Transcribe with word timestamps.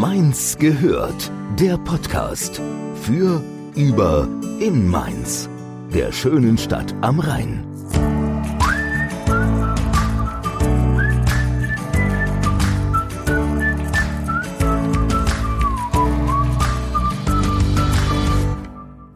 Mainz 0.00 0.58
gehört, 0.58 1.32
der 1.58 1.78
Podcast 1.78 2.60
für, 3.00 3.42
über, 3.74 4.28
in 4.60 4.86
Mainz, 4.86 5.48
der 5.94 6.12
schönen 6.12 6.58
Stadt 6.58 6.94
am 7.00 7.18
Rhein. 7.18 7.64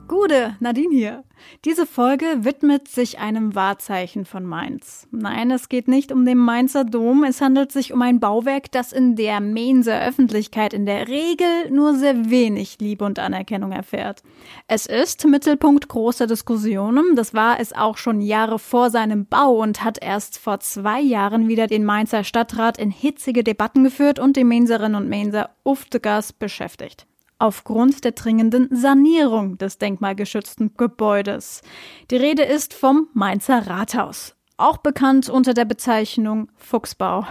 Gude, 0.08 0.56
Nadine 0.60 0.94
hier. 0.94 1.24
Diese 1.64 1.87
Folge 1.87 2.27
widmet 2.41 2.89
sich 2.89 3.19
einem 3.19 3.55
Wahrzeichen 3.55 4.25
von 4.25 4.45
Mainz. 4.45 5.07
Nein, 5.11 5.50
es 5.50 5.69
geht 5.69 5.89
nicht 5.89 6.12
um 6.12 6.25
den 6.25 6.39
Mainzer 6.39 6.85
Dom, 6.85 7.25
es 7.25 7.41
handelt 7.41 7.73
sich 7.73 7.93
um 7.93 8.00
ein 8.03 8.21
Bauwerk, 8.21 8.71
das 8.73 8.93
in 8.93 9.17
der 9.17 9.41
Mainzer 9.41 10.00
Öffentlichkeit 10.03 10.72
in 10.72 10.86
der 10.86 11.08
Regel 11.08 11.71
nur 11.71 11.94
sehr 11.94 12.31
wenig 12.31 12.79
Liebe 12.81 13.05
und 13.05 13.18
Anerkennung 13.18 13.72
erfährt. 13.72 14.22
Es 14.68 14.86
ist 14.86 15.27
Mittelpunkt 15.27 15.89
großer 15.89 16.27
Diskussionen, 16.27 17.14
das 17.14 17.35
war 17.35 17.61
es 17.61 17.72
auch 17.72 17.96
schon 17.96 18.21
Jahre 18.21 18.58
vor 18.58 18.91
seinem 18.91 19.27
Bau 19.27 19.61
und 19.61 19.85
hat 19.85 20.03
erst 20.03 20.39
vor 20.39 20.61
zwei 20.61 21.00
Jahren 21.00 21.49
wieder 21.49 21.67
den 21.67 21.85
Mainzer 21.85 22.25
Stadtrat 22.25 22.79
in 22.79 22.91
hitzige 22.91 23.44
Debatten 23.44 23.85
geführt 23.85 24.19
und 24.19 24.36
die 24.36 24.44
Mainzerinnen 24.44 24.94
und 24.94 25.08
Mainzer 25.08 25.50
Uftegas 25.64 26.32
beschäftigt 26.32 27.07
aufgrund 27.40 28.04
der 28.04 28.12
dringenden 28.12 28.68
Sanierung 28.71 29.58
des 29.58 29.79
denkmalgeschützten 29.79 30.75
Gebäudes. 30.76 31.63
Die 32.11 32.16
Rede 32.16 32.42
ist 32.42 32.75
vom 32.75 33.08
Mainzer 33.14 33.66
Rathaus, 33.66 34.36
auch 34.56 34.77
bekannt 34.77 35.28
unter 35.28 35.55
der 35.55 35.64
Bezeichnung 35.64 36.50
Fuchsbau. 36.56 37.27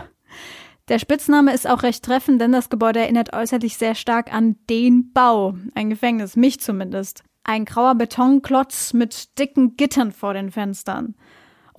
Der 0.89 0.97
Spitzname 0.97 1.53
ist 1.53 1.69
auch 1.69 1.83
recht 1.83 2.03
treffend, 2.03 2.41
denn 2.41 2.51
das 2.51 2.69
Gebäude 2.69 2.99
erinnert 2.99 3.33
äußerlich 3.33 3.77
sehr 3.77 3.93
stark 3.93 4.33
an 4.33 4.55
den 4.69 5.13
Bau, 5.13 5.55
ein 5.75 5.91
Gefängnis, 5.91 6.35
mich 6.35 6.59
zumindest. 6.59 7.23
Ein 7.43 7.65
grauer 7.65 7.95
Betonklotz 7.95 8.93
mit 8.93 9.37
dicken 9.37 9.77
Gittern 9.77 10.11
vor 10.11 10.33
den 10.33 10.51
Fenstern. 10.51 11.15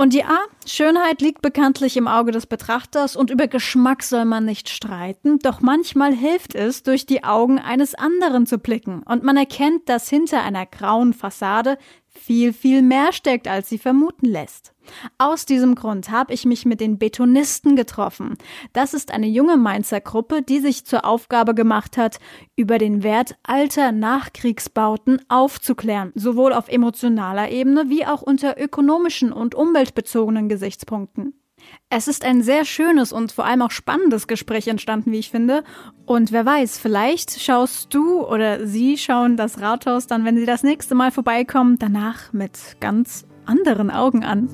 Und 0.01 0.15
ja, 0.15 0.39
Schönheit 0.65 1.21
liegt 1.21 1.43
bekanntlich 1.43 1.99
im 1.99 2.09
Auge 2.09 2.33
des 2.33 2.47
Betrachters 2.47 3.17
und 3.17 3.29
über 3.29 3.49
Geschmack 3.49 4.03
soll 4.03 4.25
man 4.25 4.47
nicht 4.47 4.71
streiten, 4.71 5.39
doch 5.41 5.61
manchmal 5.61 6.15
hilft 6.15 6.55
es, 6.55 6.83
durch 6.83 7.05
die 7.05 7.23
Augen 7.23 7.59
eines 7.59 7.95
anderen 7.95 8.47
zu 8.47 8.57
blicken. 8.57 9.03
Und 9.03 9.25
man 9.25 9.37
erkennt, 9.37 9.91
dass 9.91 10.09
hinter 10.09 10.43
einer 10.43 10.65
grauen 10.65 11.13
Fassade 11.13 11.77
viel, 12.21 12.53
viel 12.53 12.83
mehr 12.83 13.13
steckt, 13.13 13.49
als 13.49 13.69
sie 13.69 13.79
vermuten 13.79 14.27
lässt. 14.27 14.75
Aus 15.19 15.47
diesem 15.47 15.75
Grund 15.75 16.11
habe 16.11 16.33
ich 16.35 16.45
mich 16.45 16.67
mit 16.67 16.81
den 16.81 16.99
Betonisten 16.99 17.77
getroffen. 17.77 18.37
Das 18.73 18.95
ist 18.95 19.13
eine 19.13 19.27
junge 19.27 19.57
Mainzer 19.57 20.01
Gruppe, 20.01 20.43
die 20.43 20.61
sich 20.61 20.85
zur 20.85 21.05
Aufgabe 21.05 21.55
gemacht 21.55 21.97
hat, 21.97 22.19
über 22.57 22.79
den 22.79 23.03
Wert 23.03 23.37
alter 23.43 23.93
Nachkriegsbauten 23.93 25.21
aufzuklären, 25.29 26.13
sowohl 26.15 26.53
auf 26.53 26.69
emotionaler 26.69 27.51
Ebene 27.51 27.89
wie 27.89 28.07
auch 28.07 28.23
unter 28.23 28.61
ökonomischen 28.61 29.33
und 29.33 29.55
umweltbezogenen 29.55 30.49
Gesichtspunkten. 30.49 31.40
Es 31.89 32.09
ist 32.09 32.25
ein 32.25 32.43
sehr 32.43 32.65
schönes 32.65 33.13
und 33.13 33.33
vor 33.33 33.45
allem 33.45 33.63
auch 33.63 33.71
spannendes 33.71 34.27
Gespräch 34.27 34.69
entstanden, 34.69 35.13
wie 35.13 35.19
ich 35.19 35.31
finde. 35.31 35.65
Und 36.07 36.33
wer 36.33 36.47
weiß, 36.47 36.79
vielleicht 36.79 37.41
schaust 37.41 37.93
du 37.93 38.25
oder 38.25 38.67
sie 38.67 38.97
schauen 38.97 39.37
das 39.37 39.61
Rathaus 39.61 40.07
dann, 40.07 40.25
wenn 40.25 40.37
sie 40.37 40.47
das 40.47 40.63
nächste 40.63 40.95
Mal 40.95 41.11
vorbeikommen, 41.11 41.79
danach 41.79 42.33
mit 42.33 42.77
ganz 42.81 43.27
anderen 43.45 43.91
Augen 43.91 44.25
an. 44.25 44.49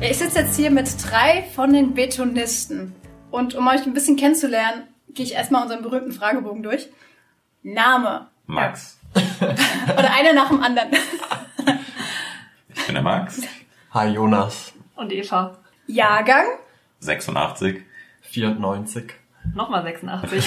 Ich 0.00 0.18
sitze 0.18 0.40
jetzt 0.40 0.56
hier 0.56 0.70
mit 0.70 0.90
drei 1.02 1.44
von 1.54 1.72
den 1.72 1.94
Betonisten. 1.94 2.94
Und 3.30 3.54
um 3.54 3.66
euch 3.66 3.86
ein 3.86 3.94
bisschen 3.94 4.16
kennenzulernen, 4.16 4.82
gehe 5.08 5.24
ich 5.24 5.32
erstmal 5.32 5.62
unseren 5.62 5.82
berühmten 5.82 6.12
Fragebogen 6.12 6.62
durch. 6.62 6.88
Name. 7.62 8.28
Max. 8.46 8.98
Oder 9.14 10.12
einer 10.12 10.34
nach 10.34 10.48
dem 10.48 10.62
anderen. 10.62 10.90
Ich 12.84 12.88
bin 12.88 12.96
der 12.96 13.02
Max. 13.02 13.40
Hi 13.92 14.10
Jonas. 14.10 14.74
Und 14.94 15.10
Eva. 15.10 15.56
Jahrgang. 15.86 16.44
86. 17.00 17.80
94. 18.20 19.04
Nochmal 19.54 19.84
86. 19.84 20.44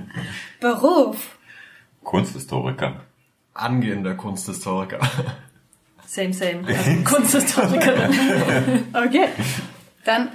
Beruf. 0.60 1.36
Kunsthistoriker. 2.04 3.00
Angehender 3.52 4.14
Kunsthistoriker. 4.14 5.00
Same, 6.06 6.32
same. 6.32 6.64
Also 6.68 7.02
Kunsthistorikerin. 7.02 8.84
Okay. 8.94 9.26
Dann 10.04 10.28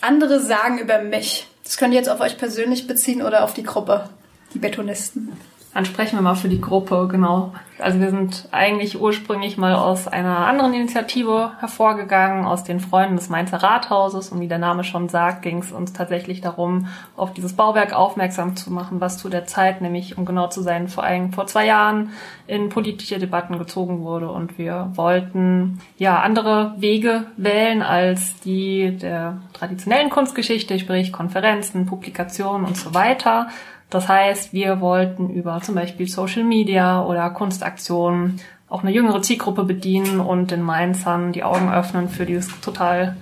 andere 0.00 0.38
sagen 0.38 0.78
über 0.78 1.02
mich. 1.02 1.48
Das 1.64 1.76
könnt 1.76 1.92
ihr 1.92 1.98
jetzt 1.98 2.08
auf 2.08 2.20
euch 2.20 2.38
persönlich 2.38 2.86
beziehen 2.86 3.22
oder 3.22 3.42
auf 3.42 3.52
die 3.52 3.64
Gruppe, 3.64 4.08
die 4.54 4.60
Betonisten. 4.60 5.32
Dann 5.78 5.84
sprechen 5.84 6.18
wir 6.18 6.22
mal 6.22 6.34
für 6.34 6.48
die 6.48 6.60
Gruppe, 6.60 7.06
genau. 7.08 7.52
Also 7.78 8.00
wir 8.00 8.10
sind 8.10 8.48
eigentlich 8.50 9.00
ursprünglich 9.00 9.58
mal 9.58 9.76
aus 9.76 10.08
einer 10.08 10.38
anderen 10.38 10.74
Initiative 10.74 11.52
hervorgegangen, 11.60 12.46
aus 12.46 12.64
den 12.64 12.80
Freunden 12.80 13.14
des 13.14 13.28
Mainzer 13.28 13.58
Rathauses. 13.58 14.30
Und 14.30 14.40
wie 14.40 14.48
der 14.48 14.58
Name 14.58 14.82
schon 14.82 15.08
sagt, 15.08 15.42
ging 15.42 15.58
es 15.58 15.70
uns 15.70 15.92
tatsächlich 15.92 16.40
darum, 16.40 16.88
auf 17.16 17.32
dieses 17.32 17.52
Bauwerk 17.52 17.92
aufmerksam 17.92 18.56
zu 18.56 18.72
machen, 18.72 19.00
was 19.00 19.18
zu 19.18 19.28
der 19.28 19.46
Zeit, 19.46 19.80
nämlich 19.80 20.18
um 20.18 20.24
genau 20.24 20.48
zu 20.48 20.62
sein, 20.62 20.88
vor 20.88 21.04
allem 21.04 21.32
vor 21.32 21.46
zwei 21.46 21.66
Jahren 21.66 22.10
in 22.48 22.70
politische 22.70 23.20
Debatten 23.20 23.56
gezogen 23.56 24.00
wurde. 24.00 24.32
Und 24.32 24.58
wir 24.58 24.90
wollten 24.94 25.80
ja 25.96 26.22
andere 26.22 26.74
Wege 26.78 27.26
wählen 27.36 27.82
als 27.82 28.40
die 28.40 28.96
der 29.00 29.38
traditionellen 29.52 30.10
Kunstgeschichte, 30.10 30.76
sprich 30.80 31.12
Konferenzen, 31.12 31.86
Publikationen 31.86 32.66
und 32.66 32.76
so 32.76 32.94
weiter 32.94 33.46
das 33.90 34.08
heißt, 34.08 34.52
wir 34.52 34.80
wollten 34.80 35.30
über 35.30 35.60
zum 35.62 35.74
Beispiel 35.74 36.08
Social 36.08 36.44
Media 36.44 37.04
oder 37.04 37.30
Kunstaktionen 37.30 38.40
auch 38.68 38.82
eine 38.82 38.92
jüngere 38.92 39.22
Zielgruppe 39.22 39.64
bedienen 39.64 40.20
und 40.20 40.50
den 40.50 40.62
Mainzern 40.62 41.32
die 41.32 41.42
Augen 41.42 41.72
öffnen 41.72 42.08
für 42.08 42.26
dieses 42.26 42.60
total 42.60 43.16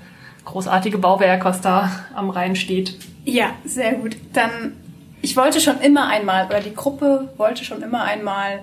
großartige 0.45 0.99
Bauwerk, 0.99 1.45
was 1.45 1.61
da 1.61 1.91
am 2.15 2.31
Rhein 2.31 2.57
steht. 2.57 2.99
Ja, 3.25 3.51
sehr 3.65 3.95
gut. 3.95 4.17
Dann, 4.33 4.73
ich 5.23 5.37
wollte 5.37 5.61
schon 5.61 5.81
immer 5.81 6.09
einmal, 6.09 6.47
oder 6.47 6.61
die 6.61 6.75
Gruppe 6.75 7.29
wollte 7.37 7.65
schon 7.65 7.83
immer 7.83 8.03
einmal 8.03 8.61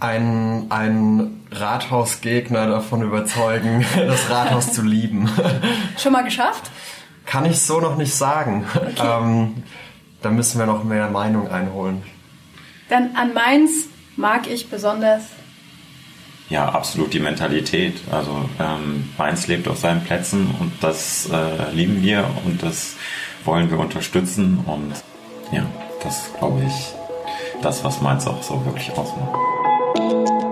ein, 0.00 0.66
ein 0.70 1.42
Rathausgegner 1.50 2.66
davon 2.66 3.02
überzeugen, 3.02 3.84
das 3.96 4.30
Rathaus 4.30 4.72
zu 4.72 4.82
lieben. 4.82 5.28
Schon 5.96 6.12
mal 6.12 6.24
geschafft? 6.24 6.70
Kann 7.24 7.44
ich 7.44 7.60
so 7.60 7.80
noch 7.80 7.96
nicht 7.96 8.14
sagen. 8.14 8.66
Okay. 8.74 9.22
Ähm, 9.22 9.62
da 10.24 10.30
müssen 10.30 10.58
wir 10.58 10.66
noch 10.66 10.84
mehr 10.84 11.10
Meinung 11.10 11.48
einholen. 11.48 12.02
Dann 12.88 13.14
an 13.14 13.34
Mainz 13.34 13.88
mag 14.16 14.46
ich 14.48 14.68
besonders. 14.68 15.22
Ja, 16.48 16.68
absolut 16.68 17.12
die 17.12 17.20
Mentalität. 17.20 18.00
Also 18.10 18.48
ähm, 18.58 19.10
Mainz 19.18 19.46
lebt 19.46 19.68
auf 19.68 19.78
seinen 19.78 20.02
Plätzen 20.04 20.54
und 20.60 20.72
das 20.80 21.28
äh, 21.30 21.70
lieben 21.72 22.02
wir 22.02 22.28
und 22.44 22.62
das 22.62 22.96
wollen 23.44 23.70
wir 23.70 23.78
unterstützen 23.78 24.60
und 24.66 24.92
ja, 25.52 25.66
das 26.02 26.30
glaube 26.38 26.62
ich, 26.66 26.94
das, 27.62 27.84
was 27.84 28.00
Mainz 28.00 28.26
auch 28.26 28.42
so 28.42 28.64
wirklich 28.64 28.90
ausmacht. 28.92 30.43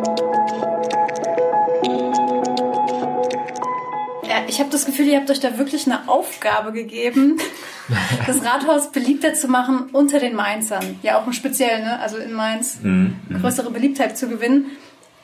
Ich 4.48 4.60
habe 4.60 4.70
das 4.70 4.87
Gefühl, 4.87 5.06
ihr 5.06 5.19
habt 5.19 5.31
euch 5.31 5.41
da 5.41 5.59
wirklich 5.59 5.87
eine 5.87 6.09
Aufgabe 6.09 6.72
gegeben, 6.72 7.38
das 8.26 8.44
Rathaus 8.44 8.93
beliebter 8.93 9.34
zu 9.34 9.48
machen 9.48 9.91
unter 9.93 10.20
den 10.20 10.34
Mainzern. 10.34 10.98
Ja, 11.03 11.20
auch 11.20 11.26
im 11.26 11.32
Speziellen, 11.32 11.84
ne? 11.84 11.98
also 12.00 12.16
in 12.16 12.32
Mainz 12.32 12.78
mhm. 12.82 13.16
größere 13.41 13.71
Beliebtheit 13.71 14.16
zu 14.16 14.28
gewinnen. 14.28 14.72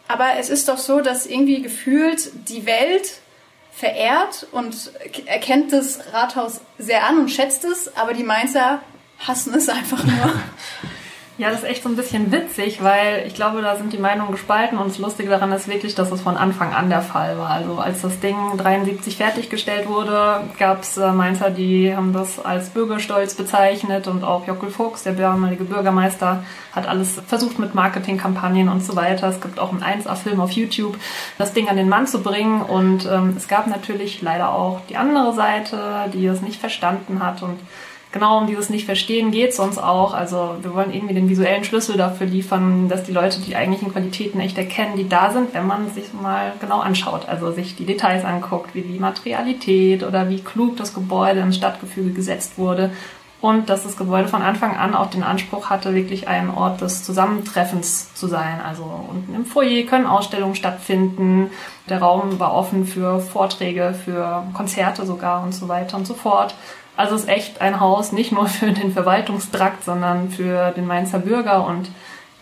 Aber 0.08 0.38
es 0.38 0.48
ist 0.48 0.68
doch 0.68 0.78
so, 0.78 1.00
dass 1.00 1.26
irgendwie 1.26 1.62
gefühlt 1.62 2.30
die 2.48 2.64
Welt 2.66 3.20
verehrt 3.70 4.46
und 4.52 4.90
erkennt 5.26 5.72
das 5.72 6.00
Rathaus 6.12 6.60
sehr 6.78 7.06
an 7.06 7.18
und 7.18 7.30
schätzt 7.30 7.64
es, 7.64 7.96
aber 7.96 8.14
die 8.14 8.24
Mainzer 8.24 8.80
hassen 9.18 9.54
es 9.54 9.68
einfach 9.68 10.02
nur. 10.04 10.34
Ja, 11.38 11.50
das 11.50 11.60
ist 11.60 11.68
echt 11.68 11.84
so 11.84 11.88
ein 11.88 11.94
bisschen 11.94 12.32
witzig, 12.32 12.82
weil 12.82 13.22
ich 13.24 13.34
glaube, 13.34 13.62
da 13.62 13.76
sind 13.76 13.92
die 13.92 13.98
Meinungen 13.98 14.32
gespalten 14.32 14.76
und 14.76 14.88
das 14.88 14.98
Lustige 14.98 15.30
daran 15.30 15.52
ist 15.52 15.68
wirklich, 15.68 15.94
dass 15.94 16.10
es 16.10 16.20
von 16.20 16.36
Anfang 16.36 16.72
an 16.72 16.90
der 16.90 17.00
Fall 17.00 17.38
war. 17.38 17.50
Also 17.50 17.78
als 17.78 18.02
das 18.02 18.18
Ding 18.18 18.36
73 18.56 19.16
fertiggestellt 19.16 19.88
wurde, 19.88 20.40
gab 20.58 20.82
es 20.82 20.96
äh, 20.96 21.12
Mainzer, 21.12 21.50
die 21.50 21.94
haben 21.94 22.12
das 22.12 22.44
als 22.44 22.70
Bürgerstolz 22.70 23.34
bezeichnet 23.34 24.08
und 24.08 24.24
auch 24.24 24.48
Jockel 24.48 24.68
Fuchs, 24.70 25.04
der 25.04 25.12
damalige 25.12 25.62
Bürgermeister, 25.62 26.42
hat 26.72 26.88
alles 26.88 27.22
versucht 27.24 27.60
mit 27.60 27.72
Marketingkampagnen 27.72 28.68
und 28.68 28.84
so 28.84 28.96
weiter. 28.96 29.28
Es 29.28 29.40
gibt 29.40 29.60
auch 29.60 29.70
einen 29.70 29.84
1A-Film 29.84 30.40
auf 30.40 30.50
YouTube, 30.50 30.96
das 31.38 31.52
Ding 31.52 31.68
an 31.68 31.76
den 31.76 31.88
Mann 31.88 32.08
zu 32.08 32.20
bringen 32.20 32.62
und 32.62 33.06
ähm, 33.06 33.34
es 33.36 33.46
gab 33.46 33.68
natürlich 33.68 34.22
leider 34.22 34.52
auch 34.52 34.80
die 34.88 34.96
andere 34.96 35.32
Seite, 35.34 36.06
die 36.12 36.26
es 36.26 36.42
nicht 36.42 36.58
verstanden 36.58 37.22
hat 37.22 37.44
und 37.44 37.60
genau 38.12 38.38
um 38.38 38.46
dieses 38.46 38.70
Nicht-Verstehen 38.70 39.30
geht 39.30 39.50
es 39.50 39.58
uns 39.58 39.78
auch. 39.78 40.14
Also 40.14 40.56
wir 40.62 40.74
wollen 40.74 40.92
irgendwie 40.92 41.14
den 41.14 41.28
visuellen 41.28 41.64
Schlüssel 41.64 41.96
dafür 41.96 42.26
liefern, 42.26 42.88
dass 42.88 43.04
die 43.04 43.12
Leute 43.12 43.40
die 43.40 43.56
eigentlichen 43.56 43.92
Qualitäten 43.92 44.40
echt 44.40 44.58
erkennen, 44.58 44.96
die 44.96 45.08
da 45.08 45.30
sind, 45.30 45.54
wenn 45.54 45.66
man 45.66 45.90
sich 45.90 46.12
mal 46.12 46.52
genau 46.60 46.80
anschaut. 46.80 47.28
Also 47.28 47.52
sich 47.52 47.76
die 47.76 47.86
Details 47.86 48.24
anguckt, 48.24 48.74
wie 48.74 48.82
die 48.82 48.98
Materialität 48.98 50.02
oder 50.02 50.28
wie 50.28 50.42
klug 50.42 50.76
das 50.76 50.94
Gebäude 50.94 51.40
ins 51.40 51.56
Stadtgefüge 51.56 52.12
gesetzt 52.12 52.58
wurde. 52.58 52.90
Und 53.40 53.70
dass 53.70 53.84
das 53.84 53.96
Gebäude 53.96 54.26
von 54.26 54.42
Anfang 54.42 54.76
an 54.76 54.96
auch 54.96 55.10
den 55.10 55.22
Anspruch 55.22 55.70
hatte, 55.70 55.94
wirklich 55.94 56.26
ein 56.26 56.50
Ort 56.50 56.80
des 56.80 57.04
Zusammentreffens 57.04 58.12
zu 58.14 58.26
sein. 58.26 58.60
Also 58.60 58.82
unten 58.82 59.32
im 59.32 59.44
Foyer 59.44 59.84
können 59.84 60.06
Ausstellungen 60.06 60.56
stattfinden. 60.56 61.50
Der 61.88 62.00
Raum 62.00 62.40
war 62.40 62.52
offen 62.52 62.84
für 62.84 63.20
Vorträge, 63.20 63.94
für 64.04 64.42
Konzerte 64.54 65.06
sogar 65.06 65.44
und 65.44 65.54
so 65.54 65.68
weiter 65.68 65.96
und 65.96 66.04
so 66.04 66.14
fort. 66.14 66.56
Also 66.98 67.14
es 67.14 67.22
ist 67.22 67.28
echt 67.28 67.60
ein 67.60 67.78
Haus 67.78 68.10
nicht 68.10 68.32
nur 68.32 68.48
für 68.48 68.72
den 68.72 68.92
Verwaltungstrakt, 68.92 69.84
sondern 69.84 70.30
für 70.30 70.72
den 70.72 70.84
Mainzer 70.84 71.20
Bürger. 71.20 71.64
Und 71.64 71.88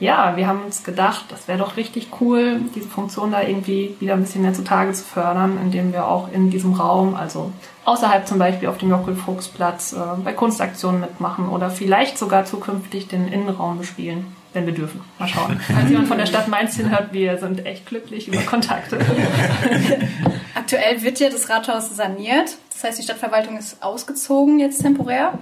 ja, 0.00 0.35
wir 0.37 0.47
haben 0.47 0.62
uns 0.64 0.82
gedacht, 0.82 1.26
das 1.29 1.47
wäre 1.47 1.58
doch 1.58 1.76
richtig 1.76 2.08
cool, 2.23 2.61
diese 2.75 2.88
Funktion 2.88 3.32
da 3.32 3.43
irgendwie 3.43 3.94
wieder 4.00 4.14
ein 4.14 4.23
bisschen 4.23 4.41
mehr 4.41 4.55
zutage 4.55 4.93
zu 4.93 5.05
fördern, 5.05 5.58
indem 5.62 5.93
wir 5.93 6.08
auch 6.08 6.32
in 6.32 6.49
diesem 6.49 6.73
Raum, 6.73 7.14
also 7.14 7.53
außerhalb 7.85 8.26
zum 8.26 8.38
Beispiel 8.38 8.69
auf 8.70 8.79
dem 8.79 8.88
Jockel-Fuchs-Platz, 8.88 9.93
äh, 9.93 10.23
bei 10.25 10.32
Kunstaktionen 10.32 11.03
mitmachen 11.03 11.50
oder 11.50 11.69
vielleicht 11.69 12.17
sogar 12.17 12.47
zukünftig 12.47 13.08
den 13.08 13.29
Innenraum 13.29 13.79
bespielen 13.79 14.35
wenn 14.55 14.64
wir 14.64 14.73
dürfen. 14.73 15.03
Mal 15.19 15.29
schauen. 15.29 15.61
Falls 15.67 15.91
jemand 15.91 16.08
von 16.08 16.17
der 16.17 16.25
Stadt 16.25 16.49
Mainz 16.49 16.76
hinhört, 16.76 17.12
wir 17.12 17.37
sind 17.37 17.67
echt 17.67 17.85
glücklich 17.85 18.29
über 18.29 18.41
Kontakte. 18.41 18.99
Aktuell 20.67 21.01
wird 21.03 21.21
ja 21.21 21.31
das 21.31 21.49
Rathaus 21.49 21.95
saniert. 21.95 22.57
Das 22.73 22.83
heißt, 22.83 22.99
die 22.99 23.05
Stadtverwaltung 23.05 23.57
ist 23.57 23.85
ausgezogen 23.85 24.59
jetzt 24.59 24.83
temporär. 24.83 25.39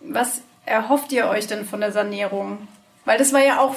Was 0.00 0.42
erhofft 0.66 1.12
ihr 1.12 1.28
euch 1.28 1.46
denn 1.46 1.64
von 1.64 1.80
der 1.80 1.92
Sanierung? 1.92 2.68
Weil 3.06 3.16
das 3.16 3.32
war 3.32 3.42
ja 3.42 3.58
auch 3.58 3.74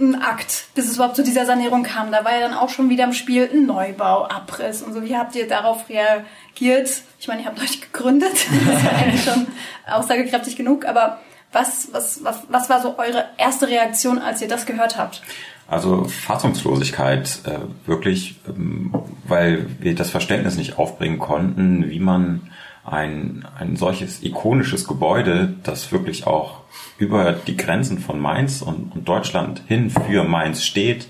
ein 0.00 0.20
Akt, 0.20 0.64
bis 0.74 0.88
es 0.88 0.96
überhaupt 0.96 1.14
zu 1.14 1.22
dieser 1.22 1.46
Sanierung 1.46 1.84
kam. 1.84 2.10
Da 2.10 2.24
war 2.24 2.32
ja 2.32 2.40
dann 2.40 2.54
auch 2.54 2.68
schon 2.68 2.90
wieder 2.90 3.04
im 3.04 3.12
Spiel 3.12 3.48
ein 3.48 3.64
Neubau, 3.66 4.24
Abriss 4.24 4.82
und 4.82 4.92
so. 4.92 5.04
Wie 5.04 5.16
habt 5.16 5.36
ihr 5.36 5.46
darauf 5.46 5.88
reagiert? 5.88 6.90
Ich 7.20 7.28
meine, 7.28 7.42
ihr 7.42 7.46
habt 7.46 7.62
euch 7.62 7.80
gegründet. 7.80 8.34
Das 8.66 8.78
ist 8.78 8.84
ja 8.84 8.90
eigentlich 8.90 9.22
schon 9.22 9.46
aussagekräftig 9.88 10.56
genug. 10.56 10.84
Aber 10.84 11.20
was, 11.52 11.92
was, 11.92 12.24
was, 12.24 12.38
was 12.48 12.68
war 12.68 12.82
so 12.82 12.98
eure 12.98 13.26
erste 13.38 13.68
Reaktion, 13.68 14.18
als 14.18 14.42
ihr 14.42 14.48
das 14.48 14.66
gehört 14.66 14.98
habt? 14.98 15.22
Also 15.66 16.04
Fassungslosigkeit, 16.04 17.40
äh, 17.44 17.88
wirklich, 17.88 18.40
ähm, 18.48 18.94
weil 19.26 19.66
wir 19.80 19.94
das 19.94 20.10
Verständnis 20.10 20.56
nicht 20.56 20.78
aufbringen 20.78 21.18
konnten, 21.18 21.88
wie 21.88 22.00
man 22.00 22.50
ein, 22.84 23.46
ein 23.58 23.76
solches 23.76 24.22
ikonisches 24.22 24.86
Gebäude, 24.86 25.54
das 25.62 25.90
wirklich 25.90 26.26
auch 26.26 26.60
über 26.98 27.32
die 27.32 27.56
Grenzen 27.56 27.98
von 27.98 28.20
Mainz 28.20 28.60
und, 28.60 28.92
und 28.94 29.08
Deutschland 29.08 29.62
hin 29.66 29.90
für 29.90 30.24
Mainz 30.24 30.62
steht, 30.62 31.08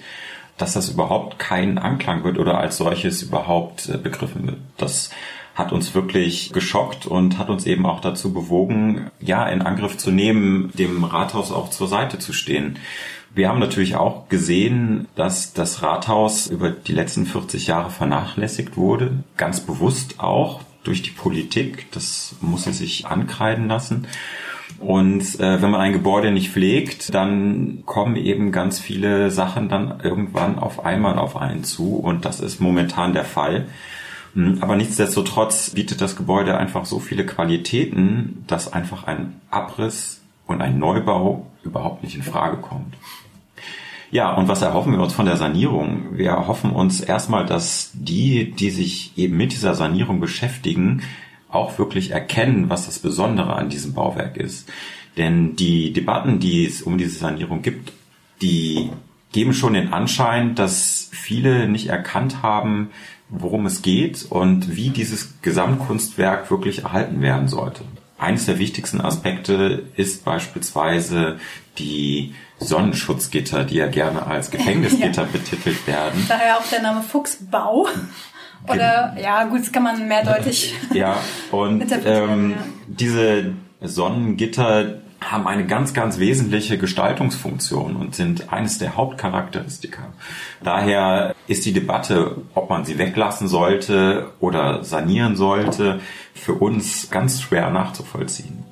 dass 0.56 0.74
das 0.74 0.88
überhaupt 0.88 1.38
keinen 1.40 1.78
Anklang 1.78 2.22
wird 2.22 2.38
oder 2.38 2.58
als 2.58 2.76
solches 2.76 3.22
überhaupt 3.22 3.88
äh, 3.88 3.98
begriffen 3.98 4.46
wird. 4.46 4.58
Das 4.76 5.10
hat 5.54 5.72
uns 5.72 5.94
wirklich 5.94 6.52
geschockt 6.52 7.06
und 7.06 7.38
hat 7.38 7.48
uns 7.48 7.64
eben 7.66 7.86
auch 7.86 8.00
dazu 8.00 8.32
bewogen, 8.32 9.10
ja, 9.20 9.46
in 9.46 9.62
Angriff 9.62 9.96
zu 9.96 10.10
nehmen, 10.10 10.72
dem 10.74 11.04
Rathaus 11.04 11.52
auch 11.52 11.70
zur 11.70 11.86
Seite 11.86 12.18
zu 12.18 12.32
stehen. 12.32 12.78
Wir 13.34 13.48
haben 13.48 13.58
natürlich 13.58 13.96
auch 13.96 14.28
gesehen, 14.28 15.08
dass 15.16 15.52
das 15.52 15.82
Rathaus 15.82 16.46
über 16.46 16.70
die 16.70 16.92
letzten 16.92 17.26
40 17.26 17.66
Jahre 17.66 17.90
vernachlässigt 17.90 18.76
wurde, 18.76 19.24
ganz 19.36 19.60
bewusst 19.60 20.20
auch 20.20 20.60
durch 20.84 21.02
die 21.02 21.10
Politik. 21.10 21.90
Das 21.90 22.36
muss 22.40 22.66
es 22.66 22.78
sich 22.78 23.06
ankreiden 23.06 23.68
lassen. 23.68 24.06
Und 24.78 25.40
äh, 25.40 25.62
wenn 25.62 25.70
man 25.70 25.80
ein 25.80 25.92
Gebäude 25.92 26.30
nicht 26.30 26.50
pflegt, 26.50 27.14
dann 27.14 27.82
kommen 27.86 28.16
eben 28.16 28.52
ganz 28.52 28.78
viele 28.78 29.30
Sachen 29.30 29.68
dann 29.68 30.00
irgendwann 30.02 30.58
auf 30.58 30.84
einmal 30.84 31.18
auf 31.18 31.36
einen 31.36 31.64
zu. 31.64 31.96
Und 31.96 32.24
das 32.24 32.40
ist 32.40 32.60
momentan 32.60 33.14
der 33.14 33.24
Fall. 33.24 33.66
Hm, 34.34 34.58
aber 34.60 34.76
nichtsdestotrotz 34.76 35.70
bietet 35.70 36.00
das 36.00 36.16
Gebäude 36.16 36.56
einfach 36.58 36.84
so 36.84 36.98
viele 36.98 37.25
Qualitäten, 37.25 38.44
dass 38.46 38.72
einfach 38.72 39.04
ein 39.04 39.40
Abriss 39.50 40.20
und 40.46 40.60
ein 40.60 40.78
Neubau 40.78 41.46
überhaupt 41.62 42.02
nicht 42.02 42.16
in 42.16 42.22
Frage 42.22 42.58
kommt. 42.58 42.94
Ja, 44.10 44.32
und 44.34 44.46
was 44.46 44.62
erhoffen 44.62 44.92
wir 44.92 45.00
uns 45.00 45.12
von 45.12 45.26
der 45.26 45.36
Sanierung? 45.36 46.16
Wir 46.16 46.31
erhoffen 46.31 46.70
uns 46.70 47.00
erstmal, 47.00 47.46
dass 47.46 47.90
die, 47.94 48.52
die 48.52 48.70
sich 48.70 49.12
eben 49.16 49.36
mit 49.36 49.52
dieser 49.52 49.75
Sanierung 49.75 50.20
beschäftigen, 50.20 51.02
auch 51.48 51.78
wirklich 51.78 52.10
erkennen, 52.10 52.69
was 52.69 52.87
das 52.87 52.98
Besondere 52.98 53.54
an 53.54 53.70
diesem 53.70 53.94
Bauwerk 53.94 54.37
ist. 54.37 54.70
Denn 55.16 55.56
die 55.56 55.92
Debatten, 55.92 56.38
die 56.38 56.66
es 56.66 56.82
um 56.82 56.98
diese 56.98 57.19
Sanierung 57.19 57.62
gibt, 57.62 57.92
die 58.42 58.90
geben 59.32 59.52
schon 59.52 59.75
den 59.75 59.92
Anschein, 59.92 60.54
dass 60.54 61.08
viele 61.12 61.69
nicht 61.69 61.88
erkannt 61.88 62.42
haben, 62.42 62.90
worum 63.29 63.67
es 63.67 63.82
geht 63.82 64.26
und 64.29 64.76
wie 64.76 64.91
dieses 64.91 65.41
Gesamtkunstwerk 65.43 66.50
wirklich 66.50 66.85
erhalten 66.85 67.21
werden 67.23 67.49
sollte. 67.49 67.82
Eines 68.19 68.47
der 68.47 68.59
wichtigsten 68.59 69.00
Aspekte 69.00 69.85
ist 69.97 70.25
beispielsweise 70.25 71.38
die 71.79 72.35
Sonnenschutzgitter, 72.59 73.65
die 73.65 73.76
ja 73.76 73.87
gerne 73.88 74.26
als 74.26 74.50
Gefängnisgitter 74.53 75.23
ja. 75.23 75.29
betitelt 75.31 75.87
werden. 75.87 76.25
Daher 76.29 76.59
auch 76.59 76.69
der 76.71 76.82
Name 76.82 77.03
Fuchsbau. 77.03 77.88
Oder 78.69 79.17
ja, 79.21 79.44
gut, 79.44 79.61
das 79.61 79.73
kann 79.73 79.82
man 79.82 80.09
mehrdeutig. 80.09 80.75
Ja, 80.93 81.19
und 81.50 81.85
ähm, 82.05 82.53
ja. 82.53 82.56
diese 82.87 83.53
Sonnengitter 83.82 85.00
haben 85.31 85.47
eine 85.47 85.67
ganz, 85.67 85.94
ganz 85.94 86.19
wesentliche 86.19 86.79
Gestaltungsfunktion 86.79 87.97
und 87.97 88.15
sind 88.15 88.53
eines 88.53 88.79
der 88.79 88.97
Hauptcharakteristika. 88.97 90.12
Daher 90.62 91.35
ist 91.47 91.67
die 91.67 91.73
Debatte, 91.73 92.43
ob 92.55 92.71
man 92.71 92.85
sie 92.85 92.99
weglassen 92.99 93.49
sollte 93.49 94.32
oder 94.41 94.85
sanieren 94.85 95.37
sollte, 95.37 96.00
für 96.35 96.55
uns 96.55 97.11
ganz 97.11 97.41
schwer 97.41 97.71
nachzuvollziehen. 97.71 98.65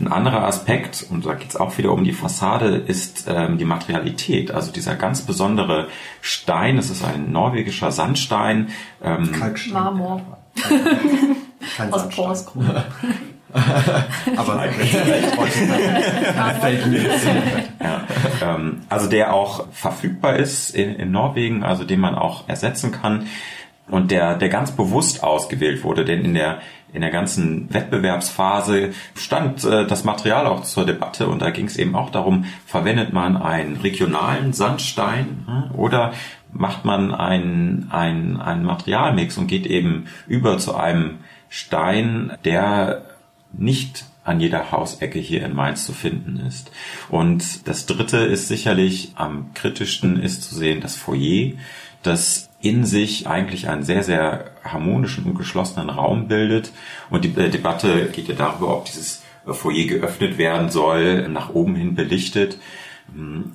Ein 0.00 0.08
anderer 0.08 0.44
Aspekt, 0.44 1.06
und 1.08 1.26
da 1.26 1.34
geht 1.34 1.50
es 1.50 1.56
auch 1.56 1.78
wieder 1.78 1.92
um 1.92 2.04
die 2.04 2.12
Fassade, 2.12 2.76
ist 2.76 3.26
ähm, 3.28 3.58
die 3.58 3.64
Materialität. 3.64 4.50
Also 4.50 4.72
dieser 4.72 4.94
ganz 4.94 5.22
besondere 5.22 5.88
Stein, 6.20 6.78
es 6.78 6.90
ist 6.90 7.04
ein 7.04 7.32
norwegischer 7.32 7.92
Sandstein. 7.92 8.70
Ähm, 9.02 9.30
Marmor. 9.72 10.38
Kein 11.76 11.92
Aus 11.92 12.08
Porsgrund. 12.08 12.68
Aber 14.36 14.62
Fake 16.60 16.86
News. 16.86 17.24
Ja, 17.82 18.02
ähm, 18.42 18.82
also 18.88 19.08
der 19.08 19.32
auch 19.32 19.66
verfügbar 19.72 20.36
ist 20.36 20.74
in, 20.74 20.94
in 20.96 21.10
Norwegen, 21.10 21.62
also 21.62 21.84
den 21.84 22.00
man 22.00 22.14
auch 22.14 22.48
ersetzen 22.48 22.92
kann 22.92 23.26
und 23.88 24.10
der, 24.10 24.36
der 24.36 24.48
ganz 24.50 24.72
bewusst 24.72 25.22
ausgewählt 25.22 25.82
wurde, 25.82 26.04
denn 26.04 26.24
in 26.24 26.34
der 26.34 26.58
in 26.92 27.02
der 27.02 27.10
ganzen 27.10 27.72
Wettbewerbsphase 27.72 28.92
stand 29.14 29.62
äh, 29.64 29.86
das 29.86 30.04
Material 30.04 30.46
auch 30.46 30.62
zur 30.62 30.86
Debatte 30.86 31.28
und 31.28 31.42
da 31.42 31.50
ging 31.50 31.66
es 31.66 31.76
eben 31.76 31.94
auch 31.94 32.10
darum, 32.10 32.46
verwendet 32.66 33.12
man 33.12 33.36
einen 33.36 33.76
regionalen 33.76 34.54
Sandstein 34.54 35.44
hm, 35.46 35.78
oder 35.78 36.12
macht 36.50 36.86
man 36.86 37.14
einen, 37.14 37.88
einen, 37.90 38.40
einen 38.40 38.64
Materialmix 38.64 39.36
und 39.36 39.48
geht 39.48 39.66
eben 39.66 40.06
über 40.26 40.56
zu 40.56 40.74
einem 40.74 41.18
Stein, 41.50 42.32
der 42.44 43.02
nicht 43.52 44.04
an 44.28 44.40
jeder 44.40 44.70
Hausecke 44.70 45.18
hier 45.18 45.44
in 45.44 45.54
Mainz 45.54 45.86
zu 45.86 45.92
finden 45.92 46.38
ist. 46.46 46.70
Und 47.08 47.66
das 47.66 47.86
dritte 47.86 48.18
ist 48.18 48.48
sicherlich 48.48 49.12
am 49.14 49.54
kritischsten 49.54 50.20
ist 50.20 50.42
zu 50.42 50.54
sehen 50.54 50.80
das 50.82 50.96
Foyer, 50.96 51.52
das 52.02 52.50
in 52.60 52.84
sich 52.84 53.26
eigentlich 53.26 53.68
einen 53.68 53.84
sehr, 53.84 54.02
sehr 54.02 54.50
harmonischen 54.64 55.24
und 55.24 55.34
geschlossenen 55.34 55.88
Raum 55.88 56.28
bildet. 56.28 56.72
Und 57.08 57.24
die 57.24 57.32
Debatte 57.32 58.10
geht 58.12 58.28
ja 58.28 58.34
darüber, 58.34 58.76
ob 58.76 58.84
dieses 58.84 59.22
Foyer 59.46 59.86
geöffnet 59.86 60.36
werden 60.36 60.70
soll, 60.70 61.28
nach 61.28 61.54
oben 61.54 61.74
hin 61.74 61.94
belichtet. 61.94 62.58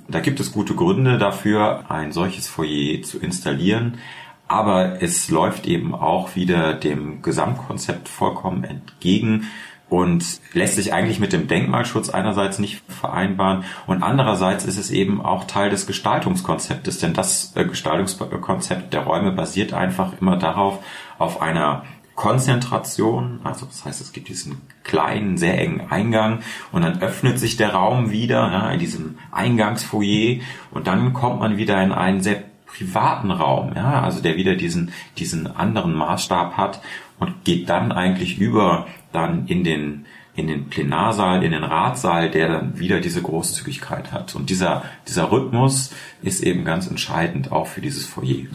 Da 0.07 0.19
gibt 0.21 0.39
es 0.39 0.51
gute 0.51 0.73
Gründe 0.73 1.19
dafür, 1.19 1.91
ein 1.91 2.11
solches 2.11 2.47
Foyer 2.47 3.03
zu 3.03 3.19
installieren. 3.19 3.99
Aber 4.47 5.01
es 5.01 5.29
läuft 5.29 5.67
eben 5.67 5.93
auch 5.93 6.35
wieder 6.35 6.73
dem 6.73 7.21
Gesamtkonzept 7.21 8.09
vollkommen 8.09 8.63
entgegen 8.63 9.47
und 9.93 10.41
lässt 10.53 10.73
sich 10.73 10.91
eigentlich 10.91 11.19
mit 11.19 11.33
dem 11.33 11.47
Denkmalschutz 11.47 12.09
einerseits 12.09 12.57
nicht 12.57 12.81
vereinbaren 12.87 13.63
und 13.85 14.01
andererseits 14.01 14.65
ist 14.65 14.79
es 14.79 14.89
eben 14.89 15.23
auch 15.23 15.43
Teil 15.43 15.69
des 15.69 15.85
Gestaltungskonzeptes, 15.85 16.97
denn 16.97 17.13
das 17.13 17.55
äh, 17.55 17.63
Gestaltungskonzept 17.63 18.91
der 18.91 19.01
Räume 19.01 19.31
basiert 19.33 19.71
einfach 19.73 20.13
immer 20.19 20.35
darauf, 20.35 20.79
auf 21.19 21.43
einer 21.43 21.83
Konzentration, 22.15 23.41
also 23.43 23.67
das 23.67 23.85
heißt, 23.85 24.01
es 24.01 24.13
gibt 24.13 24.29
diesen 24.29 24.61
kleinen, 24.83 25.37
sehr 25.37 25.61
engen 25.61 25.91
Eingang 25.91 26.39
und 26.71 26.81
dann 26.81 26.99
öffnet 26.99 27.37
sich 27.37 27.55
der 27.55 27.73
Raum 27.75 28.09
wieder 28.09 28.51
ja, 28.51 28.71
in 28.71 28.79
diesem 28.79 29.19
Eingangsfoyer 29.31 30.41
und 30.71 30.87
dann 30.87 31.13
kommt 31.13 31.39
man 31.39 31.57
wieder 31.57 31.79
in 31.83 31.91
einen 31.91 32.21
sehr 32.23 32.41
privaten 32.65 33.29
Raum, 33.29 33.73
ja, 33.75 34.01
also 34.01 34.21
der 34.21 34.37
wieder 34.37 34.55
diesen, 34.55 34.91
diesen 35.19 35.55
anderen 35.55 35.93
Maßstab 35.93 36.57
hat 36.57 36.81
und 37.23 37.43
geht 37.43 37.69
dann 37.69 37.91
eigentlich 37.91 38.37
über 38.39 38.87
dann 39.11 39.47
in 39.47 39.63
den 39.63 40.05
in 40.35 40.47
den 40.47 40.67
Plenarsaal, 40.67 41.43
in 41.43 41.51
den 41.51 41.63
Ratsaal, 41.63 42.31
der 42.31 42.47
dann 42.47 42.79
wieder 42.79 42.99
diese 42.99 43.21
Großzügigkeit 43.21 44.11
hat. 44.11 44.33
Und 44.33 44.49
dieser, 44.49 44.81
dieser 45.07 45.31
Rhythmus 45.31 45.91
ist 46.23 46.41
eben 46.41 46.65
ganz 46.65 46.87
entscheidend 46.87 47.51
auch 47.51 47.67
für 47.67 47.81
dieses 47.81 48.05
Foyer. 48.05 48.47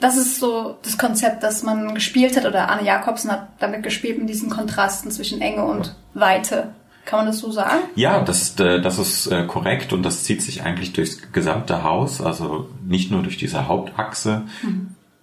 Das 0.00 0.16
ist 0.16 0.40
so 0.40 0.76
das 0.82 0.98
Konzept, 0.98 1.42
das 1.42 1.62
man 1.62 1.94
gespielt 1.94 2.36
hat, 2.36 2.46
oder 2.46 2.68
Anne 2.68 2.84
Jakobsen 2.84 3.30
hat 3.30 3.48
damit 3.60 3.82
gespielt, 3.82 4.18
mit 4.18 4.28
diesen 4.28 4.50
Kontrasten 4.50 5.10
zwischen 5.10 5.40
Enge 5.40 5.64
und 5.64 5.94
Weite. 6.14 6.74
Kann 7.04 7.20
man 7.20 7.26
das 7.26 7.38
so 7.38 7.52
sagen? 7.52 7.84
Ja, 7.94 8.20
das 8.24 8.42
ist, 8.42 8.60
äh, 8.60 8.80
das 8.80 8.98
ist 8.98 9.28
äh, 9.28 9.46
korrekt 9.46 9.92
und 9.92 10.02
das 10.02 10.24
zieht 10.24 10.42
sich 10.42 10.64
eigentlich 10.64 10.92
durchs 10.92 11.30
gesamte 11.30 11.84
Haus, 11.84 12.20
also 12.20 12.68
nicht 12.84 13.12
nur 13.12 13.22
durch 13.22 13.36
diese 13.36 13.68
Hauptachse. 13.68 14.42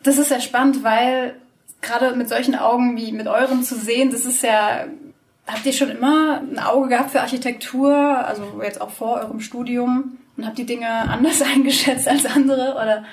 Das 0.02 0.18
ist 0.18 0.32
ja 0.32 0.40
spannend, 0.40 0.84
weil 0.84 1.36
gerade 1.84 2.16
mit 2.16 2.30
solchen 2.30 2.56
Augen 2.56 2.98
wie 2.98 3.12
mit 3.12 3.28
euren 3.28 3.64
zu 3.64 3.76
sehen, 3.76 4.12
das 4.12 4.26
ist 4.26 4.42
ja, 4.44 4.86
habt 5.48 5.66
ihr 5.66 5.74
schon 5.74 5.90
immer 5.90 6.42
ein 6.42 6.58
Auge 6.60 6.90
gehabt 6.90 7.12
für 7.12 7.22
Architektur, 7.22 7.94
also 7.96 8.44
jetzt 8.64 8.82
auch 8.82 8.90
vor 8.90 9.18
eurem 9.18 9.40
Studium 9.40 10.18
und 10.38 10.46
habt 10.46 10.58
die 10.58 10.66
Dinge 10.66 10.88
anders 11.10 11.42
eingeschätzt 11.42 12.08
als 12.08 12.26
andere 12.26 12.74
oder? 12.74 13.04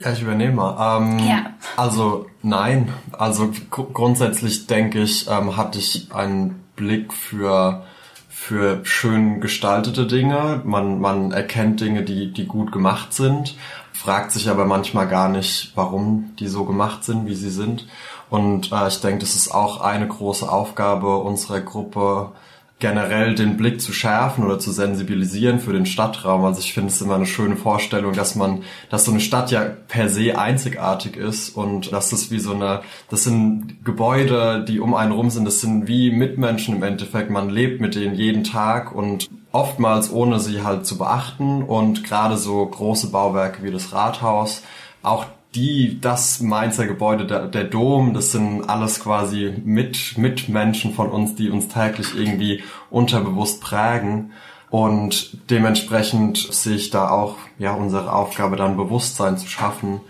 Ja, 0.00 0.12
ich 0.12 0.22
übernehme 0.22 0.54
mal. 0.56 0.98
Ähm, 0.98 1.18
Ja. 1.20 1.46
Also 1.76 2.26
nein. 2.42 2.92
Also 3.12 3.52
gr- 3.70 3.86
grundsätzlich 3.92 4.66
denke 4.66 5.00
ich, 5.00 5.28
ähm, 5.30 5.56
hatte 5.56 5.78
ich 5.78 6.08
einen 6.12 6.64
Blick 6.74 7.12
für 7.12 7.84
für 8.28 8.84
schön 8.84 9.40
gestaltete 9.40 10.06
Dinge. 10.06 10.60
Man, 10.64 11.00
man 11.00 11.30
erkennt 11.30 11.80
Dinge, 11.80 12.02
die, 12.02 12.30
die 12.32 12.44
gut 12.46 12.72
gemacht 12.72 13.14
sind, 13.14 13.56
fragt 13.92 14.32
sich 14.32 14.50
aber 14.50 14.66
manchmal 14.66 15.06
gar 15.08 15.30
nicht, 15.30 15.72
warum 15.76 16.32
die 16.38 16.48
so 16.48 16.64
gemacht 16.64 17.04
sind, 17.04 17.26
wie 17.26 17.34
sie 17.36 17.48
sind. 17.48 17.86
Und 18.34 18.72
äh, 18.72 18.88
ich 18.88 19.00
denke, 19.00 19.20
das 19.20 19.36
ist 19.36 19.54
auch 19.54 19.80
eine 19.80 20.08
große 20.08 20.50
Aufgabe 20.50 21.18
unserer 21.18 21.60
Gruppe, 21.60 22.32
generell 22.80 23.36
den 23.36 23.56
Blick 23.56 23.80
zu 23.80 23.92
schärfen 23.92 24.44
oder 24.44 24.58
zu 24.58 24.72
sensibilisieren 24.72 25.60
für 25.60 25.72
den 25.72 25.86
Stadtraum. 25.86 26.44
Also 26.44 26.58
ich 26.58 26.74
finde 26.74 26.88
es 26.88 27.00
immer 27.00 27.14
eine 27.14 27.26
schöne 27.26 27.54
Vorstellung, 27.54 28.12
dass 28.12 28.34
man, 28.34 28.64
dass 28.90 29.04
so 29.04 29.12
eine 29.12 29.20
Stadt 29.20 29.52
ja 29.52 29.64
per 29.86 30.08
se 30.08 30.36
einzigartig 30.36 31.16
ist 31.16 31.50
und 31.50 31.92
dass 31.92 32.10
das 32.10 32.32
wie 32.32 32.40
so 32.40 32.54
eine, 32.54 32.80
das 33.08 33.22
sind 33.22 33.84
Gebäude, 33.84 34.64
die 34.66 34.80
um 34.80 34.94
einen 34.94 35.12
rum 35.12 35.30
sind, 35.30 35.44
das 35.44 35.60
sind 35.60 35.86
wie 35.86 36.10
Mitmenschen 36.10 36.74
im 36.74 36.82
Endeffekt. 36.82 37.30
Man 37.30 37.50
lebt 37.50 37.80
mit 37.80 37.94
denen 37.94 38.16
jeden 38.16 38.42
Tag 38.42 38.92
und 38.92 39.30
oftmals 39.52 40.10
ohne 40.10 40.40
sie 40.40 40.64
halt 40.64 40.86
zu 40.86 40.98
beachten 40.98 41.62
und 41.62 42.02
gerade 42.02 42.36
so 42.36 42.66
große 42.66 43.12
Bauwerke 43.12 43.62
wie 43.62 43.70
das 43.70 43.92
Rathaus, 43.92 44.64
auch 45.04 45.26
die, 45.54 46.00
das 46.00 46.40
Mainzer 46.40 46.86
Gebäude, 46.86 47.26
der, 47.26 47.46
der 47.46 47.64
Dom, 47.64 48.14
das 48.14 48.32
sind 48.32 48.68
alles 48.68 49.00
quasi 49.00 49.54
mit, 49.64 50.18
Mitmenschen 50.18 50.94
von 50.94 51.10
uns, 51.10 51.34
die 51.34 51.50
uns 51.50 51.68
täglich 51.68 52.14
irgendwie 52.16 52.62
unterbewusst 52.90 53.60
prägen. 53.60 54.32
Und 54.70 55.38
dementsprechend 55.50 56.38
sehe 56.38 56.76
ich 56.76 56.90
da 56.90 57.10
auch, 57.10 57.36
ja, 57.58 57.74
unsere 57.74 58.12
Aufgabe 58.12 58.56
dann 58.56 58.76
Bewusstsein 58.76 59.38
zu 59.38 59.46
schaffen, 59.46 60.00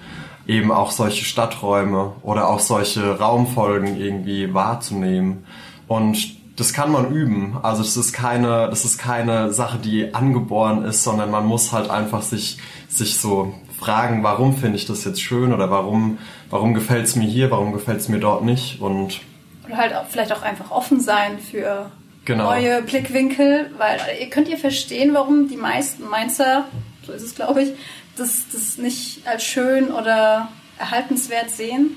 eben 0.46 0.72
auch 0.72 0.90
solche 0.90 1.24
Stadträume 1.24 2.12
oder 2.22 2.48
auch 2.48 2.60
solche 2.60 3.18
Raumfolgen 3.18 4.00
irgendwie 4.00 4.54
wahrzunehmen. 4.54 5.44
Und 5.86 6.36
das 6.56 6.72
kann 6.72 6.92
man 6.92 7.10
üben. 7.12 7.58
Also 7.62 7.82
das 7.82 7.96
ist 7.96 8.12
keine, 8.12 8.68
das 8.70 8.84
ist 8.84 8.96
keine 8.98 9.52
Sache, 9.52 9.78
die 9.78 10.14
angeboren 10.14 10.84
ist, 10.84 11.02
sondern 11.02 11.30
man 11.30 11.44
muss 11.44 11.72
halt 11.72 11.90
einfach 11.90 12.22
sich, 12.22 12.58
sich 12.88 13.18
so 13.18 13.52
fragen, 13.78 14.22
warum 14.22 14.56
finde 14.56 14.76
ich 14.76 14.86
das 14.86 15.04
jetzt 15.04 15.20
schön 15.20 15.52
oder 15.52 15.70
warum, 15.70 16.18
warum 16.50 16.74
gefällt 16.74 17.06
es 17.06 17.16
mir 17.16 17.26
hier, 17.26 17.50
warum 17.50 17.72
gefällt 17.72 18.00
es 18.00 18.08
mir 18.08 18.18
dort 18.18 18.44
nicht 18.44 18.80
und 18.80 19.20
Oder 19.66 19.76
halt 19.76 19.94
auch, 19.94 20.06
vielleicht 20.08 20.32
auch 20.32 20.42
einfach 20.42 20.70
offen 20.70 21.00
sein 21.00 21.38
für 21.38 21.90
Genau. 22.24 22.44
neue 22.44 22.80
Blickwinkel, 22.82 23.70
weil 23.76 24.00
ihr 24.18 24.30
könnt 24.30 24.48
ihr 24.48 24.56
verstehen, 24.56 25.12
warum 25.12 25.48
die 25.48 25.58
meisten 25.58 26.08
Mainzer, 26.08 26.64
so 27.06 27.12
ist 27.12 27.22
es 27.22 27.34
glaube 27.34 27.62
ich, 27.62 27.72
das, 28.16 28.44
das 28.50 28.78
nicht 28.78 29.26
als 29.26 29.44
schön 29.44 29.90
oder 29.92 30.48
erhaltenswert 30.78 31.50
sehen. 31.50 31.90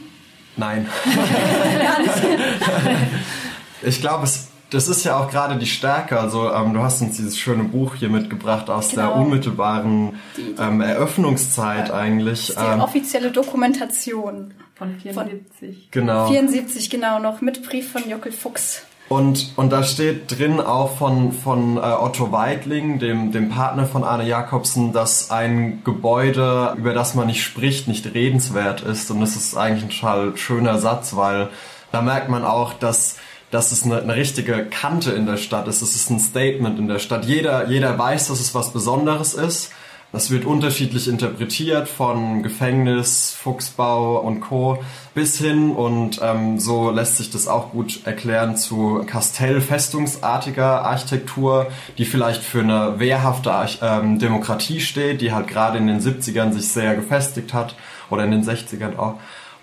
Nein. 0.58 0.90
ich 3.82 4.02
glaube, 4.02 4.26
es, 4.26 4.47
das 4.70 4.88
ist 4.88 5.04
ja 5.06 5.18
auch 5.18 5.30
gerade 5.30 5.56
die 5.58 5.66
Stärke. 5.66 6.20
Also 6.20 6.52
ähm, 6.52 6.74
du 6.74 6.82
hast 6.82 7.02
uns 7.02 7.18
dieses 7.18 7.38
schöne 7.38 7.64
Buch 7.64 7.96
hier 7.96 8.10
mitgebracht 8.10 8.70
aus 8.70 8.90
der 8.90 9.06
Genau. 9.08 9.22
unmittelbaren 9.22 10.20
Die- 10.36 10.42
die- 10.56 10.62
ähm, 10.62 10.82
Eröffnungszeit 10.82 11.92
eigentlich. 11.92 12.48
Das 12.48 12.56
ist 12.58 12.60
die 12.60 12.74
Ähm, 12.74 12.82
offizielle 12.82 13.32
Dokumentation. 13.32 14.54
Von 14.76 15.00
74. 15.00 15.90
genau. 15.90 16.28
74 16.28 16.90
genau 16.92 17.18
noch 17.18 17.42
mit 17.42 17.68
Brief 17.68 17.92
von 17.92 18.08
Jockel 18.08 18.32
Fuchs. 18.32 18.84
Und, 19.10 19.54
und 19.56 19.72
da 19.72 19.84
steht 19.84 20.38
drin 20.38 20.60
auch 20.60 20.98
von, 20.98 21.32
von 21.32 21.78
äh, 21.78 21.80
Otto 21.80 22.32
Weidling, 22.32 23.00
dem, 23.00 23.32
dem 23.32 23.50
Partner 23.50 23.86
von 23.88 24.04
Arne 24.04 24.28
Jakobsen, 24.28 24.92
dass 24.94 25.32
ein 25.32 25.82
Gebäude, 25.86 26.76
über 26.78 26.94
das 26.94 27.16
man 27.16 27.26
nicht 27.28 27.42
spricht, 27.42 27.88
nicht 27.88 28.14
redenswert 28.14 28.82
ist. 28.82 29.10
Und 29.10 29.22
das 29.22 29.36
ist 29.36 29.56
eigentlich 29.58 29.84
ein 29.86 29.90
total 29.90 30.38
schöner 30.38 30.78
Satz, 30.78 31.16
weil 31.16 31.48
da 31.92 32.02
merkt 32.02 32.30
man 32.30 32.44
auch, 32.44 32.74
dass, 32.74 33.16
dass 33.52 33.72
es 33.72 33.84
eine, 33.84 34.02
eine 34.02 34.16
richtige 34.16 34.66
Kante 34.66 35.12
in 35.12 35.26
der 35.26 35.38
Stadt 35.38 35.68
ist. 35.68 35.82
Es 35.82 35.96
ist 35.96 36.10
ein 36.10 36.20
Statement 36.20 36.80
in 36.80 36.88
der 36.88 37.00
Stadt. 37.00 37.26
Jeder, 37.26 37.70
jeder 37.70 37.98
weiß, 37.98 38.28
dass 38.28 38.40
es 38.40 38.54
was 38.54 38.74
Besonderes 38.74 39.34
ist. 39.34 39.72
Das 40.14 40.32
wird 40.32 40.46
unterschiedlich 40.46 41.10
interpretiert 41.10 41.90
von 41.90 42.42
Gefängnis, 42.42 43.36
Fuchsbau 43.38 44.22
und 44.22 44.40
Co. 44.40 44.82
bis 45.14 45.38
hin 45.38 45.72
und 45.72 46.22
ähm, 46.24 46.60
so 46.60 46.92
lässt 46.92 47.18
sich 47.18 47.30
das 47.30 47.50
auch 47.50 47.72
gut 47.72 48.06
erklären 48.06 48.56
zu 48.56 49.04
Kastell-festungsartiger 49.06 50.86
Architektur, 50.86 51.68
die 51.98 52.06
vielleicht 52.06 52.42
für 52.42 52.62
eine 52.62 53.00
wehrhafte 53.00 53.52
Arch 53.52 53.80
ähm, 53.82 54.18
Demokratie 54.18 54.80
steht, 54.80 55.20
die 55.20 55.34
halt 55.34 55.50
gerade 55.50 55.78
in 55.78 55.88
den 55.88 56.00
70ern 56.00 56.54
sich 56.54 56.70
sehr 56.70 56.96
gefestigt 56.96 57.54
hat 57.54 57.76
oder 58.10 58.24
in 58.24 58.32
den 58.32 58.46
60ern 58.46 58.98
auch. 58.98 59.16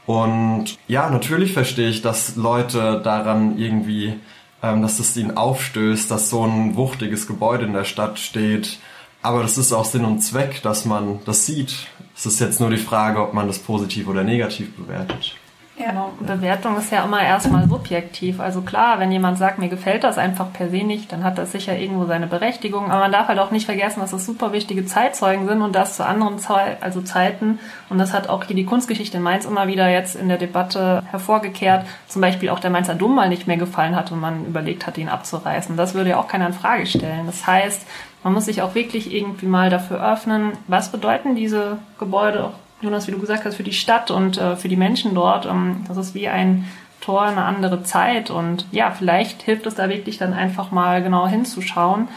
Und 0.06 0.78
ja, 0.87 1.08
natürlich 1.11 1.52
verstehe 1.52 1.88
ich, 1.88 2.02
dass 2.02 2.37
Leute 2.37 3.00
daran 3.02 3.58
irgendwie, 3.58 4.14
ähm, 4.62 4.82
dass 4.82 4.99
es 4.99 5.16
ihnen 5.16 5.37
aufstößt, 5.37 6.11
dass 6.11 6.30
so 6.30 6.44
ein 6.44 6.76
wuchtiges 6.76 7.26
Gebäude 7.26 7.64
in 7.64 7.73
der 7.73 7.84
Stadt 7.84 8.18
steht. 8.18 8.78
Aber 9.23 9.42
das 9.42 9.56
ist 9.56 9.73
auch 9.73 9.87
Sinn 9.87 10.04
und 10.04 10.20
Zweck, 10.20 10.62
dass 10.62 10.84
man 10.84 11.20
das 11.25 11.46
sieht. 11.46 11.87
Es 12.14 12.26
ist 12.26 12.40
jetzt 12.40 12.61
nur 12.61 12.70
die 12.70 12.76
Frage, 12.76 13.23
ob 13.23 13.32
man 13.32 13.46
das 13.46 13.58
positiv 13.58 14.06
oder 14.06 14.23
negativ 14.23 14.76
bewertet. 14.76 15.37
Ja. 15.76 15.90
Genau. 15.90 16.12
Bewertung 16.21 16.76
ist 16.76 16.93
ja 16.93 17.04
immer 17.04 17.23
erstmal 17.23 17.69
subjektiv. 17.69 18.40
Also 18.40 18.62
klar, 18.62 19.00
wenn 19.00 19.11
jemand 19.11 19.38
sagt, 19.38 19.59
mir 19.59 19.69
gefällt 19.69 20.04
das 20.04 20.19
einfach 20.19 20.52
per 20.52 20.71
se 20.71 20.85
nicht, 20.85 21.12
dann 21.12 21.25
hat 21.25 21.38
das 21.38 21.52
sicher 21.52 21.76
irgendwo 21.76 22.07
seine 22.07 22.26
Berechtigung. 22.26 22.90
Aber 22.90 23.00
man 23.00 23.12
darf 23.12 23.28
halt 23.28 23.38
auch 23.38 23.50
nicht 23.50 23.66
vergessen, 23.66 24.00
dass 24.00 24.12
das 24.12 24.25
super 24.25 24.52
wichtige 24.52 24.87
Zeitzeugen 24.87 25.49
sind 25.49 25.62
und 25.62 25.75
das 25.75 25.97
zu 25.97 26.07
anderen 26.07 26.38
Zei 26.38 26.76
also 26.81 27.00
Zeiten. 27.00 27.59
Und 27.90 27.99
das 27.99 28.12
hat 28.12 28.28
auch 28.28 28.45
hier 28.45 28.57
die 28.57 28.64
Kunstgeschichte 28.64 29.16
in 29.16 29.23
Mainz 29.23 29.45
immer 29.45 29.66
wieder 29.66 29.88
jetzt 29.88 30.14
in 30.16 30.28
der 30.28 30.38
Debatte 30.38 31.02
hervorgekehrt. 31.11 31.87
Zum 32.07 32.23
Beispiel 32.23 32.50
auch 32.50 32.61
der 32.61 32.71
Mainzer 32.71 32.95
Dom 32.95 33.14
mal 33.14 33.28
nicht 33.28 33.47
mehr 33.47 33.57
gefallen 33.57 33.97
hat 33.97 34.12
und 34.12 34.21
man 34.21 34.47
überlegt 34.47 34.87
hat, 34.87 34.97
ihn 34.99 35.09
abzureißen. 35.09 35.76
Das 35.76 35.95
würde 35.95 36.11
ja 36.11 36.19
auch 36.19 36.28
keiner 36.28 36.47
in 36.47 36.52
Frage 36.52 36.87
stellen. 36.87 37.26
Das 37.26 37.47
heißt, 37.47 37.87
man 38.23 38.33
muss 38.33 38.47
sich 38.47 38.62
auch 38.62 38.75
wirklich 38.75 39.12
irgendwie 39.12 39.47
mal 39.47 39.71
dafür 39.71 40.04
öffnen, 40.12 40.52
was 40.66 40.90
bedeuten 40.90 41.35
diese 41.35 41.78
Gebäude 41.99 42.52
Jonas, 42.84 43.06
wie 43.06 43.12
du 43.12 43.18
gesagt 43.18 43.44
hast, 43.44 43.56
für 43.56 43.62
die 43.62 43.72
Stadt 43.72 44.10
und 44.10 44.38
äh, 44.38 44.56
für 44.56 44.68
die 44.68 44.76
Menschen 44.76 45.14
dort. 45.14 45.46
Ähm, 45.46 45.84
das 45.88 45.96
ist 45.96 46.14
wie 46.14 46.28
ein 46.28 46.66
Tor 47.00 47.24
in 47.24 47.32
eine 47.32 47.44
andere 47.44 47.82
Zeit. 47.82 48.30
Und 48.30 48.66
ja, 48.70 48.90
vielleicht 48.90 49.42
hilft 49.42 49.66
es 49.66 49.74
da 49.74 49.88
wirklich 49.88 50.18
dann 50.18 50.34
einfach 50.34 50.70
mal 50.70 51.02
genau 51.02 51.26
hinzuschauen. 51.26 52.08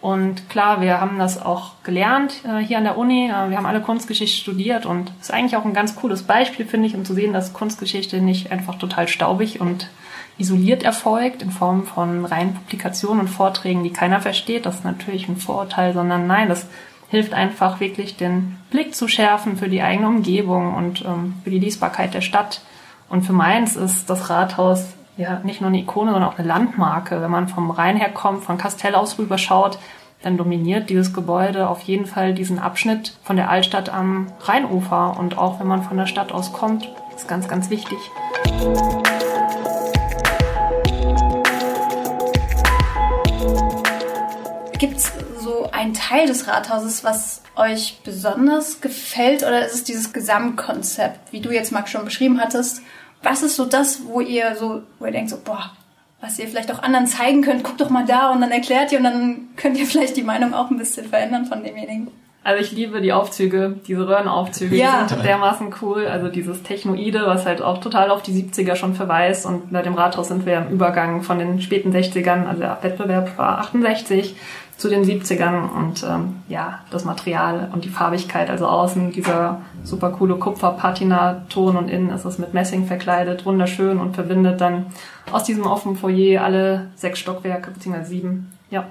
Und 0.00 0.48
klar, 0.48 0.80
wir 0.80 1.00
haben 1.00 1.18
das 1.18 1.40
auch 1.40 1.72
gelernt 1.84 2.42
äh, 2.44 2.58
hier 2.58 2.78
an 2.78 2.84
der 2.84 2.96
Uni. 2.96 3.28
Äh, 3.28 3.50
wir 3.50 3.56
haben 3.56 3.66
alle 3.66 3.80
Kunstgeschichte 3.80 4.38
studiert 4.38 4.86
und 4.86 5.12
es 5.20 5.28
ist 5.28 5.34
eigentlich 5.34 5.56
auch 5.56 5.64
ein 5.64 5.74
ganz 5.74 5.96
cooles 5.96 6.22
Beispiel, 6.22 6.64
finde 6.64 6.86
ich, 6.86 6.94
um 6.94 7.04
zu 7.04 7.14
sehen, 7.14 7.32
dass 7.32 7.52
Kunstgeschichte 7.52 8.20
nicht 8.20 8.50
einfach 8.50 8.76
total 8.76 9.08
staubig 9.08 9.60
und 9.60 9.90
isoliert 10.38 10.84
erfolgt 10.84 11.42
in 11.42 11.50
Form 11.50 11.84
von 11.84 12.24
reinen 12.24 12.54
Publikationen 12.54 13.20
und 13.20 13.28
Vorträgen, 13.28 13.84
die 13.84 13.92
keiner 13.92 14.20
versteht. 14.20 14.64
Das 14.64 14.76
ist 14.76 14.84
natürlich 14.84 15.28
ein 15.28 15.36
Vorurteil, 15.36 15.92
sondern 15.92 16.26
nein, 16.26 16.48
das 16.48 16.66
hilft 17.10 17.34
einfach 17.34 17.80
wirklich 17.80 18.16
den 18.16 18.56
Blick 18.70 18.94
zu 18.94 19.08
schärfen 19.08 19.56
für 19.56 19.68
die 19.68 19.82
eigene 19.82 20.06
Umgebung 20.06 20.74
und 20.74 21.04
ähm, 21.04 21.34
für 21.42 21.50
die 21.50 21.58
Lesbarkeit 21.58 22.14
der 22.14 22.20
Stadt. 22.20 22.62
Und 23.08 23.22
für 23.22 23.32
Mainz 23.32 23.74
ist 23.74 24.08
das 24.08 24.30
Rathaus 24.30 24.94
ja 25.16 25.40
nicht 25.42 25.60
nur 25.60 25.68
eine 25.68 25.80
Ikone, 25.80 26.12
sondern 26.12 26.30
auch 26.30 26.38
eine 26.38 26.46
Landmarke. 26.46 27.20
Wenn 27.20 27.30
man 27.30 27.48
vom 27.48 27.72
Rhein 27.72 27.96
her 27.96 28.10
kommt, 28.10 28.44
von 28.44 28.58
Kastell 28.58 28.94
aus 28.94 29.18
rüber 29.18 29.38
schaut, 29.38 29.78
dann 30.22 30.36
dominiert 30.36 30.88
dieses 30.88 31.12
Gebäude 31.12 31.68
auf 31.68 31.80
jeden 31.82 32.06
Fall 32.06 32.32
diesen 32.32 32.60
Abschnitt 32.60 33.16
von 33.24 33.36
der 33.36 33.50
Altstadt 33.50 33.88
am 33.88 34.28
Rheinufer. 34.42 35.18
Und 35.18 35.36
auch 35.36 35.58
wenn 35.58 35.66
man 35.66 35.82
von 35.82 35.96
der 35.96 36.06
Stadt 36.06 36.30
aus 36.30 36.52
kommt, 36.52 36.88
ist 37.16 37.26
ganz, 37.26 37.48
ganz 37.48 37.70
wichtig. 37.70 37.98
Gibt 44.78 44.96
es 44.96 45.12
einen 45.80 45.94
Teil 45.94 46.26
des 46.26 46.46
Rathauses, 46.46 47.04
was 47.04 47.42
euch 47.56 48.00
besonders 48.04 48.80
gefällt 48.80 49.42
oder 49.42 49.64
ist 49.64 49.74
es 49.74 49.84
dieses 49.84 50.12
Gesamtkonzept, 50.12 51.32
wie 51.32 51.40
du 51.40 51.50
jetzt 51.50 51.72
Max 51.72 51.90
schon 51.90 52.04
beschrieben 52.04 52.40
hattest? 52.40 52.82
Was 53.22 53.42
ist 53.42 53.56
so 53.56 53.64
das, 53.64 54.00
wo 54.06 54.20
ihr 54.20 54.56
so, 54.56 54.82
wo 54.98 55.06
ihr 55.06 55.12
denkt 55.12 55.30
so, 55.30 55.38
boah, 55.42 55.70
was 56.20 56.38
ihr 56.38 56.48
vielleicht 56.48 56.72
auch 56.72 56.82
anderen 56.82 57.06
zeigen 57.06 57.42
könnt. 57.42 57.64
Guckt 57.64 57.80
doch 57.80 57.90
mal 57.90 58.04
da 58.04 58.30
und 58.30 58.40
dann 58.42 58.50
erklärt 58.50 58.92
ihr 58.92 58.98
und 58.98 59.04
dann 59.04 59.48
könnt 59.56 59.78
ihr 59.78 59.86
vielleicht 59.86 60.16
die 60.16 60.22
Meinung 60.22 60.52
auch 60.54 60.70
ein 60.70 60.76
bisschen 60.76 61.08
verändern 61.08 61.46
von 61.46 61.64
demjenigen. 61.64 62.08
Also 62.42 62.62
ich 62.62 62.72
liebe 62.72 63.02
die 63.02 63.12
Aufzüge, 63.12 63.76
diese 63.86 64.06
Röhrenaufzüge, 64.08 64.74
Ja. 64.74 65.02
die 65.02 65.10
sind 65.10 65.24
dermaßen 65.24 65.74
cool. 65.82 66.06
Also 66.06 66.28
dieses 66.28 66.62
Technoide, 66.62 67.22
was 67.26 67.44
halt 67.44 67.60
auch 67.60 67.78
total 67.78 68.10
auf 68.10 68.22
die 68.22 68.32
70er 68.32 68.76
schon 68.76 68.94
verweist. 68.94 69.44
Und 69.44 69.72
bei 69.72 69.82
dem 69.82 69.94
Rathaus 69.94 70.28
sind 70.28 70.46
wir 70.46 70.56
im 70.56 70.68
Übergang 70.68 71.22
von 71.22 71.38
den 71.38 71.60
späten 71.60 71.92
60ern, 71.92 72.46
also 72.46 72.60
der 72.62 72.78
Wettbewerb 72.82 73.36
war 73.36 73.58
68 73.58 74.36
zu 74.80 74.88
den 74.88 75.04
70ern. 75.04 75.68
Und 75.68 76.02
ähm, 76.02 76.36
ja, 76.48 76.80
das 76.90 77.04
Material 77.04 77.68
und 77.72 77.84
die 77.84 77.90
Farbigkeit, 77.90 78.48
also 78.48 78.66
außen 78.66 79.12
dieser 79.12 79.60
super 79.84 80.10
coole 80.10 80.36
Kupfer-Patina-Ton 80.36 81.76
und 81.76 81.88
innen 81.88 82.08
ist 82.10 82.24
es 82.24 82.38
mit 82.38 82.54
Messing 82.54 82.86
verkleidet, 82.86 83.44
wunderschön 83.44 83.98
und 83.98 84.14
verbindet 84.14 84.60
dann 84.60 84.86
aus 85.30 85.44
diesem 85.44 85.64
offenen 85.64 85.96
Foyer 85.96 86.42
alle 86.42 86.88
sechs 86.96 87.18
Stockwerke, 87.18 87.70
beziehungsweise 87.70 88.08
sieben. 88.08 88.52
Ja. 88.70 88.86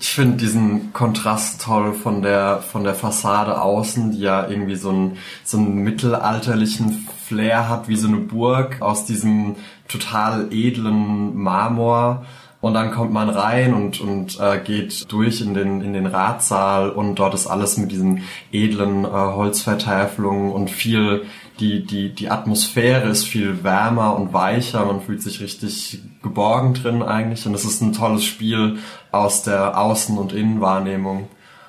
Ich 0.00 0.10
finde 0.10 0.36
diesen 0.36 0.92
Kontrast 0.92 1.60
toll 1.62 1.92
von 1.92 2.22
der 2.22 2.58
von 2.58 2.84
der 2.84 2.94
Fassade 2.94 3.60
außen, 3.60 4.12
die 4.12 4.20
ja 4.20 4.48
irgendwie 4.48 4.76
so 4.76 4.90
einen 4.90 5.18
so 5.42 5.58
einen 5.58 5.82
mittelalterlichen 5.82 7.08
Flair 7.26 7.68
hat, 7.68 7.88
wie 7.88 7.96
so 7.96 8.06
eine 8.06 8.18
Burg 8.18 8.80
aus 8.80 9.06
diesem 9.06 9.56
total 9.88 10.52
edlen 10.52 11.36
Marmor. 11.36 12.24
Und 12.60 12.74
dann 12.74 12.90
kommt 12.90 13.12
man 13.12 13.30
rein 13.30 13.72
und, 13.72 14.00
und 14.00 14.40
äh, 14.40 14.58
geht 14.58 15.12
durch 15.12 15.40
in 15.40 15.54
den, 15.54 15.80
in 15.80 15.92
den 15.92 16.06
Ratsaal 16.06 16.90
und 16.90 17.14
dort 17.14 17.34
ist 17.34 17.46
alles 17.46 17.76
mit 17.76 17.92
diesen 17.92 18.24
edlen 18.50 19.04
äh, 19.04 19.08
Holzvertäfelungen 19.08 20.50
und 20.50 20.68
viel, 20.68 21.24
die, 21.60 21.84
die, 21.84 22.12
die 22.12 22.30
Atmosphäre 22.30 23.08
ist 23.08 23.24
viel 23.24 23.62
wärmer 23.62 24.16
und 24.16 24.32
weicher. 24.32 24.84
Man 24.84 25.02
fühlt 25.02 25.22
sich 25.22 25.40
richtig 25.40 26.02
geborgen 26.20 26.74
drin 26.74 27.04
eigentlich 27.04 27.46
und 27.46 27.54
es 27.54 27.64
ist 27.64 27.80
ein 27.80 27.92
tolles 27.92 28.24
Spiel 28.24 28.78
aus 29.12 29.44
der 29.44 29.78
Außen- 29.78 30.16
und 30.16 30.32
Innenwahrnehmung. 30.32 31.28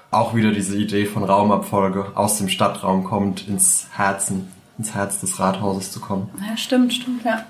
Auch 0.10 0.34
wieder 0.34 0.52
diese 0.52 0.76
Idee 0.76 1.06
von 1.06 1.24
Raumabfolge 1.24 2.14
aus 2.16 2.40
dem 2.40 2.50
Stadtraum 2.50 3.04
kommt 3.04 3.48
ins 3.48 3.86
Herzen, 3.96 4.48
ins 4.80 4.96
Herz 4.96 5.20
des 5.20 5.40
Rathauses 5.40 5.92
zu 5.92 6.00
kommen. 6.00 6.32
Ja, 6.50 6.58
stimmt, 6.58 6.94
stimmt, 6.94 7.24
ja. 7.24 7.46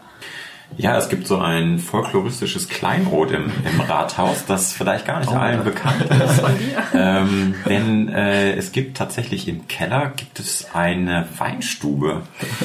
Ja, 0.78 0.98
es 0.98 1.10
gibt 1.10 1.28
so 1.28 1.38
ein 1.38 1.78
folkloristisches 1.80 2.70
Kleinod 2.70 3.32
im, 3.32 3.52
im 3.70 3.82
Rathaus, 3.82 4.46
das 4.46 4.72
vielleicht 4.72 5.06
gar 5.06 5.20
nicht 5.20 5.32
Oh, 5.32 5.36
allen 5.36 5.64
bekannt 5.66 6.04
ist. 6.10 6.42
ähm, 6.94 7.56
denn 7.68 8.08
äh, 8.08 8.54
es 8.54 8.72
gibt 8.72 8.96
tatsächlich 8.98 9.48
im 9.50 9.68
Keller 9.68 10.14
gibt 10.16 10.40
es 10.40 10.68
eine 10.74 11.28
Weinstube. 11.38 12.22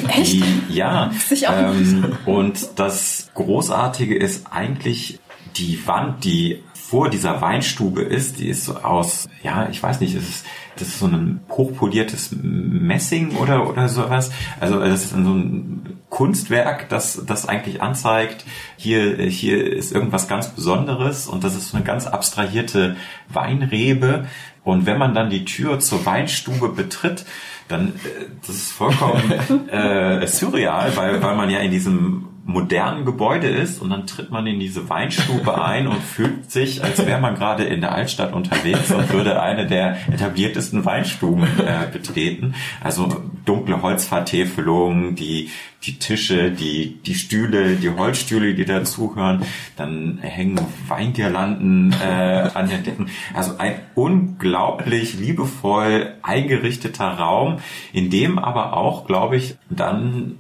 Echt? 0.08 0.32
Die, 0.34 0.44
ja. 0.68 1.11
Ähm, 1.50 2.16
und 2.25 2.68
das 2.76 3.30
Großartige 3.34 4.14
ist 4.14 4.46
eigentlich 4.52 5.18
die 5.56 5.84
Wand, 5.87 6.25
die 6.25 6.62
vor 6.73 7.11
dieser 7.11 7.40
Weinstube 7.40 8.02
ist, 8.02 8.38
die 8.38 8.49
ist 8.49 8.66
so 8.66 8.76
aus, 8.76 9.28
ja, 9.42 9.68
ich 9.70 9.82
weiß 9.82 10.00
nicht, 10.00 10.14
es 10.14 10.28
ist, 10.28 10.46
das 10.76 10.88
ist 10.88 10.99
so 10.99 11.07
ein 11.07 11.40
hochpoliertes 11.50 12.35
Messing 12.43 13.37
oder, 13.37 13.69
oder 13.69 13.88
sowas. 13.88 14.31
Also 14.61 14.81
das 14.81 15.04
ist 15.04 15.11
so 15.11 15.16
ein 15.16 15.99
Kunstwerk, 16.11 16.88
das, 16.88 17.25
das 17.26 17.49
eigentlich 17.49 17.83
anzeigt, 17.83 18.45
hier, 18.76 19.16
hier 19.26 19.73
ist 19.73 19.93
irgendwas 19.93 20.28
ganz 20.28 20.49
Besonderes 20.49 21.26
und 21.26 21.45
das 21.45 21.54
ist 21.54 21.71
so 21.71 21.76
eine 21.76 21.85
ganz 21.85 22.07
abstrahierte 22.07 22.97
Weinrebe. 23.28 24.26
Und 24.62 24.87
wenn 24.87 24.99
man 24.99 25.14
dann 25.14 25.31
die 25.31 25.45
Tür 25.45 25.78
zur 25.81 26.07
Weinstube 26.07 26.71
betritt, 26.71 27.25
dann, 27.69 27.88
äh, 27.88 28.26
das 28.47 28.57
ist 28.57 28.73
vollkommen 28.73 29.31
äh, 29.71 30.26
surreal, 30.26 30.97
weil, 30.97 31.23
weil 31.23 31.37
man 31.37 31.50
ja 31.50 31.59
in 31.61 31.71
diesem 31.71 32.28
modernen 32.44 33.04
Gebäude 33.04 33.48
ist 33.48 33.80
und 33.80 33.90
dann 33.90 34.06
tritt 34.06 34.30
man 34.30 34.46
in 34.46 34.60
diese 34.60 34.88
Weinstube 34.88 35.62
ein 35.64 35.86
und 35.86 36.02
fühlt 36.02 36.50
sich, 36.50 36.84
als 36.84 37.04
wäre 37.04 37.20
man 37.20 37.34
gerade 37.34 37.64
in 37.64 37.80
der 37.80 37.94
Altstadt 37.94 38.32
unterwegs 38.32 38.90
und 38.92 39.12
würde 39.12 39.40
eine 39.40 39.66
der 39.66 39.96
etabliertesten 40.12 40.84
Weinstuben 40.84 41.44
äh, 41.44 41.90
betreten. 41.92 42.54
Also 42.82 43.22
dunkle 43.44 43.82
Holzvertäfelungen, 43.82 45.14
die 45.14 45.50
die 45.86 45.98
Tische, 45.98 46.50
die 46.50 47.02
die 47.02 47.14
Stühle, 47.14 47.76
die 47.76 47.90
Holzstühle, 47.90 48.54
die 48.54 48.64
dazugehören, 48.64 49.42
dann 49.76 50.18
hängen 50.22 50.58
Weingirlanden 50.88 51.94
äh, 52.02 52.50
an 52.54 52.68
den 52.68 52.85
Decken. 52.85 53.11
Also 53.35 53.59
ein 53.59 53.74
unglaublich 53.94 55.14
liebevoll 55.14 56.14
eingerichteter 56.22 57.07
Raum, 57.07 57.59
in 57.92 58.11
dem 58.11 58.38
aber 58.38 58.74
auch, 58.76 59.07
glaube 59.07 59.37
ich, 59.37 59.57
dann 59.68 60.37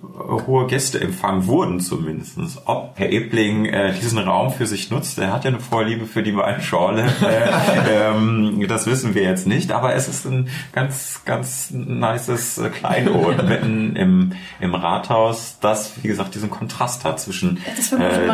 hohe 0.46 0.66
Gäste 0.66 1.00
empfangen 1.00 1.46
wurden 1.46 1.80
zumindestens. 1.94 2.58
Ob 2.64 2.94
Herr 2.96 3.10
Ebling 3.10 3.66
äh, 3.66 3.92
diesen 3.92 4.18
Raum 4.18 4.52
für 4.52 4.66
sich 4.66 4.90
nutzt, 4.90 5.18
er 5.18 5.32
hat 5.32 5.44
ja 5.44 5.50
eine 5.50 5.60
Vorliebe 5.60 6.06
für 6.06 6.24
die 6.24 6.36
Weinschorle, 6.36 7.04
äh, 7.22 8.10
ähm, 8.10 8.64
das 8.66 8.86
wissen 8.86 9.14
wir 9.14 9.22
jetzt 9.22 9.46
nicht, 9.46 9.70
aber 9.70 9.94
es 9.94 10.08
ist 10.08 10.26
ein 10.26 10.48
ganz, 10.72 11.20
ganz 11.24 11.70
nices 11.70 12.58
äh, 12.58 12.68
Kleinod 12.70 13.44
mitten 13.48 13.94
im, 13.94 14.32
im 14.60 14.74
Rathaus, 14.74 15.58
das, 15.60 15.92
wie 16.02 16.08
gesagt, 16.08 16.34
diesen 16.34 16.50
Kontrast 16.50 17.04
hat 17.04 17.20
zwischen, 17.20 17.60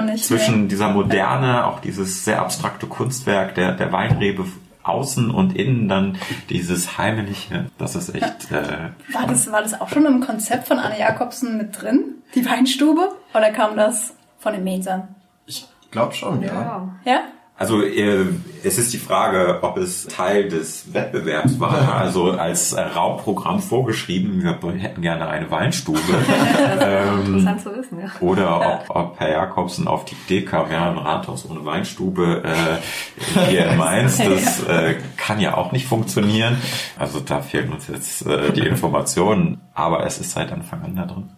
nicht, 0.05 0.25
zwischen 0.25 0.69
dieser 0.69 0.89
Moderne, 0.89 1.67
auch 1.67 1.81
dieses 1.81 2.25
sehr 2.25 2.41
abstrakte 2.41 2.87
Kunstwerk 2.87 3.55
der, 3.55 3.73
der 3.73 3.93
Weinrebe 3.93 4.47
außen 4.83 5.31
und 5.31 5.55
innen 5.55 5.89
dann 5.89 6.17
dieses 6.49 6.97
heimliche, 6.97 7.67
das 7.77 7.95
ist 7.95 8.15
echt, 8.15 8.51
äh, 8.51 8.91
War 9.13 9.27
das, 9.27 9.53
war 9.53 9.63
das 9.63 9.79
auch 9.79 9.91
schon 9.91 10.07
im 10.07 10.21
Konzept 10.21 10.69
von 10.69 10.79
Anne 10.79 10.99
Jakobsen 10.99 11.59
mit 11.59 11.81
drin? 11.81 12.15
Die 12.35 12.47
Weinstube? 12.47 13.11
Oder 13.35 13.51
kam 13.51 13.77
das 13.77 14.15
von 14.39 14.53
den 14.53 14.65
Mensern? 14.65 15.15
Ich 15.47 15.67
glaube 15.91 16.15
schon, 16.15 16.43
ja. 16.43 16.53
Ja. 16.53 16.91
Ja? 17.05 17.21
Also 17.61 17.83
äh, 17.83 18.25
es 18.65 18.79
ist 18.79 18.95
die 18.95 18.99
Frage, 18.99 19.59
ob 19.61 19.77
es 19.77 20.07
Teil 20.07 20.49
des 20.49 20.95
Wettbewerbs 20.95 21.61
war, 21.61 21.95
also 21.95 22.31
als 22.31 22.73
äh, 22.73 22.81
Raumprogramm 22.81 23.61
vorgeschrieben, 23.61 24.43
wir 24.43 24.59
hätten 24.79 25.03
gerne 25.03 25.29
eine 25.29 25.51
Weinstube. 25.51 26.01
Interessant 27.27 27.61
zu 27.61 27.77
wissen, 27.77 28.01
ja. 28.01 28.07
Oder 28.21 28.81
ob, 28.89 28.97
ob 28.97 29.21
Herr 29.21 29.33
Jakobsen 29.33 29.89
auf 29.89 30.07
die 30.07 30.15
Idee 30.25 30.47
kam, 30.47 30.73
ja, 30.73 30.91
ein 30.91 30.97
Rathaus 30.97 31.45
ohne 31.51 31.63
Weinstube 31.67 32.43
äh, 32.45 33.41
hier 33.51 33.67
in 33.67 33.77
Mainz, 33.77 34.17
das 34.17 34.63
äh, 34.67 34.95
kann 35.19 35.39
ja 35.39 35.55
auch 35.55 35.71
nicht 35.71 35.87
funktionieren. 35.87 36.57
Also 36.99 37.21
da 37.21 37.43
fehlen 37.43 37.75
uns 37.75 37.89
jetzt 37.89 38.25
äh, 38.25 38.53
die 38.53 38.67
Informationen, 38.67 39.61
aber 39.75 40.07
es 40.07 40.19
ist 40.19 40.31
seit 40.31 40.51
Anfang 40.51 40.83
an 40.83 40.97
da 40.97 41.05
drin. 41.05 41.29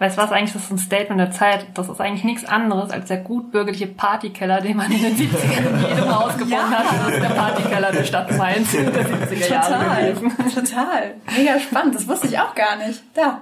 Weißt 0.00 0.16
du 0.16 0.22
was, 0.22 0.32
eigentlich 0.32 0.54
das 0.54 0.64
ist 0.64 0.70
ein 0.70 0.78
Statement 0.78 1.20
der 1.20 1.30
Zeit. 1.30 1.66
Das 1.74 1.90
ist 1.90 2.00
eigentlich 2.00 2.24
nichts 2.24 2.46
anderes 2.46 2.90
als 2.90 3.08
der 3.08 3.18
gutbürgerliche 3.18 3.86
Partykeller, 3.86 4.62
den 4.62 4.78
man 4.78 4.90
in 4.90 5.02
den 5.02 5.14
70ern 5.14 5.58
in 5.58 5.88
jedem 5.88 6.14
Haus 6.18 6.38
gefunden 6.38 6.70
hat. 6.70 6.86
Das 6.86 7.12
ist 7.12 7.22
der 7.22 7.28
Partykeller 7.28 7.92
der 7.92 8.04
Stadt 8.04 8.36
Mainz 8.38 8.72
in 8.72 8.90
den 8.90 8.94
70er 8.94 9.50
Jahren 9.50 9.72
Total, 9.72 10.12
gewesen. 10.14 10.54
total. 10.54 11.14
Mega 11.36 11.60
spannend, 11.60 11.94
das 11.96 12.08
wusste 12.08 12.28
ich 12.28 12.38
auch 12.38 12.54
gar 12.54 12.76
nicht. 12.76 13.02
Da. 13.12 13.40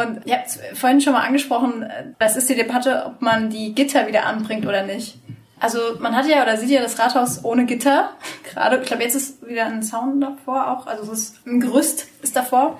Und 0.00 0.24
ihr 0.26 0.36
habt 0.36 0.60
vorhin 0.74 1.00
schon 1.00 1.12
mal 1.12 1.26
angesprochen, 1.26 1.84
das 2.20 2.36
ist 2.36 2.48
die 2.48 2.54
Debatte, 2.54 3.06
ob 3.06 3.20
man 3.20 3.50
die 3.50 3.74
Gitter 3.74 4.06
wieder 4.06 4.26
anbringt 4.26 4.66
oder 4.66 4.84
nicht. 4.84 5.18
Also 5.58 5.80
man 5.98 6.14
hat 6.14 6.26
ja 6.26 6.44
oder 6.44 6.56
sieht 6.56 6.70
ja 6.70 6.82
das 6.82 7.00
Rathaus 7.00 7.44
ohne 7.44 7.66
Gitter. 7.66 8.10
Gerade, 8.54 8.76
ich 8.76 8.86
glaube, 8.86 9.02
jetzt 9.02 9.16
ist 9.16 9.44
wieder 9.44 9.66
ein 9.66 9.82
Zaun 9.82 10.20
davor 10.20 10.70
auch. 10.70 10.86
Also 10.86 11.10
es 11.10 11.18
ist 11.18 11.46
ein 11.48 11.58
Gerüst 11.58 12.06
ist 12.22 12.36
davor. 12.36 12.78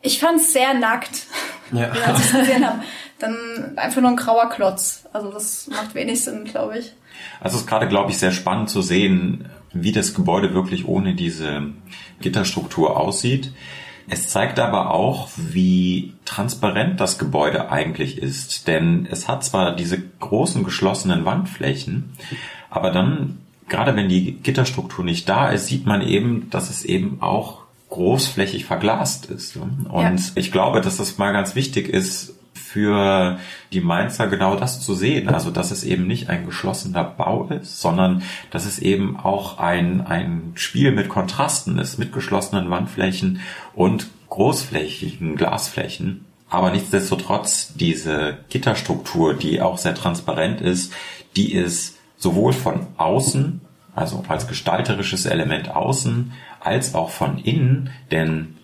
Ich 0.00 0.18
fand 0.20 0.36
es 0.40 0.52
sehr 0.52 0.74
nackt, 0.74 1.26
Ja. 1.72 1.90
als 1.90 2.20
ich 2.20 2.26
es 2.34 2.40
gesehen 2.40 2.66
habe. 2.66 2.80
Dann 3.18 3.36
einfach 3.76 4.00
nur 4.00 4.10
ein 4.10 4.16
grauer 4.16 4.48
Klotz. 4.48 5.04
Also 5.12 5.30
das 5.30 5.68
macht 5.68 5.94
wenig 5.94 6.22
Sinn, 6.22 6.44
glaube 6.44 6.78
ich. 6.78 6.92
Also 7.40 7.56
es 7.56 7.62
ist 7.62 7.68
gerade, 7.68 7.88
glaube 7.88 8.10
ich, 8.10 8.18
sehr 8.18 8.32
spannend 8.32 8.70
zu 8.70 8.82
sehen, 8.82 9.46
wie 9.72 9.92
das 9.92 10.14
Gebäude 10.14 10.54
wirklich 10.54 10.86
ohne 10.86 11.14
diese 11.14 11.62
Gitterstruktur 12.20 12.96
aussieht. 12.96 13.52
Es 14.10 14.28
zeigt 14.28 14.58
aber 14.58 14.90
auch, 14.90 15.28
wie 15.36 16.14
transparent 16.24 16.98
das 17.00 17.18
Gebäude 17.18 17.70
eigentlich 17.70 18.18
ist. 18.18 18.66
Denn 18.66 19.06
es 19.10 19.28
hat 19.28 19.44
zwar 19.44 19.76
diese 19.76 20.00
großen 20.00 20.64
geschlossenen 20.64 21.24
Wandflächen, 21.24 22.12
aber 22.70 22.90
dann, 22.90 23.40
gerade 23.68 23.96
wenn 23.96 24.08
die 24.08 24.32
Gitterstruktur 24.32 25.04
nicht 25.04 25.28
da 25.28 25.50
ist, 25.50 25.66
sieht 25.66 25.86
man 25.86 26.00
eben, 26.00 26.48
dass 26.50 26.70
es 26.70 26.84
eben 26.84 27.20
auch 27.20 27.62
großflächig 27.88 28.64
verglast 28.64 29.26
ist. 29.26 29.56
Und 29.56 29.88
Ja. 29.92 30.14
ich 30.34 30.52
glaube, 30.52 30.80
dass 30.80 30.98
das 30.98 31.18
mal 31.18 31.32
ganz 31.32 31.54
wichtig 31.54 31.88
ist, 31.88 32.34
für 32.54 33.38
die 33.72 33.80
Mainzer 33.80 34.26
genau 34.26 34.54
das 34.56 34.80
zu 34.80 34.94
sehen. 34.94 35.28
Also, 35.30 35.50
dass 35.50 35.70
es 35.70 35.84
eben 35.84 36.06
nicht 36.06 36.28
ein 36.28 36.44
geschlossener 36.44 37.04
Bau 37.04 37.48
ist, 37.48 37.80
sondern 37.80 38.22
dass 38.50 38.66
es 38.66 38.78
eben 38.78 39.16
auch 39.18 39.58
ein, 39.58 40.06
ein 40.06 40.52
Spiel 40.54 40.92
mit 40.92 41.08
Kontrasten 41.08 41.78
ist, 41.78 41.98
mit 41.98 42.12
geschlossenen 42.12 42.68
Wandflächen 42.68 43.40
und 43.74 44.08
großflächigen 44.28 45.36
Glasflächen. 45.36 46.26
Aber 46.50 46.70
nichtsdestotrotz 46.70 47.72
diese 47.74 48.38
Gitterstruktur, 48.50 49.34
die 49.34 49.60
auch 49.62 49.78
sehr 49.78 49.94
transparent 49.94 50.60
ist, 50.60 50.92
die 51.36 51.52
ist 51.52 51.96
sowohl 52.18 52.52
von 52.52 52.86
außen, 52.96 53.60
also 53.94 54.24
als 54.28 54.46
gestalterisches 54.46 55.26
Element 55.26 55.70
außen, 55.74 56.32
als 56.60 56.94
auch 56.94 57.10
von 57.10 57.38
innen, 57.38 57.90
denn 58.10 58.56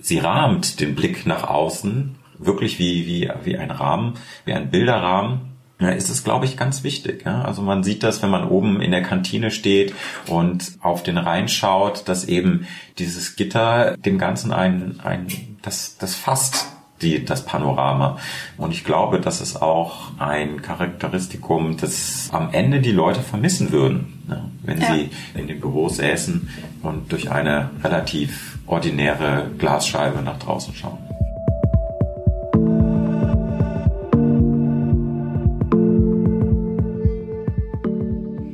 sie 0.00 0.18
rahmt 0.18 0.80
den 0.80 0.94
Blick 0.94 1.26
nach 1.26 1.44
außen 1.48 2.16
wirklich 2.38 2.78
wie, 2.78 3.06
wie, 3.06 3.30
wie 3.44 3.56
ein 3.56 3.70
Rahmen, 3.70 4.14
wie 4.44 4.52
ein 4.52 4.70
Bilderrahmen. 4.70 5.52
Ja, 5.78 5.90
ist 5.90 6.08
es, 6.08 6.24
glaube 6.24 6.46
ich, 6.46 6.56
ganz 6.56 6.84
wichtig. 6.84 7.24
Ja? 7.26 7.42
Also 7.42 7.60
man 7.60 7.84
sieht 7.84 8.02
das, 8.02 8.22
wenn 8.22 8.30
man 8.30 8.48
oben 8.48 8.80
in 8.80 8.92
der 8.92 9.02
Kantine 9.02 9.50
steht 9.50 9.94
und 10.26 10.72
auf 10.80 11.02
den 11.02 11.18
Rhein 11.18 11.48
schaut, 11.48 12.08
dass 12.08 12.24
eben 12.24 12.66
dieses 12.98 13.36
Gitter 13.36 13.96
dem 13.98 14.18
Ganzen 14.18 14.52
ein, 14.52 15.00
ein 15.04 15.26
das, 15.60 15.98
das 15.98 16.14
fasst 16.14 16.75
die, 17.02 17.24
das 17.24 17.44
Panorama. 17.44 18.18
Und 18.56 18.72
ich 18.72 18.84
glaube, 18.84 19.20
das 19.20 19.40
ist 19.40 19.60
auch 19.60 20.10
ein 20.18 20.62
Charakteristikum, 20.62 21.76
das 21.76 22.30
am 22.32 22.52
Ende 22.52 22.80
die 22.80 22.92
Leute 22.92 23.20
vermissen 23.20 23.72
würden, 23.72 24.22
ne? 24.28 24.50
wenn 24.62 24.80
ja. 24.80 24.94
sie 24.94 25.10
in 25.34 25.46
den 25.46 25.60
Büros 25.60 25.96
säßen 25.96 26.48
und 26.82 27.12
durch 27.12 27.30
eine 27.30 27.70
relativ 27.82 28.58
ordinäre 28.66 29.50
Glasscheibe 29.58 30.22
nach 30.22 30.38
draußen 30.38 30.74
schauen. 30.74 30.98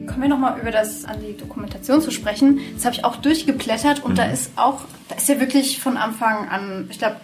Kommen 0.06 0.22
wir 0.22 0.28
nochmal 0.28 0.60
über 0.60 0.70
das 0.70 1.04
an 1.04 1.16
die 1.20 1.36
Dokumentation 1.36 2.00
zu 2.00 2.10
sprechen. 2.10 2.60
Das 2.74 2.84
habe 2.84 2.96
ich 2.96 3.04
auch 3.04 3.16
durchgeblättert 3.16 4.04
und 4.04 4.12
mhm. 4.12 4.16
da 4.16 4.24
ist 4.24 4.50
auch, 4.56 4.82
da 5.08 5.14
ist 5.14 5.28
ja 5.28 5.40
wirklich 5.40 5.80
von 5.80 5.96
Anfang 5.96 6.48
an, 6.48 6.88
ich 6.90 6.98
glaube, 6.98 7.16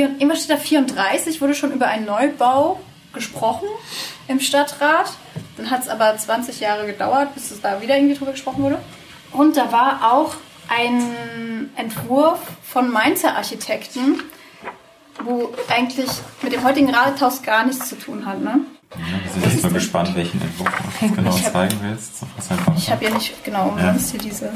immer 0.00 0.36
steht 0.36 0.50
da 0.50 0.56
34, 0.56 1.40
wurde 1.40 1.54
schon 1.54 1.72
über 1.72 1.86
einen 1.86 2.06
Neubau 2.06 2.80
gesprochen 3.12 3.68
im 4.28 4.40
Stadtrat. 4.40 5.12
Dann 5.56 5.70
hat 5.70 5.82
es 5.82 5.88
aber 5.88 6.16
20 6.16 6.60
Jahre 6.60 6.86
gedauert, 6.86 7.34
bis 7.34 7.50
es 7.50 7.60
da 7.60 7.80
wieder 7.82 7.96
irgendwie 7.96 8.14
drüber 8.14 8.32
gesprochen 8.32 8.62
wurde. 8.62 8.78
Und 9.32 9.56
da 9.56 9.72
war 9.72 10.12
auch 10.12 10.34
ein 10.68 11.70
Entwurf 11.76 12.40
von 12.62 12.90
Mainzer 12.90 13.36
Architekten, 13.36 14.22
wo 15.22 15.52
eigentlich 15.68 16.10
mit 16.42 16.52
dem 16.52 16.64
heutigen 16.64 16.94
Rathaus 16.94 17.42
gar 17.42 17.64
nichts 17.64 17.88
zu 17.88 17.96
tun 17.96 18.24
hat. 18.24 18.40
Ne? 18.40 18.60
Ja, 18.90 18.98
wir 19.24 19.32
sind 19.32 19.52
jetzt 19.52 19.62
mal 19.62 19.72
gespannt, 19.72 20.14
welchen 20.14 20.40
Entwurf 20.40 20.70
du 21.00 21.14
genau 21.14 21.30
zeigen 21.32 21.78
willst. 21.82 22.22
Ich 22.76 22.90
habe 22.90 23.04
ja 23.04 23.10
nicht 23.10 23.44
genau 23.44 23.68
umsonst 23.68 24.14
ja. 24.14 24.20
hier 24.20 24.30
diese 24.30 24.52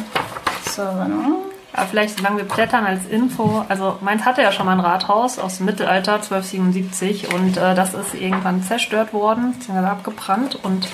Server. 0.64 1.06
Ne? 1.06 1.36
Aber 1.76 1.86
vielleicht, 1.86 2.16
solange 2.16 2.38
wir 2.38 2.44
blättern 2.44 2.86
als 2.86 3.06
Info, 3.06 3.64
also 3.68 3.98
Mainz 4.00 4.24
hatte 4.24 4.40
ja 4.40 4.50
schon 4.50 4.64
mal 4.64 4.72
ein 4.72 4.80
Rathaus 4.80 5.38
aus 5.38 5.58
dem 5.58 5.66
Mittelalter 5.66 6.14
1277 6.14 7.34
und 7.34 7.58
äh, 7.58 7.74
das 7.74 7.92
ist 7.92 8.14
irgendwann 8.14 8.62
zerstört 8.62 9.12
worden, 9.12 9.52
beziehungsweise 9.52 9.90
abgebrannt 9.90 10.58
und 10.62 10.88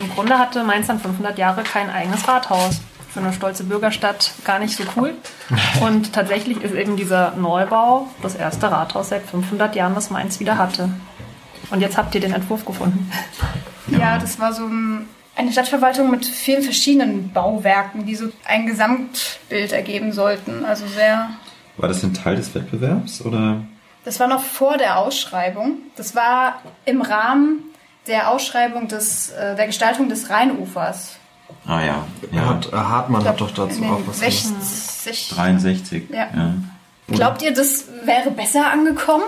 im 0.00 0.10
Grunde 0.10 0.36
hatte 0.36 0.64
Mainz 0.64 0.88
dann 0.88 0.98
500 0.98 1.38
Jahre 1.38 1.62
kein 1.62 1.88
eigenes 1.88 2.26
Rathaus. 2.26 2.80
Für 3.12 3.20
eine 3.20 3.32
stolze 3.32 3.62
Bürgerstadt 3.62 4.32
gar 4.44 4.58
nicht 4.58 4.76
so 4.76 4.82
cool. 4.96 5.14
Und 5.80 6.12
tatsächlich 6.12 6.60
ist 6.62 6.74
eben 6.74 6.96
dieser 6.96 7.30
Neubau 7.36 8.08
das 8.22 8.34
erste 8.34 8.72
Rathaus 8.72 9.10
seit 9.10 9.22
500 9.22 9.76
Jahren, 9.76 9.94
was 9.94 10.10
Mainz 10.10 10.40
wieder 10.40 10.58
hatte. 10.58 10.88
Und 11.70 11.80
jetzt 11.80 11.96
habt 11.96 12.12
ihr 12.16 12.20
den 12.20 12.32
Entwurf 12.32 12.64
gefunden. 12.64 13.08
Ja, 13.86 14.18
das 14.18 14.40
war 14.40 14.52
so 14.52 14.64
ein 14.64 15.08
eine 15.36 15.52
Stadtverwaltung 15.52 16.10
mit 16.10 16.24
vielen 16.24 16.62
verschiedenen 16.62 17.32
Bauwerken, 17.32 18.06
die 18.06 18.14
so 18.14 18.26
ein 18.44 18.66
Gesamtbild 18.66 19.72
ergeben 19.72 20.12
sollten. 20.12 20.64
Also 20.64 20.86
sehr. 20.86 21.30
War 21.76 21.88
das 21.88 22.02
ein 22.02 22.14
Teil 22.14 22.36
des 22.36 22.54
Wettbewerbs 22.54 23.22
oder? 23.22 23.62
Das 24.04 24.20
war 24.20 24.28
noch 24.28 24.42
vor 24.42 24.76
der 24.76 24.98
Ausschreibung. 24.98 25.78
Das 25.96 26.14
war 26.14 26.62
im 26.84 27.02
Rahmen 27.02 27.64
der 28.06 28.30
Ausschreibung 28.30 28.86
des, 28.86 29.30
äh, 29.30 29.56
der 29.56 29.66
Gestaltung 29.66 30.08
des 30.08 30.30
Rheinufers. 30.30 31.16
Ah 31.66 31.80
ja. 31.80 32.04
ja. 32.32 32.46
Hat, 32.46 32.72
äh, 32.72 32.76
Hartmann 32.76 33.22
glaub, 33.22 33.34
hat 33.34 33.40
doch 33.40 33.50
dazu 33.50 33.82
auch 33.84 34.00
was 34.06 34.20
60, 34.20 35.30
63. 35.30 36.10
Ja. 36.10 36.28
ja. 36.34 36.54
Glaubt 37.08 37.42
ihr, 37.42 37.52
das 37.52 37.86
wäre 38.04 38.30
besser 38.30 38.70
angekommen? 38.70 39.24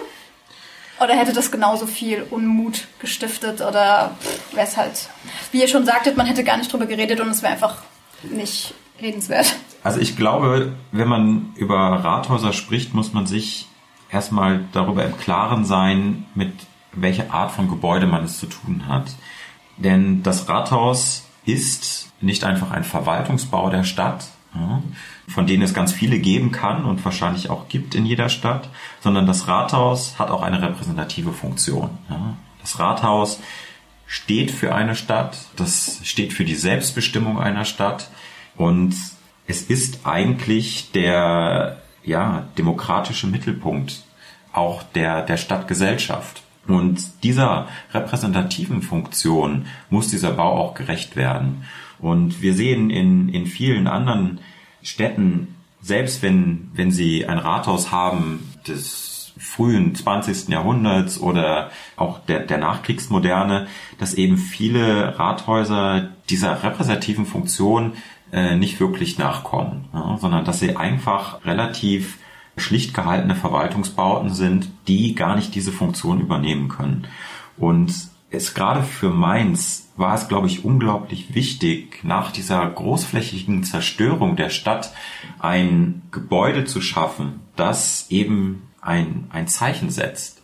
Oder 1.00 1.14
hätte 1.14 1.32
das 1.32 1.50
genauso 1.50 1.86
viel 1.86 2.26
Unmut 2.30 2.86
gestiftet? 2.98 3.60
Oder 3.60 4.16
wäre 4.52 4.66
es 4.66 4.76
halt, 4.76 5.08
wie 5.52 5.60
ihr 5.60 5.68
schon 5.68 5.84
sagtet, 5.84 6.16
man 6.16 6.26
hätte 6.26 6.44
gar 6.44 6.56
nicht 6.56 6.72
drüber 6.72 6.86
geredet 6.86 7.20
und 7.20 7.28
es 7.28 7.42
wäre 7.42 7.52
einfach 7.52 7.82
nicht 8.22 8.74
redenswert. 9.00 9.56
Also 9.82 10.00
ich 10.00 10.16
glaube, 10.16 10.72
wenn 10.92 11.08
man 11.08 11.52
über 11.56 11.76
Rathäuser 11.76 12.52
spricht, 12.52 12.94
muss 12.94 13.12
man 13.12 13.26
sich 13.26 13.68
erstmal 14.10 14.64
darüber 14.72 15.04
im 15.04 15.16
Klaren 15.18 15.64
sein, 15.64 16.26
mit 16.34 16.52
welcher 16.92 17.32
Art 17.32 17.52
von 17.52 17.68
Gebäude 17.68 18.06
man 18.06 18.24
es 18.24 18.38
zu 18.38 18.46
tun 18.46 18.88
hat. 18.88 19.12
Denn 19.76 20.22
das 20.22 20.48
Rathaus 20.48 21.24
ist 21.44 22.10
nicht 22.20 22.44
einfach 22.44 22.70
ein 22.70 22.84
Verwaltungsbau 22.84 23.68
der 23.70 23.84
Stadt, 23.84 24.26
von 25.28 25.46
denen 25.46 25.62
es 25.62 25.74
ganz 25.74 25.92
viele 25.92 26.18
geben 26.18 26.52
kann 26.52 26.84
und 26.84 27.04
wahrscheinlich 27.04 27.50
auch 27.50 27.68
gibt 27.68 27.94
in 27.94 28.06
jeder 28.06 28.28
Stadt, 28.28 28.68
sondern 29.00 29.26
das 29.26 29.48
Rathaus 29.48 30.18
hat 30.18 30.30
auch 30.30 30.42
eine 30.42 30.62
repräsentative 30.62 31.32
Funktion. 31.32 31.90
Das 32.60 32.78
Rathaus 32.78 33.40
steht 34.06 34.50
für 34.50 34.74
eine 34.74 34.94
Stadt, 34.94 35.36
das 35.56 36.00
steht 36.04 36.32
für 36.32 36.44
die 36.44 36.54
Selbstbestimmung 36.54 37.40
einer 37.40 37.64
Stadt 37.64 38.10
und 38.56 38.94
es 39.46 39.62
ist 39.62 40.06
eigentlich 40.06 40.92
der 40.92 41.82
ja, 42.04 42.44
demokratische 42.56 43.26
Mittelpunkt 43.26 44.04
auch 44.52 44.82
der, 44.82 45.22
der 45.22 45.36
Stadtgesellschaft. 45.36 46.42
Und 46.66 47.22
dieser 47.22 47.68
repräsentativen 47.92 48.82
Funktion 48.82 49.66
muss 49.90 50.08
dieser 50.08 50.32
Bau 50.32 50.58
auch 50.58 50.74
gerecht 50.74 51.14
werden. 51.14 51.64
Und 52.06 52.40
wir 52.40 52.54
sehen 52.54 52.88
in, 52.88 53.28
in 53.30 53.46
vielen 53.46 53.88
anderen 53.88 54.38
Städten, 54.80 55.56
selbst 55.80 56.22
wenn, 56.22 56.70
wenn 56.72 56.92
sie 56.92 57.26
ein 57.26 57.38
Rathaus 57.38 57.90
haben 57.90 58.48
des 58.64 59.32
frühen 59.36 59.92
20. 59.92 60.48
Jahrhunderts 60.50 61.20
oder 61.20 61.72
auch 61.96 62.20
der, 62.20 62.46
der 62.46 62.58
Nachkriegsmoderne, 62.58 63.66
dass 63.98 64.14
eben 64.14 64.36
viele 64.36 65.18
Rathäuser 65.18 66.10
dieser 66.30 66.62
repräsentativen 66.62 67.26
Funktion 67.26 67.94
äh, 68.32 68.54
nicht 68.54 68.78
wirklich 68.78 69.18
nachkommen, 69.18 69.86
ja, 69.92 70.16
sondern 70.20 70.44
dass 70.44 70.60
sie 70.60 70.76
einfach 70.76 71.44
relativ 71.44 72.18
schlicht 72.56 72.94
gehaltene 72.94 73.34
Verwaltungsbauten 73.34 74.32
sind, 74.32 74.70
die 74.86 75.16
gar 75.16 75.34
nicht 75.34 75.56
diese 75.56 75.72
Funktion 75.72 76.20
übernehmen 76.20 76.68
können. 76.68 77.08
Und 77.56 77.92
es 78.36 78.54
gerade 78.54 78.82
für 78.82 79.10
Mainz 79.10 79.92
war 79.96 80.14
es, 80.14 80.28
glaube 80.28 80.46
ich, 80.46 80.64
unglaublich 80.64 81.34
wichtig, 81.34 82.00
nach 82.04 82.30
dieser 82.30 82.68
großflächigen 82.68 83.64
Zerstörung 83.64 84.36
der 84.36 84.50
Stadt 84.50 84.92
ein 85.38 86.02
Gebäude 86.10 86.64
zu 86.64 86.80
schaffen, 86.80 87.40
das 87.56 88.10
eben 88.10 88.62
ein, 88.80 89.26
ein 89.30 89.48
Zeichen 89.48 89.90
setzt. 89.90 90.42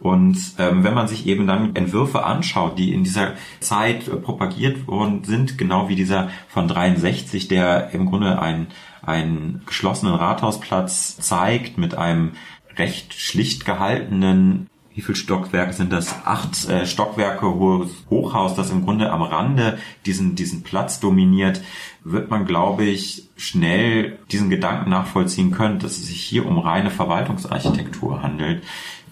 Und 0.00 0.38
ähm, 0.58 0.84
wenn 0.84 0.94
man 0.94 1.08
sich 1.08 1.26
eben 1.26 1.46
dann 1.48 1.74
Entwürfe 1.74 2.24
anschaut, 2.24 2.78
die 2.78 2.92
in 2.92 3.02
dieser 3.02 3.34
Zeit 3.58 4.06
äh, 4.06 4.14
propagiert 4.16 4.86
worden 4.86 5.24
sind, 5.24 5.58
genau 5.58 5.88
wie 5.88 5.96
dieser 5.96 6.30
von 6.46 6.68
63, 6.68 7.48
der 7.48 7.90
im 7.90 8.06
Grunde 8.06 8.40
ein, 8.40 8.68
einen 9.02 9.62
geschlossenen 9.66 10.14
Rathausplatz 10.14 11.16
zeigt 11.16 11.78
mit 11.78 11.96
einem 11.96 12.32
recht 12.76 13.14
schlicht 13.14 13.64
gehaltenen 13.64 14.68
wie 14.98 15.02
viel 15.02 15.14
Stockwerke 15.14 15.72
sind 15.74 15.92
das? 15.92 16.12
Acht 16.24 16.68
äh, 16.68 16.84
Stockwerke 16.84 17.46
hohes 17.46 17.88
Hochhaus, 18.10 18.56
das 18.56 18.72
im 18.72 18.84
Grunde 18.84 19.12
am 19.12 19.22
Rande 19.22 19.78
diesen, 20.06 20.34
diesen 20.34 20.64
Platz 20.64 20.98
dominiert, 20.98 21.62
wird 22.02 22.30
man, 22.30 22.46
glaube 22.46 22.84
ich, 22.84 23.28
schnell 23.36 24.18
diesen 24.32 24.50
Gedanken 24.50 24.90
nachvollziehen 24.90 25.52
können, 25.52 25.78
dass 25.78 25.98
es 25.98 26.08
sich 26.08 26.20
hier 26.20 26.44
um 26.46 26.58
reine 26.58 26.90
Verwaltungsarchitektur 26.90 28.24
handelt, 28.24 28.64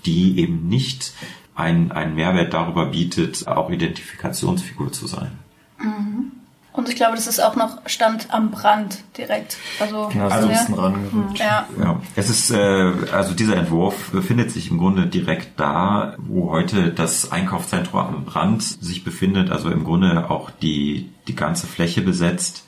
die 0.04 0.40
eben 0.40 0.66
nicht 0.66 1.12
einen, 1.54 1.92
einen 1.92 2.16
Mehrwert 2.16 2.52
darüber 2.52 2.86
bietet, 2.86 3.46
auch 3.46 3.70
Identifikationsfigur 3.70 4.90
zu 4.90 5.06
sein. 5.06 5.38
Mhm. 5.78 6.32
Und 6.76 6.90
ich 6.90 6.96
glaube, 6.96 7.16
das 7.16 7.26
ist 7.26 7.40
auch 7.40 7.56
noch 7.56 7.78
Stand 7.86 8.32
am 8.32 8.50
Brand 8.50 8.98
direkt. 9.16 9.56
Also, 9.80 10.08
genau, 10.12 10.28
also 10.28 10.50
ja. 10.50 10.66
rangerückt. 10.70 11.38
Ja. 11.38 11.66
ja. 11.80 12.00
Es 12.14 12.28
ist, 12.28 12.50
äh, 12.50 12.92
also 13.12 13.32
dieser 13.32 13.56
Entwurf 13.56 14.10
befindet 14.10 14.50
sich 14.50 14.70
im 14.70 14.76
Grunde 14.76 15.06
direkt 15.06 15.58
da, 15.58 16.14
wo 16.18 16.50
heute 16.50 16.90
das 16.92 17.32
Einkaufszentrum 17.32 18.00
am 18.00 18.24
Brand 18.26 18.62
sich 18.62 19.04
befindet. 19.04 19.50
Also 19.50 19.70
im 19.70 19.84
Grunde 19.84 20.30
auch 20.30 20.50
die, 20.50 21.10
die 21.28 21.34
ganze 21.34 21.66
Fläche 21.66 22.02
besetzt. 22.02 22.66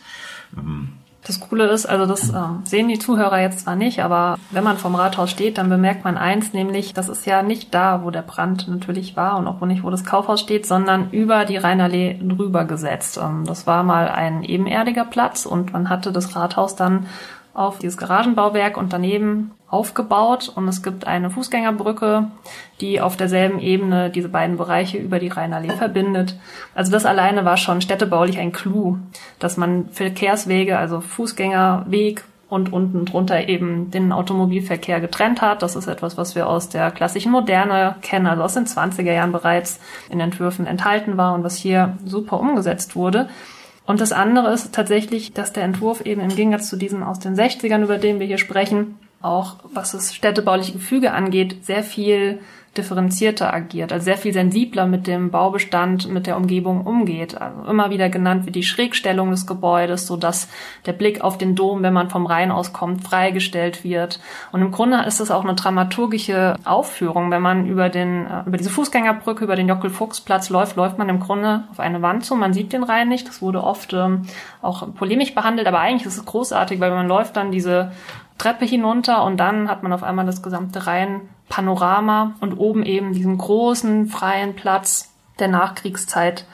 Ähm, 0.57 0.98
das 1.25 1.41
Coole 1.41 1.67
ist, 1.67 1.85
also 1.87 2.07
das 2.07 2.31
ähm, 2.31 2.61
sehen 2.65 2.89
die 2.89 2.99
Zuhörer 2.99 3.41
jetzt 3.41 3.61
zwar 3.61 3.77
nicht, 3.77 4.01
aber 4.01 4.39
wenn 4.51 4.65
man 4.65 4.79
vom 4.79 4.95
Rathaus 4.95 5.31
steht, 5.31 5.59
dann 5.59 5.69
bemerkt 5.69 6.05
man 6.05 6.17
eins, 6.17 6.53
nämlich 6.53 6.95
das 6.95 7.09
ist 7.09 7.27
ja 7.27 7.43
nicht 7.43 7.75
da, 7.75 8.03
wo 8.05 8.11
der 8.11 8.23
Brand 8.23 8.69
natürlich 8.69 9.17
war 9.17 9.37
und 9.37 9.47
auch 9.47 9.61
nicht, 9.63 9.83
wo 9.83 9.91
das 9.91 10.05
Kaufhaus 10.05 10.41
steht, 10.41 10.65
sondern 10.65 11.11
über 11.11 11.45
die 11.45 11.57
Rheinallee 11.57 12.19
drüber 12.23 12.65
gesetzt. 12.65 13.19
Ähm, 13.23 13.45
das 13.45 13.67
war 13.67 13.83
mal 13.83 14.09
ein 14.09 14.43
ebenerdiger 14.43 15.05
Platz 15.05 15.45
und 15.45 15.73
man 15.73 15.91
hatte 15.91 16.13
das 16.13 16.35
Rathaus 16.35 16.77
dann 16.77 17.07
auf 17.59 17.79
dieses 17.79 17.97
Garagenbauwerk 17.97 18.77
und 18.77 18.93
daneben 18.93 19.51
aufgebaut 19.69 20.51
und 20.55 20.67
es 20.69 20.83
gibt 20.83 21.07
eine 21.07 21.29
Fußgängerbrücke, 21.29 22.31
die 22.81 23.01
auf 23.01 23.17
derselben 23.17 23.59
Ebene 23.59 24.11
diese 24.11 24.29
beiden 24.29 24.57
Bereiche 24.57 24.97
über 24.97 25.19
die 25.19 25.29
Rheinallee 25.29 25.71
verbindet. 25.77 26.39
Also 26.75 26.91
das 26.93 27.05
alleine 27.05 27.45
war 27.45 27.57
schon 27.57 27.81
städtebaulich 27.81 28.39
ein 28.39 28.53
Clou, 28.53 28.99
dass 29.39 29.57
man 29.57 29.89
Verkehrswege, 29.91 30.79
also 30.79 31.01
Fußgängerweg 31.01 32.25
und 32.49 32.73
unten 32.73 33.05
drunter 33.05 33.49
eben 33.49 33.91
den 33.91 34.13
Automobilverkehr 34.13 35.01
getrennt 35.01 35.43
hat. 35.43 35.61
Das 35.63 35.77
ist 35.77 35.87
etwas, 35.87 36.17
was 36.17 36.35
wir 36.35 36.49
aus 36.49 36.71
der 36.71 36.91
klassischen 36.91 37.33
Moderne 37.33 37.97
kennen, 38.01 38.27
also 38.27 38.43
aus 38.43 38.55
den 38.55 38.65
20er 38.65 39.13
Jahren 39.13 39.33
bereits 39.33 39.81
in 40.09 40.21
Entwürfen 40.21 40.67
enthalten 40.67 41.19
war 41.19 41.35
und 41.35 41.45
was 41.45 41.57
hier 41.57 41.99
super 42.07 42.41
umgesetzt 42.41 42.97
wurde. 42.97 43.29
Und 43.89 44.03
das 44.03 44.13
andere 44.13 44.53
ist 44.53 44.75
tatsächlich, 44.75 45.33
dass 45.33 45.55
der 45.55 45.63
Entwurf 45.65 46.03
eben 46.03 46.21
im 46.21 46.29
Gegensatz 46.29 46.69
zu 46.69 46.77
diesem 46.77 47.03
aus 47.03 47.21
den 47.21 47.35
60ern, 47.35 47.83
über 47.83 47.97
den 47.97 48.21
wir 48.21 48.27
hier 48.27 48.37
sprechen, 48.37 48.99
auch 49.23 49.57
was 49.73 49.93
das 49.93 50.15
städtebauliche 50.15 50.73
Gefüge 50.75 51.13
angeht, 51.13 51.65
sehr 51.65 51.83
viel 51.83 52.39
differenzierter 52.79 53.53
agiert, 53.53 53.93
also 53.93 54.05
sehr 54.05 54.17
viel 54.17 54.33
sensibler 54.33 54.87
mit 54.87 55.07
dem 55.07 55.31
Baubestand, 55.31 56.09
mit 56.09 56.27
der 56.27 56.37
Umgebung 56.37 56.87
umgeht. 56.87 57.39
Also 57.39 57.69
immer 57.69 57.91
wieder 57.91 58.09
genannt 58.09 58.47
wird 58.47 58.57
die 58.57 58.63
Schrägstellung 58.63 59.31
des 59.31 59.47
Gebäudes, 59.47 60.07
so 60.07 60.17
dass 60.17 60.49
der 60.87 60.93
Blick 60.93 61.21
auf 61.21 61.37
den 61.37 61.55
Dom, 61.55 61.83
wenn 61.83 61.93
man 61.93 62.09
vom 62.09 62.25
Rhein 62.25 62.51
aus 62.51 62.73
kommt, 62.73 63.05
freigestellt 63.05 63.85
wird. 63.85 64.21
Und 64.53 64.63
im 64.63 64.71
Grunde 64.71 65.03
ist 65.03 65.21
es 65.21 65.31
auch 65.31 65.45
eine 65.45 65.55
dramaturgische 65.55 66.55
Aufführung. 66.65 67.31
Wenn 67.31 67.43
man 67.43 67.67
über 67.67 67.89
den, 67.89 68.27
äh, 68.27 68.43
über 68.47 68.57
diese 68.57 68.71
Fußgängerbrücke, 68.71 69.45
über 69.45 69.57
den 69.57 69.69
Jockel-Fuchs-Platz 69.69 70.49
läuft, 70.49 70.77
läuft 70.77 70.97
man 70.97 71.09
im 71.09 71.21
Grunde 71.21 71.65
auf 71.71 71.81
eine 71.81 72.01
Wand 72.01 72.25
zu. 72.25 72.37
Man 72.37 72.53
sieht 72.53 72.73
den 72.73 72.85
Rhein 72.85 73.09
nicht. 73.09 73.29
Das 73.29 73.43
wurde 73.43 73.63
oft 73.63 73.93
ähm, 73.93 74.23
auch 74.63 74.95
polemisch 74.95 75.35
behandelt, 75.35 75.67
aber 75.67 75.81
eigentlich 75.81 76.07
ist 76.07 76.17
es 76.17 76.25
großartig, 76.25 76.81
weil 76.81 76.91
man 76.91 77.09
läuft 77.09 77.37
dann 77.37 77.51
diese 77.51 77.93
Treppe 78.39 78.65
hinunter 78.65 79.25
und 79.25 79.37
dann 79.37 79.69
hat 79.69 79.83
man 79.83 79.93
auf 79.93 80.05
einmal 80.05 80.25
das 80.25 80.43
gesamte 80.43 80.87
Rhein-Panorama 81.49 82.35
und 82.41 82.55
oben 82.55 82.85
eben 82.85 83.13
diesen 83.13 83.39
großen 83.39 84.07
freien 84.07 84.55
Platz 84.55 85.13
der 85.39 85.49
Nachkriegszeit, 85.49 86.47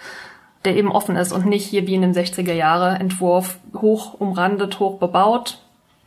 der 0.65 0.77
eben 0.77 0.91
offen 0.91 1.17
ist 1.17 1.33
und 1.33 1.47
nicht 1.47 1.67
hier 1.67 1.87
wie 1.87 1.95
in 1.95 2.03
den 2.03 2.15
60er 2.15 2.53
Jahre 2.53 2.99
Entwurf 2.99 3.59
hoch 3.75 4.15
umrandet, 4.15 4.81
hoch 4.81 4.99
bebaut, 4.99 5.59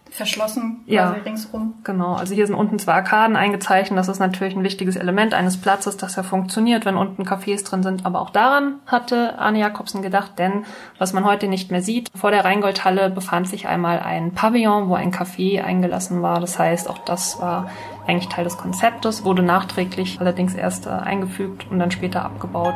verschlossen 0.09 0.83
ja, 0.85 1.11
ringsrum. 1.25 1.75
Genau, 1.83 2.13
also 2.13 2.33
hier 2.33 2.47
sind 2.47 2.55
unten 2.55 2.79
zwei 2.79 2.93
Arkaden 2.93 3.35
eingezeichnet. 3.35 3.99
Das 3.99 4.07
ist 4.07 4.19
natürlich 4.19 4.55
ein 4.55 4.63
wichtiges 4.63 4.95
Element 4.95 5.33
eines 5.33 5.57
Platzes, 5.57 5.97
das 5.97 6.15
ja 6.15 6.23
funktioniert, 6.23 6.85
wenn 6.85 6.95
unten 6.95 7.23
Cafés 7.23 7.65
drin 7.67 7.83
sind. 7.83 8.05
Aber 8.05 8.21
auch 8.21 8.29
daran 8.29 8.75
hatte 8.85 9.37
Arne 9.37 9.59
Jakobsen 9.59 10.01
gedacht, 10.01 10.39
denn 10.39 10.65
was 10.97 11.13
man 11.13 11.25
heute 11.25 11.47
nicht 11.47 11.71
mehr 11.71 11.81
sieht, 11.81 12.09
vor 12.15 12.31
der 12.31 12.45
Rheingoldhalle 12.45 13.09
befand 13.09 13.47
sich 13.47 13.67
einmal 13.67 13.99
ein 13.99 14.33
Pavillon, 14.33 14.89
wo 14.89 14.95
ein 14.95 15.11
Café 15.11 15.61
eingelassen 15.61 16.21
war. 16.21 16.39
Das 16.39 16.57
heißt, 16.57 16.89
auch 16.89 16.99
das 16.99 17.39
war 17.41 17.69
eigentlich 18.07 18.29
Teil 18.29 18.45
des 18.45 18.57
Konzeptes, 18.57 19.23
wurde 19.23 19.43
nachträglich 19.43 20.19
allerdings 20.19 20.55
erst 20.55 20.85
äh, 20.85 20.89
eingefügt 20.89 21.69
und 21.69 21.79
dann 21.79 21.91
später 21.91 22.23
abgebaut. 22.23 22.75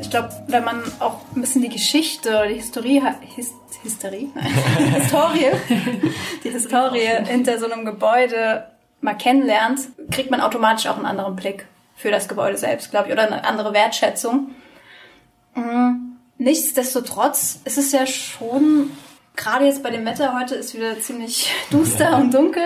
Ich 0.00 0.10
glaube, 0.10 0.30
wenn 0.48 0.64
man 0.64 0.82
auch 1.00 1.18
ein 1.34 1.40
bisschen 1.40 1.62
die 1.62 1.68
Geschichte 1.68 2.30
oder 2.30 2.46
die 2.48 2.54
Historie, 2.54 3.02
His, 3.36 3.52
Hysterie, 3.82 4.28
Historie, 4.98 5.50
die 6.44 6.50
Historie 6.50 7.08
hinter 7.26 7.58
so 7.58 7.70
einem 7.70 7.84
Gebäude 7.84 8.66
mal 9.00 9.14
kennenlernt, 9.14 9.80
kriegt 10.10 10.30
man 10.30 10.40
automatisch 10.40 10.86
auch 10.86 10.96
einen 10.96 11.06
anderen 11.06 11.36
Blick 11.36 11.66
für 11.96 12.10
das 12.10 12.28
Gebäude 12.28 12.56
selbst, 12.56 12.90
glaube 12.90 13.08
ich, 13.08 13.12
oder 13.12 13.26
eine 13.26 13.44
andere 13.44 13.72
Wertschätzung. 13.72 14.50
Mhm. 15.54 16.16
Nichtsdestotrotz 16.38 17.60
ist 17.64 17.78
es 17.78 17.92
ja 17.92 18.06
schon, 18.06 18.90
gerade 19.36 19.66
jetzt 19.66 19.82
bei 19.82 19.90
dem 19.90 20.04
Wetter 20.06 20.38
heute 20.38 20.54
ist 20.54 20.74
wieder 20.74 21.00
ziemlich 21.00 21.52
duster 21.70 22.16
und 22.16 22.32
dunkel, 22.32 22.64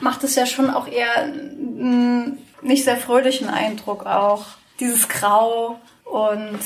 macht 0.00 0.24
es 0.24 0.34
ja 0.34 0.46
schon 0.46 0.70
auch 0.70 0.88
eher 0.88 1.22
einen 1.22 2.38
nicht 2.62 2.84
sehr 2.84 2.96
fröhlichen 2.96 3.48
Eindruck 3.48 4.06
auch. 4.06 4.46
Dieses 4.80 5.08
Grau, 5.08 5.78
und 6.12 6.60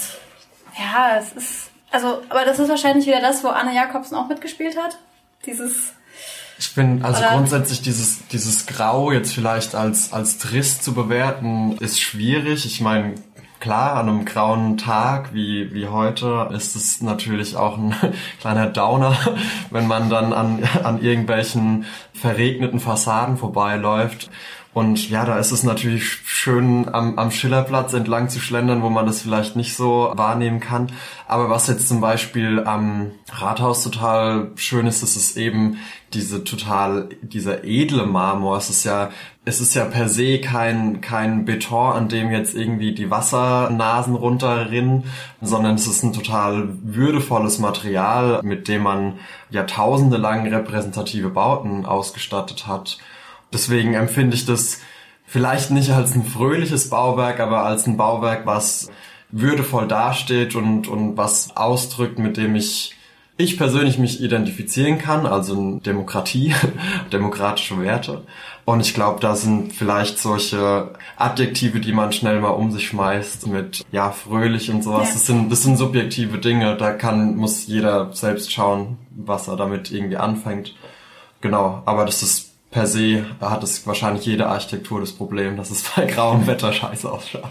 ja, 0.76 1.18
es 1.18 1.32
ist, 1.32 1.70
also, 1.92 2.20
aber 2.28 2.44
das 2.44 2.58
ist 2.58 2.68
wahrscheinlich 2.68 3.06
wieder 3.06 3.20
das, 3.20 3.44
wo 3.44 3.48
Anne 3.48 3.74
Jakobsen 3.74 4.16
auch 4.16 4.28
mitgespielt 4.28 4.76
hat. 4.76 4.98
Dieses. 5.46 5.92
Ich 6.58 6.74
bin 6.74 7.04
also 7.04 7.20
oder? 7.20 7.32
grundsätzlich 7.32 7.82
dieses, 7.82 8.26
dieses 8.28 8.66
Grau 8.66 9.12
jetzt 9.12 9.32
vielleicht 9.32 9.74
als, 9.74 10.12
als 10.12 10.38
trist 10.38 10.82
zu 10.82 10.94
bewerten, 10.94 11.76
ist 11.78 12.00
schwierig. 12.00 12.66
Ich 12.66 12.80
meine, 12.80 13.14
klar, 13.66 13.96
an 13.96 14.08
einem 14.08 14.24
grauen 14.24 14.76
Tag 14.76 15.34
wie, 15.34 15.74
wie 15.74 15.88
heute 15.88 16.50
ist 16.54 16.76
es 16.76 17.02
natürlich 17.02 17.56
auch 17.56 17.76
ein 17.76 17.96
kleiner 18.40 18.68
Downer, 18.68 19.16
wenn 19.72 19.88
man 19.88 20.08
dann 20.08 20.32
an, 20.32 20.62
an 20.84 21.02
irgendwelchen 21.02 21.84
verregneten 22.14 22.78
Fassaden 22.78 23.36
vorbeiläuft. 23.36 24.30
Und 24.76 25.08
ja, 25.08 25.24
da 25.24 25.38
ist 25.38 25.52
es 25.52 25.62
natürlich 25.62 26.04
schön, 26.06 26.92
am, 26.92 27.18
am 27.18 27.30
Schillerplatz 27.30 27.94
entlang 27.94 28.28
zu 28.28 28.40
schlendern, 28.40 28.82
wo 28.82 28.90
man 28.90 29.06
das 29.06 29.22
vielleicht 29.22 29.56
nicht 29.56 29.74
so 29.74 30.12
wahrnehmen 30.14 30.60
kann. 30.60 30.92
Aber 31.26 31.48
was 31.48 31.66
jetzt 31.66 31.88
zum 31.88 32.02
Beispiel 32.02 32.62
am 32.62 33.12
Rathaus 33.32 33.82
total 33.82 34.50
schön 34.56 34.86
ist, 34.86 35.02
ist 35.02 35.16
es 35.16 35.38
eben 35.38 35.78
diese 36.12 36.44
total, 36.44 37.08
dieser 37.22 37.64
edle 37.64 38.04
Marmor. 38.04 38.58
Es 38.58 38.68
ist 38.68 38.84
ja, 38.84 39.08
es 39.46 39.62
ist 39.62 39.74
ja 39.74 39.86
per 39.86 40.10
se 40.10 40.42
kein, 40.42 41.00
kein 41.00 41.46
Beton, 41.46 41.94
an 41.94 42.08
dem 42.10 42.30
jetzt 42.30 42.54
irgendwie 42.54 42.92
die 42.92 43.10
Wassernasen 43.10 44.14
runterrinnen, 44.14 45.04
sondern 45.40 45.76
es 45.76 45.86
ist 45.86 46.02
ein 46.02 46.12
total 46.12 46.68
würdevolles 46.82 47.60
Material, 47.60 48.40
mit 48.42 48.68
dem 48.68 48.82
man 48.82 49.14
jahrtausende 49.48 50.18
lang 50.18 50.46
repräsentative 50.46 51.30
Bauten 51.30 51.86
ausgestattet 51.86 52.66
hat. 52.66 52.98
Deswegen 53.56 53.94
empfinde 53.94 54.36
ich 54.36 54.44
das 54.44 54.82
vielleicht 55.24 55.70
nicht 55.70 55.90
als 55.90 56.14
ein 56.14 56.24
fröhliches 56.24 56.90
Bauwerk, 56.90 57.40
aber 57.40 57.64
als 57.64 57.86
ein 57.86 57.96
Bauwerk, 57.96 58.44
was 58.44 58.90
würdevoll 59.30 59.88
dasteht 59.88 60.54
und, 60.54 60.88
und 60.88 61.16
was 61.16 61.56
ausdrückt, 61.56 62.18
mit 62.18 62.36
dem 62.36 62.54
ich, 62.54 62.94
ich 63.38 63.56
persönlich 63.56 63.96
mich 63.96 64.20
identifizieren 64.20 64.98
kann, 64.98 65.24
also 65.24 65.78
Demokratie, 65.78 66.54
demokratische 67.14 67.80
Werte. 67.80 68.24
Und 68.66 68.80
ich 68.80 68.92
glaube, 68.92 69.20
da 69.20 69.34
sind 69.34 69.72
vielleicht 69.72 70.18
solche 70.18 70.92
Adjektive, 71.16 71.80
die 71.80 71.92
man 71.92 72.12
schnell 72.12 72.38
mal 72.42 72.50
um 72.50 72.70
sich 72.70 72.88
schmeißt 72.88 73.46
mit, 73.46 73.86
ja, 73.90 74.10
fröhlich 74.10 74.70
und 74.70 74.84
sowas. 74.84 75.08
Ja. 75.08 75.14
Das 75.14 75.24
sind, 75.24 75.50
das 75.50 75.62
sind 75.62 75.78
subjektive 75.78 76.36
Dinge. 76.36 76.76
Da 76.76 76.92
kann, 76.92 77.36
muss 77.36 77.66
jeder 77.66 78.12
selbst 78.12 78.52
schauen, 78.52 78.98
was 79.16 79.48
er 79.48 79.56
damit 79.56 79.90
irgendwie 79.90 80.18
anfängt. 80.18 80.74
Genau. 81.40 81.82
Aber 81.86 82.04
das 82.04 82.22
ist 82.22 82.45
per 82.76 82.86
se 82.86 83.24
hat 83.40 83.62
es 83.62 83.86
wahrscheinlich 83.86 84.26
jede 84.26 84.48
Architektur 84.48 85.00
das 85.00 85.12
Problem, 85.12 85.56
dass 85.56 85.70
es 85.70 85.82
bei 85.82 86.04
grauem 86.04 86.46
Wetter 86.46 86.74
scheiße 86.74 87.10
ausschaut. 87.10 87.48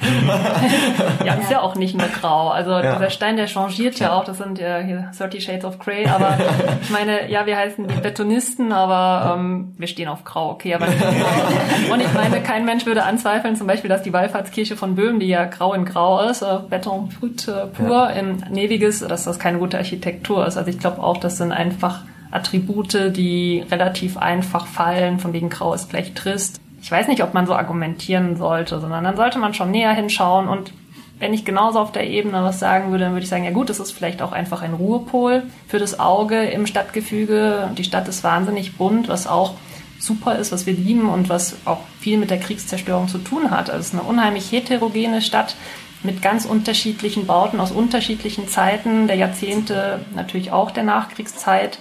ja, 1.25 1.33
ist 1.33 1.49
ja 1.49 1.61
auch 1.61 1.73
nicht 1.73 1.97
nur 1.97 2.07
grau. 2.09 2.49
Also 2.49 2.69
ja. 2.69 2.93
dieser 2.93 3.09
Stein, 3.09 3.35
der 3.35 3.47
changiert 3.47 3.97
ja. 3.97 4.09
ja 4.09 4.13
auch. 4.13 4.23
Das 4.23 4.37
sind 4.37 4.59
ja 4.59 4.77
hier 4.77 5.09
30 5.17 5.43
Shades 5.43 5.65
of 5.65 5.79
Grey. 5.79 6.05
Aber 6.05 6.37
ich 6.83 6.91
meine, 6.91 7.27
ja, 7.31 7.47
wir 7.47 7.57
heißen 7.57 7.87
die 7.87 8.01
Betonisten, 8.01 8.71
aber 8.71 9.33
ähm, 9.35 9.73
wir 9.79 9.87
stehen 9.87 10.09
auf 10.09 10.23
grau. 10.25 10.51
Okay, 10.51 10.75
aber 10.75 10.85
und 11.91 12.01
ich 12.01 12.13
meine, 12.13 12.43
kein 12.43 12.63
Mensch 12.63 12.85
würde 12.85 13.01
anzweifeln, 13.01 13.55
zum 13.55 13.65
Beispiel, 13.65 13.89
dass 13.89 14.03
die 14.03 14.13
Wallfahrtskirche 14.13 14.77
von 14.77 14.93
Böhmen, 14.93 15.19
die 15.19 15.27
ja 15.27 15.45
grau 15.45 15.73
in 15.73 15.85
grau 15.85 16.21
ist, 16.21 16.43
äh, 16.43 16.59
Beton 16.69 17.09
pur, 17.09 17.89
ja. 17.89 18.09
im 18.09 18.43
Neviges, 18.51 18.99
dass 18.99 19.23
das 19.23 19.39
keine 19.39 19.57
gute 19.57 19.79
Architektur 19.79 20.45
ist. 20.45 20.55
Also 20.55 20.69
ich 20.69 20.77
glaube 20.77 21.01
auch, 21.01 21.17
das 21.17 21.37
sind 21.37 21.51
einfach 21.51 22.01
Attribute, 22.31 23.15
die 23.15 23.63
relativ 23.69 24.17
einfach 24.17 24.67
fallen, 24.67 25.19
von 25.19 25.33
wegen 25.33 25.49
grau 25.49 25.73
ist 25.73 25.89
vielleicht 25.89 26.15
trist. 26.15 26.59
Ich 26.81 26.91
weiß 26.91 27.07
nicht, 27.07 27.23
ob 27.23 27.33
man 27.33 27.47
so 27.47 27.55
argumentieren 27.55 28.35
sollte, 28.37 28.79
sondern 28.79 29.03
dann 29.03 29.15
sollte 29.15 29.39
man 29.39 29.53
schon 29.53 29.71
näher 29.71 29.93
hinschauen 29.93 30.47
und 30.47 30.71
wenn 31.19 31.33
ich 31.33 31.45
genauso 31.45 31.79
auf 31.79 31.91
der 31.91 32.07
Ebene 32.07 32.43
was 32.43 32.59
sagen 32.59 32.91
würde, 32.91 33.05
dann 33.05 33.13
würde 33.13 33.23
ich 33.23 33.29
sagen, 33.29 33.45
ja 33.45 33.51
gut, 33.51 33.69
es 33.69 33.79
ist 33.79 33.91
vielleicht 33.91 34.21
auch 34.21 34.33
einfach 34.33 34.61
ein 34.61 34.73
Ruhepol 34.73 35.43
für 35.67 35.79
das 35.79 35.99
Auge 35.99 36.43
im 36.43 36.67
Stadtgefüge. 36.67 37.69
Die 37.77 37.85
Stadt 37.85 38.07
ist 38.07 38.23
wahnsinnig 38.23 38.75
bunt, 38.75 39.07
was 39.07 39.25
auch 39.25 39.53
super 39.97 40.35
ist, 40.35 40.51
was 40.51 40.65
wir 40.65 40.73
lieben 40.73 41.07
und 41.07 41.29
was 41.29 41.55
auch 41.63 41.79
viel 41.99 42.17
mit 42.17 42.31
der 42.31 42.39
Kriegszerstörung 42.39 43.07
zu 43.07 43.17
tun 43.17 43.49
hat. 43.49 43.69
Also 43.69 43.79
es 43.79 43.87
ist 43.87 43.93
eine 43.93 44.03
unheimlich 44.03 44.51
heterogene 44.51 45.21
Stadt 45.21 45.55
mit 46.03 46.21
ganz 46.21 46.45
unterschiedlichen 46.45 47.25
Bauten 47.25 47.59
aus 47.59 47.71
unterschiedlichen 47.71 48.47
Zeiten 48.47 49.07
der 49.07 49.15
Jahrzehnte, 49.15 50.01
natürlich 50.15 50.51
auch 50.51 50.71
der 50.71 50.83
Nachkriegszeit. 50.83 51.79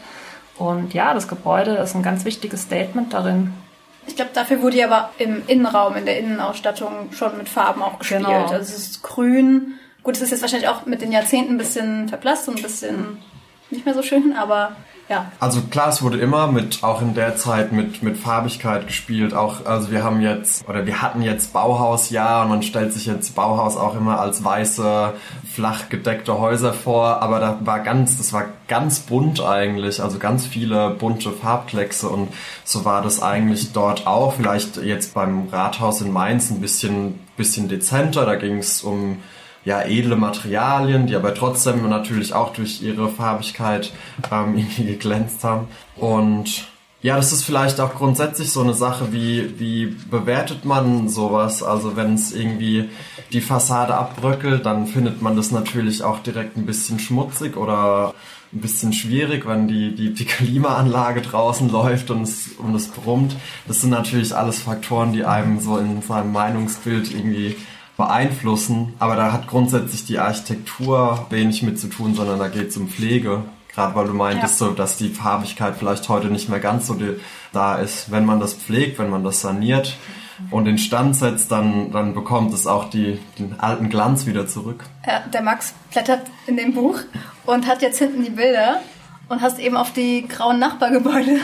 Und 0.56 0.94
ja, 0.94 1.14
das 1.14 1.28
Gebäude 1.28 1.72
ist 1.76 1.94
ein 1.94 2.02
ganz 2.02 2.24
wichtiges 2.24 2.62
Statement 2.62 3.12
darin. 3.12 3.52
Ich 4.06 4.16
glaube, 4.16 4.30
dafür 4.34 4.60
wurde 4.62 4.76
ja 4.76 4.86
aber 4.86 5.10
im 5.18 5.42
Innenraum, 5.46 5.96
in 5.96 6.04
der 6.04 6.18
Innenausstattung 6.18 7.12
schon 7.12 7.38
mit 7.38 7.48
Farben 7.48 7.82
auch 7.82 7.98
gespielt. 7.98 8.24
Genau. 8.24 8.42
Also 8.42 8.54
es 8.56 8.76
ist 8.76 9.02
grün. 9.02 9.74
Gut, 10.02 10.16
es 10.16 10.22
ist 10.22 10.30
jetzt 10.30 10.42
wahrscheinlich 10.42 10.68
auch 10.68 10.84
mit 10.86 11.00
den 11.00 11.12
Jahrzehnten 11.12 11.54
ein 11.54 11.58
bisschen 11.58 12.08
verblasst 12.08 12.48
und 12.48 12.56
ein 12.56 12.62
bisschen 12.62 13.18
nicht 13.70 13.86
mehr 13.86 13.94
so 13.94 14.02
schön, 14.02 14.34
aber 14.36 14.76
Ja. 15.08 15.30
Also 15.38 15.60
klar, 15.60 15.90
es 15.90 16.02
wurde 16.02 16.18
immer 16.18 16.46
mit, 16.46 16.82
auch 16.82 17.02
in 17.02 17.14
der 17.14 17.36
Zeit 17.36 17.72
mit, 17.72 18.02
mit 18.02 18.16
Farbigkeit 18.16 18.86
gespielt. 18.86 19.34
Auch, 19.34 19.66
also 19.66 19.90
wir 19.90 20.02
haben 20.02 20.22
jetzt, 20.22 20.66
oder 20.66 20.86
wir 20.86 21.02
hatten 21.02 21.20
jetzt 21.20 21.52
Bauhaus, 21.52 22.08
ja, 22.08 22.42
und 22.42 22.48
man 22.48 22.62
stellt 22.62 22.92
sich 22.92 23.04
jetzt 23.04 23.34
Bauhaus 23.34 23.76
auch 23.76 23.94
immer 23.96 24.18
als 24.18 24.42
weiße, 24.42 25.12
flach 25.52 25.90
gedeckte 25.90 26.38
Häuser 26.38 26.72
vor, 26.72 27.20
aber 27.22 27.38
da 27.38 27.58
war 27.60 27.80
ganz, 27.80 28.16
das 28.16 28.32
war 28.32 28.46
ganz 28.66 29.00
bunt 29.00 29.42
eigentlich, 29.42 30.02
also 30.02 30.18
ganz 30.18 30.46
viele 30.46 30.90
bunte 30.90 31.32
Farbkleckse 31.32 32.08
und 32.08 32.28
so 32.64 32.86
war 32.86 33.02
das 33.02 33.22
eigentlich 33.22 33.72
dort 33.72 34.06
auch. 34.06 34.34
Vielleicht 34.34 34.78
jetzt 34.78 35.12
beim 35.12 35.48
Rathaus 35.52 36.00
in 36.00 36.12
Mainz 36.12 36.50
ein 36.50 36.62
bisschen, 36.62 37.18
bisschen 37.36 37.68
dezenter, 37.68 38.24
da 38.24 38.36
ging 38.36 38.58
es 38.58 38.82
um 38.82 39.18
ja, 39.64 39.82
edle 39.82 40.16
Materialien, 40.16 41.06
die 41.06 41.16
aber 41.16 41.34
trotzdem 41.34 41.88
natürlich 41.88 42.34
auch 42.34 42.52
durch 42.52 42.82
ihre 42.82 43.08
Farbigkeit 43.08 43.92
ähm, 44.30 44.54
irgendwie 44.58 44.84
geglänzt 44.84 45.44
haben. 45.44 45.68
Und 45.96 46.66
ja, 47.04 47.16
das 47.16 47.34
ist 47.34 47.44
vielleicht 47.44 47.80
auch 47.80 47.96
grundsätzlich 47.96 48.50
so 48.50 48.62
eine 48.62 48.72
Sache, 48.72 49.12
wie, 49.12 49.60
wie 49.60 49.94
bewertet 50.10 50.64
man 50.64 51.10
sowas? 51.10 51.62
Also 51.62 51.96
wenn 51.96 52.14
es 52.14 52.32
irgendwie 52.32 52.88
die 53.30 53.42
Fassade 53.42 53.94
abbröckelt, 53.94 54.64
dann 54.64 54.86
findet 54.86 55.20
man 55.20 55.36
das 55.36 55.50
natürlich 55.50 56.02
auch 56.02 56.20
direkt 56.20 56.56
ein 56.56 56.64
bisschen 56.64 56.98
schmutzig 56.98 57.58
oder 57.58 58.14
ein 58.54 58.60
bisschen 58.60 58.94
schwierig, 58.94 59.46
wenn 59.46 59.68
die, 59.68 59.94
die, 59.94 60.14
die 60.14 60.24
Klimaanlage 60.24 61.20
draußen 61.20 61.68
läuft 61.68 62.10
und 62.10 62.22
es, 62.22 62.52
und 62.56 62.74
es 62.74 62.88
brummt. 62.88 63.36
Das 63.68 63.82
sind 63.82 63.90
natürlich 63.90 64.34
alles 64.34 64.60
Faktoren, 64.60 65.12
die 65.12 65.26
einem 65.26 65.60
so 65.60 65.76
in 65.76 66.00
seinem 66.00 66.32
Meinungsbild 66.32 67.12
irgendwie 67.12 67.56
beeinflussen. 67.96 68.94
Aber 68.98 69.16
da 69.16 69.32
hat 69.32 69.46
grundsätzlich 69.48 70.04
die 70.04 70.18
Architektur 70.18 71.26
wenig 71.30 71.62
mit 71.62 71.78
zu 71.78 71.88
tun, 71.88 72.14
sondern 72.14 72.38
da 72.38 72.48
geht 72.48 72.68
es 72.68 72.76
um 72.76 72.88
Pflege. 72.88 73.42
Gerade 73.74 73.94
weil 73.96 74.06
du 74.06 74.14
meintest, 74.14 74.60
ja. 74.60 74.68
so, 74.68 74.72
dass 74.72 74.96
die 74.96 75.08
Farbigkeit 75.08 75.74
vielleicht 75.76 76.08
heute 76.08 76.28
nicht 76.28 76.48
mehr 76.48 76.60
ganz 76.60 76.86
so 76.86 76.96
da 77.52 77.76
ist. 77.76 78.10
Wenn 78.10 78.24
man 78.24 78.38
das 78.38 78.54
pflegt, 78.54 78.98
wenn 78.98 79.10
man 79.10 79.24
das 79.24 79.40
saniert 79.40 79.96
und 80.50 80.66
in 80.66 80.78
Stand 80.78 81.16
setzt, 81.16 81.50
dann, 81.50 81.90
dann 81.90 82.14
bekommt 82.14 82.54
es 82.54 82.66
auch 82.66 82.88
die, 82.88 83.18
den 83.38 83.58
alten 83.58 83.88
Glanz 83.88 84.26
wieder 84.26 84.46
zurück. 84.46 84.84
Ja, 85.06 85.20
der 85.20 85.42
Max 85.42 85.74
blättert 85.92 86.22
in 86.46 86.56
dem 86.56 86.72
Buch 86.72 87.00
und 87.46 87.66
hat 87.66 87.82
jetzt 87.82 87.98
hinten 87.98 88.22
die 88.22 88.30
Bilder 88.30 88.80
und 89.28 89.40
hast 89.40 89.58
eben 89.58 89.76
auf 89.76 89.92
die 89.92 90.26
grauen 90.28 90.60
Nachbargebäude 90.60 91.40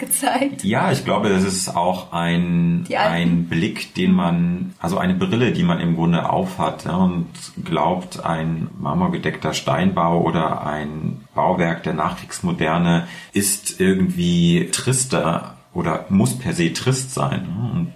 gezeigt. 0.00 0.64
Ja, 0.64 0.90
ich 0.90 1.04
glaube, 1.04 1.28
das 1.28 1.44
ist 1.44 1.76
auch 1.76 2.12
ein, 2.12 2.86
ein 2.92 3.44
Blick, 3.44 3.94
den 3.94 4.12
man, 4.12 4.74
also 4.80 4.98
eine 4.98 5.14
Brille, 5.14 5.52
die 5.52 5.62
man 5.62 5.78
im 5.78 5.94
Grunde 5.94 6.28
aufhat 6.28 6.86
ja, 6.86 6.96
und 6.96 7.28
glaubt, 7.64 8.24
ein 8.24 8.68
marmorgedeckter 8.80 9.54
Steinbau 9.54 10.22
oder 10.22 10.66
ein 10.66 11.20
Bauwerk 11.34 11.84
der 11.84 11.94
Nachkriegsmoderne 11.94 13.06
ist 13.32 13.80
irgendwie 13.80 14.68
trister 14.72 15.56
oder 15.72 16.06
muss 16.08 16.36
per 16.36 16.52
se 16.52 16.72
trist 16.72 17.14
sein. 17.14 17.46
Und 17.72 17.92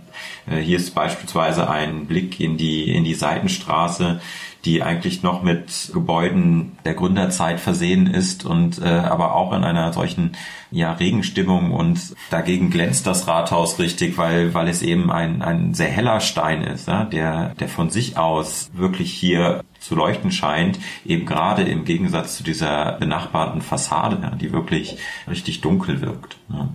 äh, 0.53 0.61
hier 0.61 0.77
ist 0.77 0.95
beispielsweise 0.95 1.69
ein 1.69 2.07
Blick 2.07 2.39
in 2.39 2.57
die, 2.57 2.95
in 2.95 3.05
die 3.05 3.15
Seitenstraße, 3.15 4.21
die 4.65 4.83
eigentlich 4.83 5.23
noch 5.23 5.43
mit 5.43 5.91
Gebäuden 5.93 6.79
der 6.85 6.95
Gründerzeit 6.95 7.61
versehen 7.61 8.07
ist 8.07 8.45
und 8.45 8.81
äh, 8.81 8.87
aber 8.89 9.35
auch 9.35 9.53
in 9.53 9.63
einer 9.63 9.93
solchen 9.93 10.33
ja, 10.71 10.93
Regenstimmung 10.93 11.71
und 11.71 12.17
dagegen 12.31 12.71
glänzt 12.71 13.07
das 13.07 13.29
Rathaus 13.29 13.79
richtig, 13.79 14.17
weil, 14.17 14.55
weil 14.55 14.69
es 14.69 14.83
eben 14.83 15.11
ein, 15.11 15.43
ein 15.43 15.75
sehr 15.75 15.91
heller 15.91 16.21
Stein 16.21 16.63
ist, 16.63 16.89
ja, 16.89 17.05
der, 17.05 17.55
der 17.61 17.69
von 17.69 17.91
sich 17.91 18.17
aus 18.17 18.71
wirklich 18.73 19.13
hier 19.13 19.63
zu 19.79 19.95
leuchten 19.95 20.33
scheint, 20.33 20.79
eben 21.05 21.27
gerade 21.27 21.63
im 21.63 21.85
Gegensatz 21.85 22.37
zu 22.37 22.43
dieser 22.43 22.93
benachbarten 22.93 23.61
Fassade, 23.61 24.19
ja, 24.23 24.31
die 24.31 24.53
wirklich 24.53 24.97
richtig 25.29 25.61
dunkel 25.61 26.01
wirkt. 26.01 26.39
Ja. 26.49 26.69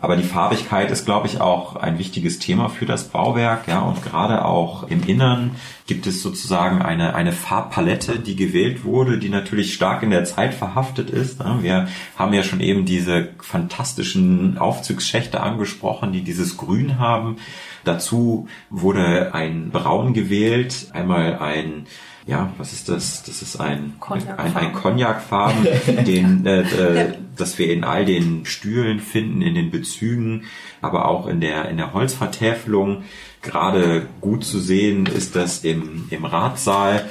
Aber 0.00 0.16
die 0.16 0.22
Farbigkeit 0.22 0.90
ist, 0.90 1.04
glaube 1.04 1.26
ich, 1.26 1.40
auch 1.40 1.76
ein 1.76 1.98
wichtiges 1.98 2.38
Thema 2.38 2.68
für 2.70 2.86
das 2.86 3.08
Bauwerk. 3.08 3.68
Ja, 3.68 3.80
und 3.80 4.02
gerade 4.02 4.44
auch 4.44 4.88
im 4.88 5.02
Innern 5.06 5.56
gibt 5.86 6.06
es 6.06 6.22
sozusagen 6.22 6.80
eine, 6.80 7.14
eine 7.14 7.32
Farbpalette, 7.32 8.18
die 8.18 8.34
gewählt 8.34 8.84
wurde, 8.84 9.18
die 9.18 9.28
natürlich 9.28 9.74
stark 9.74 10.02
in 10.02 10.10
der 10.10 10.24
Zeit 10.24 10.54
verhaftet 10.54 11.10
ist. 11.10 11.40
Wir 11.60 11.88
haben 12.16 12.32
ja 12.32 12.42
schon 12.42 12.60
eben 12.60 12.86
diese 12.86 13.28
fantastischen 13.40 14.56
Aufzugsschächte 14.56 15.40
angesprochen, 15.40 16.12
die 16.12 16.22
dieses 16.22 16.56
Grün 16.56 16.98
haben. 16.98 17.36
Dazu 17.84 18.48
wurde 18.70 19.34
ein 19.34 19.70
Braun 19.70 20.14
gewählt, 20.14 20.88
einmal 20.92 21.38
ein 21.38 21.86
ja, 22.30 22.52
was 22.58 22.72
ist 22.72 22.88
das? 22.88 23.24
Das 23.24 23.42
ist 23.42 23.60
ein 23.60 23.94
ein, 24.08 24.56
ein 24.56 24.72
Cognacfarben, 24.72 25.66
den 26.06 26.46
äh, 26.46 26.60
äh, 26.62 27.14
das 27.36 27.58
wir 27.58 27.72
in 27.72 27.82
all 27.82 28.04
den 28.04 28.46
Stühlen 28.46 29.00
finden, 29.00 29.42
in 29.42 29.56
den 29.56 29.72
Bezügen, 29.72 30.44
aber 30.80 31.08
auch 31.08 31.26
in 31.26 31.40
der 31.40 31.68
in 31.68 31.76
der 31.76 31.92
Holzvertäfelung. 31.92 33.02
Gerade 33.42 34.06
gut 34.20 34.44
zu 34.44 34.60
sehen 34.60 35.06
ist 35.06 35.34
das 35.34 35.64
im 35.64 36.06
im 36.10 36.24
Ratsaal. 36.24 37.08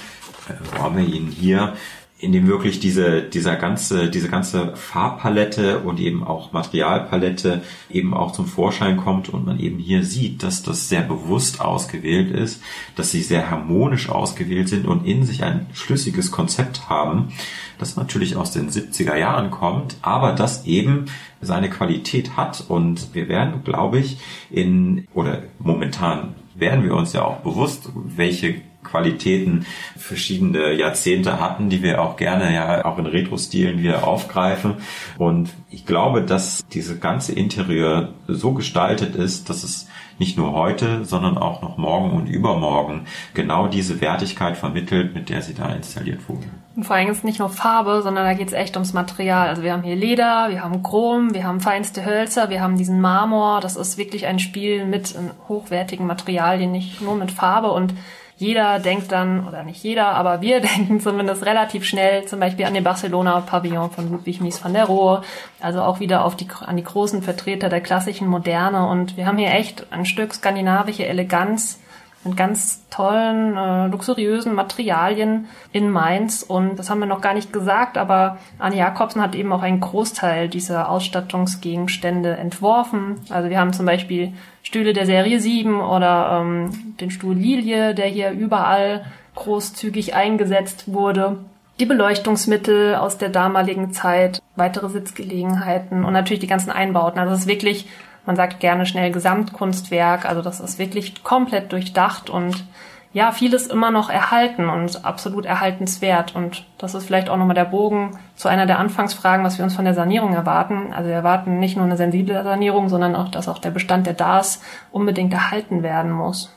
Äh, 0.48 0.54
wo 0.72 0.84
haben 0.84 0.98
wir 0.98 1.06
ihn 1.06 1.28
hier? 1.28 1.74
In 2.20 2.34
dem 2.34 2.48
wirklich 2.48 2.82
diese, 2.82 3.22
dieser 3.22 3.56
ganze, 3.56 4.10
diese 4.10 4.28
ganze 4.28 4.76
Farbpalette 4.76 5.80
und 5.80 6.02
eben 6.02 6.24
auch 6.26 6.52
Materialpalette 6.52 7.64
eben 7.90 8.14
auch 8.14 8.34
zum 8.34 8.46
Vorschein 8.46 8.98
kommt 8.98 9.30
und 9.30 9.46
man 9.46 9.58
eben 9.58 9.80
hier 9.80 10.04
sieht, 10.04 10.44
dass 10.44 10.62
das 10.62 10.90
sehr 10.90 11.02
bewusst 11.02 11.62
ausgewählt 11.62 12.32
ist, 12.32 12.62
dass 12.98 13.12
sie 13.12 13.22
sehr 13.22 13.50
harmonisch 13.50 14.10
ausgewählt 14.10 14.68
sind 14.68 14.86
und 14.86 15.06
in 15.06 15.24
sich 15.24 15.44
ein 15.44 15.68
schlüssiges 15.72 16.30
Konzept 16.30 16.90
haben, 16.90 17.30
das 17.78 17.96
natürlich 17.96 18.36
aus 18.36 18.52
den 18.52 18.70
70er 18.70 19.16
Jahren 19.16 19.50
kommt, 19.50 19.96
aber 20.02 20.34
das 20.34 20.66
eben 20.66 21.06
seine 21.40 21.70
Qualität 21.70 22.36
hat. 22.36 22.66
Und 22.68 23.16
wir 23.16 23.30
werden, 23.30 23.64
glaube 23.64 24.00
ich, 24.00 24.18
in, 24.52 25.08
oder 25.14 25.44
momentan 25.58 26.36
werden 26.54 26.84
wir 26.84 26.96
uns 26.96 27.14
ja 27.14 27.24
auch 27.24 27.38
bewusst, 27.38 27.90
welche 27.96 28.56
Qualitäten 28.84 29.66
verschiedene 29.98 30.74
Jahrzehnte 30.74 31.40
hatten, 31.40 31.70
die 31.70 31.84
wir 31.84 32.02
auch 32.02 32.16
gerne 32.16 32.54
ja 32.54 32.86
auch 32.86 32.98
in 32.98 33.06
Retro-Stilen 33.06 33.80
wieder 33.80 34.08
aufgreifen. 34.08 34.76
Und 35.18 35.50
ich 35.70 35.86
glaube, 35.86 36.22
dass 36.22 36.66
diese 36.72 36.98
ganze 36.98 37.34
Interieur 37.34 38.14
so 38.28 38.54
gestaltet 38.54 39.16
ist, 39.16 39.50
dass 39.50 39.64
es 39.64 39.88
nicht 40.18 40.38
nur 40.38 40.54
heute, 40.54 41.06
sondern 41.06 41.38
auch 41.38 41.62
noch 41.62 41.78
morgen 41.78 42.12
und 42.12 42.28
übermorgen 42.28 43.06
genau 43.34 43.68
diese 43.68 44.02
Wertigkeit 44.02 44.58
vermittelt, 44.58 45.16
mit 45.16 45.30
der 45.30 45.42
sie 45.42 45.54
da 45.54 45.70
installiert 45.70 46.28
wurde. 46.28 46.46
Und 46.76 46.84
vor 46.84 46.96
allem 46.96 47.10
ist 47.10 47.24
nicht 47.24 47.40
nur 47.40 47.50
Farbe, 47.50 48.02
sondern 48.02 48.26
da 48.26 48.34
geht 48.34 48.48
es 48.48 48.54
echt 48.54 48.76
ums 48.76 48.94
Material. 48.94 49.48
Also 49.48 49.64
wir 49.64 49.74
haben 49.74 49.84
hier 49.84 49.96
Leder, 49.96 50.48
wir 50.50 50.64
haben 50.64 50.84
Chrom, 50.84 51.34
wir 51.34 51.46
haben 51.46 51.62
feinste 51.62 52.06
Hölzer, 52.06 52.50
wir 52.50 52.62
haben 52.62 52.78
diesen 52.78 53.02
Marmor. 53.02 53.62
Das 53.62 53.76
ist 53.76 53.98
wirklich 53.98 54.26
ein 54.28 54.40
Spiel 54.40 54.86
mit 54.86 55.16
hochwertigen 55.48 56.06
Materialien, 56.06 56.72
nicht 56.72 57.02
nur 57.02 57.16
mit 57.16 57.32
Farbe 57.32 57.72
und 57.72 57.94
jeder 58.40 58.80
denkt 58.80 59.12
dann, 59.12 59.46
oder 59.46 59.64
nicht 59.64 59.84
jeder, 59.84 60.08
aber 60.16 60.40
wir 60.40 60.62
denken 60.78 61.02
zumindest 61.02 61.46
relativ 61.46 61.84
schnell 61.84 62.26
zum 62.26 62.40
Beispiel 62.40 62.66
an 62.66 62.74
den 62.74 62.86
Barcelona-Pavillon 62.86 63.92
von 63.92 64.10
Ludwig 64.10 64.40
Mies 64.40 64.64
van 64.64 64.74
der 64.74 64.86
Rohe, 64.86 65.22
also 65.60 65.82
auch 65.82 66.00
wieder 66.00 66.24
auf 66.24 66.38
die, 66.38 66.48
an 66.66 66.78
die 66.78 66.84
großen 66.84 67.22
Vertreter 67.22 67.68
der 67.68 67.82
klassischen 67.82 68.28
Moderne. 68.28 68.88
Und 68.88 69.18
wir 69.18 69.26
haben 69.26 69.38
hier 69.38 69.52
echt 69.52 69.92
ein 69.92 70.06
Stück 70.06 70.34
skandinavische 70.34 71.06
Eleganz 71.06 71.80
mit 72.24 72.36
ganz 72.36 72.88
tollen, 72.90 73.56
äh, 73.56 73.88
luxuriösen 73.88 74.54
Materialien 74.54 75.48
in 75.72 75.90
Mainz. 75.90 76.44
Und 76.44 76.78
das 76.78 76.90
haben 76.90 77.00
wir 77.00 77.06
noch 77.06 77.22
gar 77.22 77.34
nicht 77.34 77.54
gesagt, 77.54 77.98
aber 77.98 78.38
Anne 78.58 78.78
Jakobsen 78.78 79.22
hat 79.22 79.36
eben 79.36 79.54
auch 79.54 79.62
einen 79.62 79.80
Großteil 79.80 80.50
dieser 80.50 80.90
Ausstattungsgegenstände 80.90 82.36
entworfen. 82.36 83.16
Also 83.30 83.50
wir 83.50 83.60
haben 83.60 83.74
zum 83.74 83.86
Beispiel 83.86 84.34
Stühle 84.64 84.94
der 84.94 85.06
Serie 85.06 85.40
7 85.40 85.80
oder 85.80 86.42
ähm, 86.42 86.96
den 87.00 87.12
Stuhl 87.12 87.36
Lilie, 87.36 87.96
der 87.96 88.08
hier 88.08 88.32
überall 88.32 89.06
großzügig 89.36 90.14
eingesetzt 90.14 90.92
wurde. 90.92 91.38
Die 91.80 91.86
Beleuchtungsmittel 91.86 92.96
aus 92.96 93.18
der 93.18 93.30
damaligen 93.30 93.94
Zeit, 93.94 94.42
weitere 94.58 94.90
Sitzgelegenheiten 94.90 96.04
und 96.04 96.12
natürlich 96.12 96.42
die 96.42 96.48
ganzen 96.48 96.72
Einbauten. 96.72 97.20
Also 97.20 97.34
es 97.34 97.42
ist 97.42 97.48
wirklich 97.48 97.88
man 98.26 98.36
sagt 98.36 98.60
gerne 98.60 98.86
schnell 98.86 99.12
Gesamtkunstwerk. 99.12 100.26
Also 100.26 100.42
das 100.42 100.60
ist 100.60 100.80
wirklich 100.80 101.24
komplett 101.24 101.72
durchdacht 101.72 102.30
und 102.30 102.66
ja, 103.12 103.32
vieles 103.32 103.66
immer 103.66 103.90
noch 103.90 104.10
erhalten 104.12 104.70
und 104.70 105.04
absolut 105.04 105.46
erhaltenswert. 105.46 106.36
Und 106.36 106.66
das 106.78 106.94
ist 106.94 107.06
vielleicht 107.06 107.30
auch 107.30 107.38
nochmal 107.38 107.56
der 107.56 107.66
Bogen 107.66 108.20
zu 108.36 108.48
einer 108.48 108.68
der 108.68 108.78
Anfangsfragen, 108.78 109.44
was 109.44 109.58
wir 109.58 109.66
uns 109.66 109.76
von 109.76 109.86
der 109.86 109.96
Sanierung 109.96 110.34
erwarten. 110.34 110.94
Also 110.94 111.10
wir 111.10 111.16
erwarten 111.16 111.60
nicht 111.60 111.76
nur 111.76 111.86
eine 111.86 111.98
sensible 111.98 112.44
Sanierung, 112.44 112.88
sondern 112.88 113.16
auch, 113.16 113.30
dass 113.30 113.48
auch 113.48 113.58
der 113.58 113.72
Bestand, 113.72 114.06
der 114.06 114.14
da 114.14 114.40
ist, 114.40 114.64
unbedingt 114.92 115.34
erhalten 115.34 115.82
werden 115.82 116.12
muss. 116.12 116.56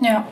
Ja. 0.00 0.24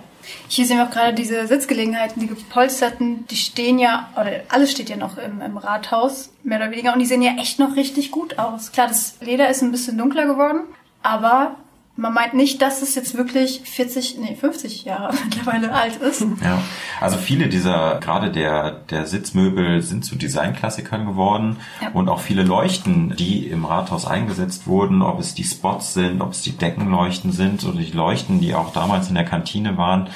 Hier 0.49 0.67
sehen 0.67 0.79
wir 0.79 0.85
auch 0.85 0.91
gerade 0.91 1.15
diese 1.15 1.47
Sitzgelegenheiten, 1.47 2.21
die 2.21 2.27
gepolsterten, 2.27 3.27
die 3.29 3.37
stehen 3.37 3.79
ja, 3.79 4.11
oder 4.21 4.43
alles 4.49 4.71
steht 4.71 4.91
ja 4.91 4.97
noch 4.97 5.19
im, 5.19 5.41
im 5.41 5.57
Rathaus, 5.57 6.31
mehr 6.43 6.59
oder 6.59 6.71
weniger, 6.71 6.93
und 6.93 6.99
die 6.99 7.07
sehen 7.07 7.23
ja 7.23 7.33
echt 7.39 7.59
noch 7.59 7.77
richtig 7.77 8.11
gut 8.11 8.39
aus. 8.39 8.73
Klar, 8.73 8.89
das 8.89 9.17
Leder 9.21 9.49
ist 9.49 9.63
ein 9.63 9.73
bisschen 9.73 9.99
dunkler 9.99 10.27
geworden, 10.27 10.63
aber 11.03 11.57
Man 12.01 12.15
meint 12.15 12.33
nicht, 12.33 12.63
dass 12.63 12.81
es 12.81 12.95
jetzt 12.95 13.15
wirklich 13.15 13.61
40, 13.63 14.17
nee, 14.21 14.35
50 14.35 14.85
Jahre 14.85 15.13
mittlerweile 15.25 15.75
alt 15.75 15.97
ist. 15.97 16.23
Ja, 16.43 16.63
also 16.99 17.19
viele 17.19 17.49
dieser, 17.49 17.99
gerade 18.01 18.31
der, 18.31 18.71
der 18.89 19.05
Sitzmöbel 19.05 19.83
sind 19.83 20.07
zu 20.07 20.17
Designklassikern 20.17 21.05
geworden 21.05 21.59
ja. 21.83 21.91
und 21.91 22.09
auch 22.09 22.21
viele 22.21 22.43
Leuchten, 22.43 23.15
die 23.17 23.47
im 23.47 23.67
Rathaus 23.67 24.07
eingesetzt 24.07 24.67
wurden, 24.67 25.03
ob 25.03 25.21
es 25.21 25.35
die 25.35 25.45
Spots 25.45 25.93
sind, 25.93 26.23
ob 26.23 26.33
es 26.33 26.41
die 26.41 26.57
Deckenleuchten 26.57 27.33
sind 27.33 27.65
oder 27.67 27.77
die 27.77 27.93
Leuchten, 27.93 28.41
die 28.41 28.55
auch 28.55 28.73
damals 28.73 29.11
in 29.11 29.15
der 29.15 29.27
Kantine 29.27 29.77
waren, 29.77 30.09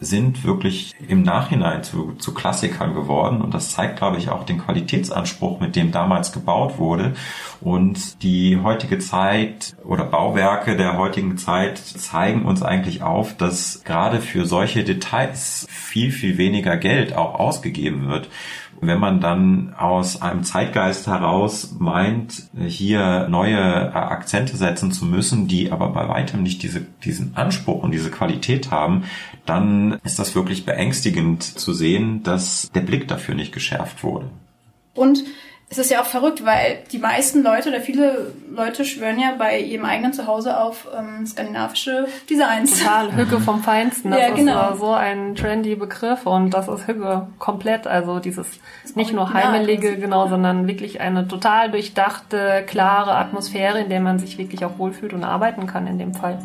sind 0.00 0.44
wirklich 0.44 0.94
im 1.08 1.22
Nachhinein 1.22 1.82
zu, 1.82 2.12
zu 2.18 2.34
Klassikern 2.34 2.94
geworden 2.94 3.42
und 3.42 3.52
das 3.52 3.72
zeigt, 3.72 3.96
glaube 3.96 4.18
ich, 4.18 4.28
auch 4.28 4.44
den 4.44 4.58
Qualitätsanspruch, 4.58 5.58
mit 5.58 5.74
dem 5.74 5.90
damals 5.90 6.32
gebaut 6.32 6.78
wurde 6.78 7.14
und 7.60 8.22
die 8.22 8.60
heutige 8.62 9.00
Zeit 9.00 9.74
oder 9.84 10.04
Bauwerke 10.04 10.76
der 10.76 10.96
heutigen 10.96 11.31
Zeit 11.36 11.78
zeigen 11.78 12.44
uns 12.44 12.62
eigentlich 12.62 13.02
auf, 13.02 13.36
dass 13.36 13.82
gerade 13.84 14.20
für 14.20 14.46
solche 14.46 14.84
Details 14.84 15.66
viel, 15.70 16.12
viel 16.12 16.38
weniger 16.38 16.76
Geld 16.76 17.14
auch 17.14 17.34
ausgegeben 17.38 18.08
wird. 18.08 18.28
Wenn 18.80 18.98
man 18.98 19.20
dann 19.20 19.74
aus 19.78 20.22
einem 20.22 20.42
Zeitgeist 20.42 21.06
heraus 21.06 21.76
meint, 21.78 22.48
hier 22.66 23.28
neue 23.28 23.94
Akzente 23.94 24.56
setzen 24.56 24.90
zu 24.90 25.04
müssen, 25.04 25.46
die 25.46 25.70
aber 25.70 25.90
bei 25.90 26.08
weitem 26.08 26.42
nicht 26.42 26.64
diese, 26.64 26.84
diesen 27.04 27.36
Anspruch 27.36 27.84
und 27.84 27.92
diese 27.92 28.10
Qualität 28.10 28.72
haben, 28.72 29.04
dann 29.46 30.00
ist 30.02 30.18
das 30.18 30.34
wirklich 30.34 30.66
beängstigend 30.66 31.44
zu 31.44 31.72
sehen, 31.72 32.24
dass 32.24 32.72
der 32.72 32.80
Blick 32.80 33.06
dafür 33.06 33.36
nicht 33.36 33.52
geschärft 33.52 34.02
wurde. 34.02 34.30
Und 34.94 35.22
es 35.72 35.78
ist 35.78 35.90
ja 35.90 36.02
auch 36.02 36.06
verrückt, 36.06 36.44
weil 36.44 36.80
die 36.92 36.98
meisten 36.98 37.42
Leute 37.42 37.70
oder 37.70 37.80
viele 37.80 38.34
Leute 38.54 38.84
schwören 38.84 39.18
ja 39.18 39.32
bei 39.38 39.58
ihrem 39.58 39.86
eigenen 39.86 40.12
Zuhause 40.12 40.60
auf 40.60 40.86
ähm, 40.94 41.26
skandinavische 41.26 42.08
Designs. 42.28 42.78
Total, 42.78 43.10
Hügge 43.16 43.40
vom 43.40 43.62
Feinsten. 43.62 44.10
Das 44.10 44.20
ja, 44.20 44.30
genau. 44.34 44.72
ist 44.72 44.80
so 44.80 44.92
ein 44.92 45.34
trendy 45.34 45.74
Begriff 45.74 46.26
und 46.26 46.50
das 46.50 46.68
ist 46.68 46.86
Hügge 46.86 47.28
komplett. 47.38 47.86
Also 47.86 48.18
dieses 48.18 48.46
nicht 48.94 49.14
nur 49.14 49.32
heimelige, 49.32 49.96
genau, 49.96 50.28
sondern 50.28 50.66
wirklich 50.66 51.00
eine 51.00 51.26
total 51.26 51.70
durchdachte, 51.70 52.64
klare 52.66 53.14
Atmosphäre, 53.14 53.80
in 53.80 53.88
der 53.88 54.00
man 54.00 54.18
sich 54.18 54.36
wirklich 54.36 54.66
auch 54.66 54.78
wohlfühlt 54.78 55.14
und 55.14 55.24
arbeiten 55.24 55.66
kann 55.66 55.86
in 55.86 55.98
dem 55.98 56.12
Fall. 56.12 56.38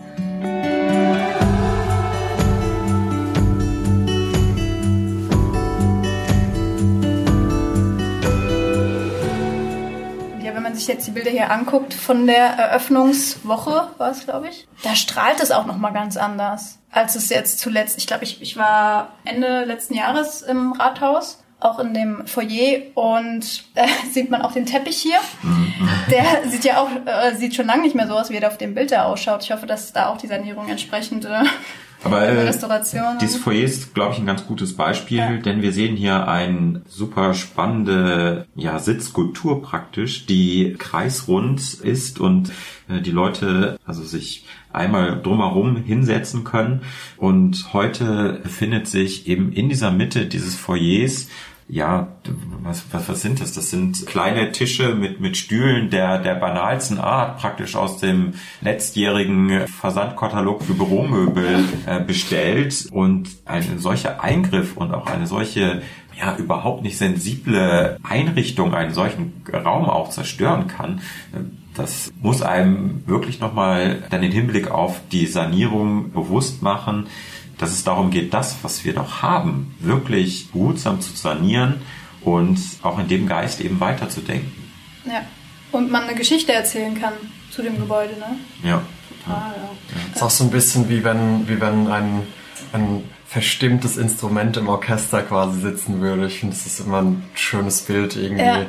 Sich 10.87 10.95
jetzt 10.95 11.07
die 11.07 11.11
Bilder 11.11 11.31
hier 11.31 11.51
anguckt 11.51 11.93
von 11.93 12.25
der 12.25 12.45
Eröffnungswoche, 12.45 13.89
war 13.97 14.11
es, 14.11 14.25
glaube 14.25 14.47
ich, 14.49 14.67
da 14.83 14.95
strahlt 14.95 15.41
es 15.41 15.51
auch 15.51 15.65
nochmal 15.65 15.93
ganz 15.93 16.17
anders, 16.17 16.79
als 16.91 17.15
es 17.15 17.29
jetzt 17.29 17.59
zuletzt, 17.59 17.97
ich 17.97 18.07
glaube, 18.07 18.23
ich, 18.23 18.41
ich 18.41 18.57
war 18.57 19.09
Ende 19.25 19.65
letzten 19.65 19.93
Jahres 19.93 20.41
im 20.41 20.71
Rathaus 20.73 21.43
auch 21.59 21.79
in 21.79 21.93
dem 21.95 22.27
Foyer 22.27 22.81
und 22.93 23.63
da 23.75 23.85
sieht 24.11 24.29
man 24.29 24.43
auch 24.43 24.51
den 24.51 24.65
Teppich 24.65 24.97
hier. 24.97 25.19
Der 26.11 26.49
sieht 26.49 26.63
ja 26.63 26.79
auch, 26.79 26.89
äh, 27.05 27.35
sieht 27.35 27.55
schon 27.55 27.65
lange 27.65 27.81
nicht 27.81 27.95
mehr 27.95 28.07
so 28.07 28.15
aus, 28.15 28.29
wie 28.29 28.37
er 28.37 28.47
auf 28.47 28.59
dem 28.59 28.75
Bild 28.75 28.91
da 28.91 29.05
ausschaut. 29.05 29.43
Ich 29.43 29.51
hoffe, 29.51 29.65
dass 29.65 29.91
da 29.91 30.09
auch 30.09 30.17
die 30.17 30.27
Sanierung 30.27 30.69
entsprechend 30.69 31.25
äh, 31.25 31.43
aber 32.03 32.27
äh. 32.27 32.51
Dieses 33.19 33.37
Foyer 33.37 33.63
ist, 33.63 33.93
glaube 33.93 34.13
ich, 34.13 34.19
ein 34.19 34.25
ganz 34.25 34.45
gutes 34.45 34.75
Beispiel, 34.75 35.17
ja. 35.17 35.37
denn 35.37 35.61
wir 35.61 35.71
sehen 35.71 35.95
hier 35.95 36.27
eine 36.27 36.81
super 36.87 37.33
spannende 37.33 38.45
ja, 38.55 38.79
Sitzskulptur 38.79 39.61
praktisch, 39.61 40.25
die 40.25 40.75
kreisrund 40.77 41.73
ist 41.73 42.19
und 42.19 42.51
äh, 42.87 43.01
die 43.01 43.11
Leute 43.11 43.79
also 43.85 44.03
sich 44.03 44.45
einmal 44.71 45.21
drumherum 45.21 45.77
hinsetzen 45.77 46.43
können. 46.43 46.81
Und 47.17 47.73
heute 47.73 48.39
befindet 48.43 48.87
sich 48.87 49.27
eben 49.27 49.51
in 49.51 49.69
dieser 49.69 49.91
Mitte 49.91 50.27
dieses 50.27 50.55
Foyers 50.55 51.27
ja, 51.69 52.07
was, 52.63 52.85
was, 52.91 53.09
was 53.09 53.21
sind 53.21 53.41
das? 53.41 53.51
Das 53.53 53.69
sind 53.69 54.05
kleine 54.05 54.51
Tische 54.51 54.95
mit, 54.95 55.19
mit 55.19 55.35
Stühlen 55.35 55.89
der, 55.89 56.19
der 56.19 56.35
banalsten 56.35 56.97
Art, 56.97 57.39
praktisch 57.39 57.75
aus 57.75 57.99
dem 57.99 58.33
letztjährigen 58.61 59.67
Versandkatalog 59.67 60.63
für 60.63 60.73
Büromöbel 60.73 61.65
äh, 61.85 61.99
bestellt. 61.99 62.87
Und 62.91 63.29
ein 63.45 63.79
solcher 63.79 64.23
Eingriff 64.23 64.77
und 64.77 64.93
auch 64.93 65.07
eine 65.07 65.27
solche 65.27 65.81
ja 66.19 66.35
überhaupt 66.35 66.81
nicht 66.81 66.97
sensible 66.97 67.99
Einrichtung 68.01 68.73
einen 68.73 68.93
solchen 68.93 69.43
Raum 69.53 69.85
auch 69.85 70.09
zerstören 70.09 70.67
kann, 70.67 71.01
das 71.75 72.11
muss 72.21 72.41
einem 72.41 73.03
wirklich 73.05 73.39
nochmal 73.39 74.03
dann 74.09 74.21
den 74.21 74.31
Hinblick 74.31 74.71
auf 74.71 74.99
die 75.11 75.27
Sanierung 75.27 76.11
bewusst 76.11 76.63
machen, 76.63 77.07
dass 77.57 77.71
es 77.71 77.83
darum 77.83 78.11
geht, 78.11 78.33
das, 78.33 78.57
was 78.61 78.85
wir 78.85 78.93
doch 78.93 79.21
haben, 79.21 79.75
wirklich 79.79 80.51
behutsam 80.51 81.01
zu 81.01 81.15
sanieren 81.15 81.81
und 82.21 82.59
auch 82.83 82.99
in 82.99 83.07
dem 83.07 83.27
Geist 83.27 83.61
eben 83.61 83.79
weiterzudenken. 83.79 84.71
Ja. 85.05 85.21
Und 85.71 85.91
man 85.91 86.03
eine 86.03 86.15
Geschichte 86.15 86.53
erzählen 86.53 86.99
kann 86.99 87.13
zu 87.51 87.61
dem 87.61 87.77
Gebäude, 87.77 88.13
ne? 88.19 88.37
Ja. 88.63 88.81
Total, 89.25 89.53
ja. 89.55 89.63
ja. 89.63 90.15
Ist 90.15 90.23
auch 90.23 90.29
so 90.29 90.43
ein 90.43 90.51
bisschen 90.51 90.89
wie 90.89 91.03
wenn, 91.03 91.47
wie 91.47 91.59
wenn 91.59 91.87
ein, 91.87 92.23
ein 92.73 93.03
verstimmtes 93.25 93.97
Instrument 93.97 94.55
im 94.57 94.69
Orchester 94.69 95.21
quasi 95.21 95.59
sitzen 95.59 95.99
würde. 95.99 96.27
Ich 96.27 96.39
finde, 96.39 96.55
das 96.55 96.65
ist 96.65 96.79
immer 96.79 97.01
ein 97.01 97.23
schönes 97.33 97.81
Bild 97.81 98.15
irgendwie. 98.15 98.43
Ja. 98.43 98.65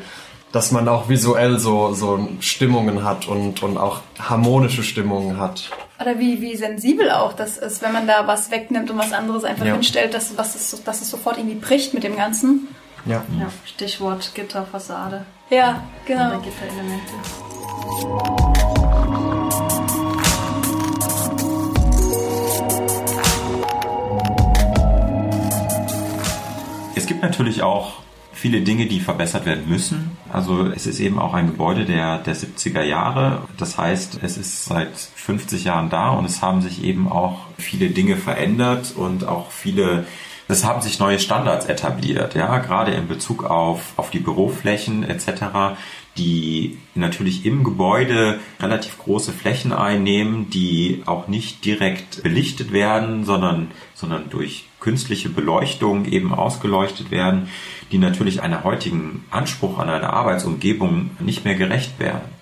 Dass 0.52 0.72
man 0.72 0.88
auch 0.88 1.08
visuell 1.08 1.58
so, 1.58 1.92
so 1.92 2.28
Stimmungen 2.40 3.04
hat 3.04 3.28
und, 3.28 3.62
und 3.62 3.76
auch 3.76 4.00
harmonische 4.18 4.82
Stimmungen 4.82 5.38
hat. 5.38 5.70
Oder 6.00 6.18
wie, 6.18 6.40
wie 6.40 6.56
sensibel 6.56 7.10
auch 7.10 7.32
das 7.32 7.58
ist, 7.58 7.82
wenn 7.82 7.92
man 7.92 8.06
da 8.06 8.26
was 8.26 8.50
wegnimmt 8.50 8.90
und 8.90 8.98
was 8.98 9.12
anderes 9.12 9.44
einfach 9.44 9.66
ja. 9.66 9.74
hinstellt, 9.74 10.14
dass, 10.14 10.38
was 10.38 10.54
es, 10.54 10.82
dass 10.84 11.02
es 11.02 11.10
sofort 11.10 11.38
irgendwie 11.38 11.56
bricht 11.56 11.92
mit 11.92 12.04
dem 12.04 12.16
Ganzen. 12.16 12.68
Ja. 13.04 13.24
ja 13.38 13.48
Stichwort 13.66 14.32
Gitterfassade. 14.34 15.26
Ja, 15.50 15.82
genau. 16.06 16.28
Oder 16.28 16.40
Gitterelemente. 16.40 17.12
Es 26.94 27.06
gibt 27.06 27.22
natürlich 27.22 27.62
auch 27.62 27.94
viele 28.38 28.60
Dinge, 28.60 28.86
die 28.86 29.00
verbessert 29.00 29.46
werden 29.46 29.68
müssen. 29.68 30.16
Also 30.32 30.66
es 30.66 30.86
ist 30.86 31.00
eben 31.00 31.18
auch 31.18 31.34
ein 31.34 31.48
Gebäude 31.48 31.84
der, 31.84 32.18
der 32.18 32.36
70er 32.36 32.82
Jahre. 32.82 33.42
Das 33.56 33.76
heißt, 33.76 34.20
es 34.22 34.36
ist 34.36 34.64
seit 34.64 34.96
50 34.96 35.64
Jahren 35.64 35.90
da 35.90 36.10
und 36.10 36.24
es 36.24 36.40
haben 36.40 36.62
sich 36.62 36.84
eben 36.84 37.08
auch 37.08 37.40
viele 37.58 37.90
Dinge 37.90 38.16
verändert 38.16 38.94
und 38.96 39.26
auch 39.26 39.50
viele 39.50 40.06
es 40.50 40.64
haben 40.64 40.80
sich 40.80 40.98
neue 40.98 41.18
Standards 41.18 41.66
etabliert, 41.66 42.34
ja, 42.34 42.56
gerade 42.56 42.92
in 42.92 43.06
Bezug 43.06 43.44
auf, 43.44 43.92
auf 43.98 44.08
die 44.08 44.18
Büroflächen 44.18 45.02
etc 45.02 45.76
die 46.18 46.78
natürlich 46.94 47.46
im 47.46 47.64
Gebäude 47.64 48.40
relativ 48.60 48.98
große 48.98 49.32
Flächen 49.32 49.72
einnehmen, 49.72 50.50
die 50.50 51.02
auch 51.06 51.28
nicht 51.28 51.64
direkt 51.64 52.22
belichtet 52.22 52.72
werden, 52.72 53.24
sondern, 53.24 53.68
sondern 53.94 54.28
durch 54.28 54.66
künstliche 54.80 55.28
Beleuchtung 55.28 56.04
eben 56.04 56.34
ausgeleuchtet 56.34 57.10
werden, 57.10 57.48
die 57.90 57.98
natürlich 57.98 58.42
einer 58.42 58.64
heutigen 58.64 59.24
Anspruch 59.30 59.78
an 59.78 59.88
eine 59.88 60.12
Arbeitsumgebung 60.12 61.10
nicht 61.20 61.44
mehr 61.44 61.54
gerecht 61.54 61.98
werden. 61.98 62.36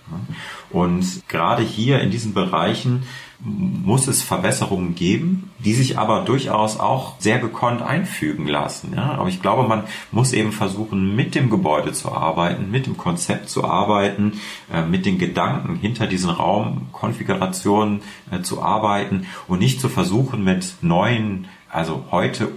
Und 0.71 1.23
gerade 1.29 1.63
hier 1.63 2.01
in 2.01 2.11
diesen 2.11 2.35
Bereichen 2.35 3.05
muss 3.41 4.09
es 4.09 4.23
Verbesserungen 4.23 4.95
geben, 4.95 5.51
die 5.59 5.75
sich 5.75 5.99
aber 5.99 6.25
durchaus 6.25 6.81
auch 6.81 7.21
sehr 7.21 7.39
gekonnt 7.39 7.83
einfügen 7.83 8.47
lassen. 8.47 8.95
Ja? 8.97 9.13
Aber 9.13 9.29
ich 9.29 9.43
glaube, 9.43 9.69
man 9.69 9.85
muss 10.11 10.33
eben 10.33 10.53
versuchen, 10.53 11.15
mit 11.15 11.35
dem 11.35 11.51
Gebäude 11.51 11.93
zu 11.93 12.13
arbeiten, 12.13 12.71
mit 12.71 12.87
dem 12.87 12.97
Konzept 12.97 13.49
zu 13.49 13.65
arbeiten, 13.65 14.41
äh, 14.73 14.83
mit 14.83 15.05
den 15.07 15.19
Gedanken 15.19 15.77
hinter 15.77 16.07
diesen 16.07 16.31
Raumkonfigurationen 16.31 18.01
äh, 18.31 18.41
zu 18.41 18.63
arbeiten 18.63 19.27
und 19.49 19.59
nicht 19.59 19.81
zu 19.81 19.89
versuchen, 19.89 20.43
mit 20.43 20.77
neuen 20.81 21.47
also 21.69 22.05
heute 22.11 22.49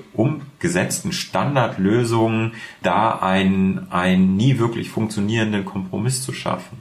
umgesetzten 0.60 1.14
Standardlösungen 1.14 2.52
da 2.84 3.12
einen, 3.12 3.90
einen 3.92 4.36
nie 4.36 4.60
wirklich 4.60 4.90
funktionierenden 4.90 5.64
Kompromiss 5.64 6.22
zu 6.22 6.34
schaffen. 6.34 6.80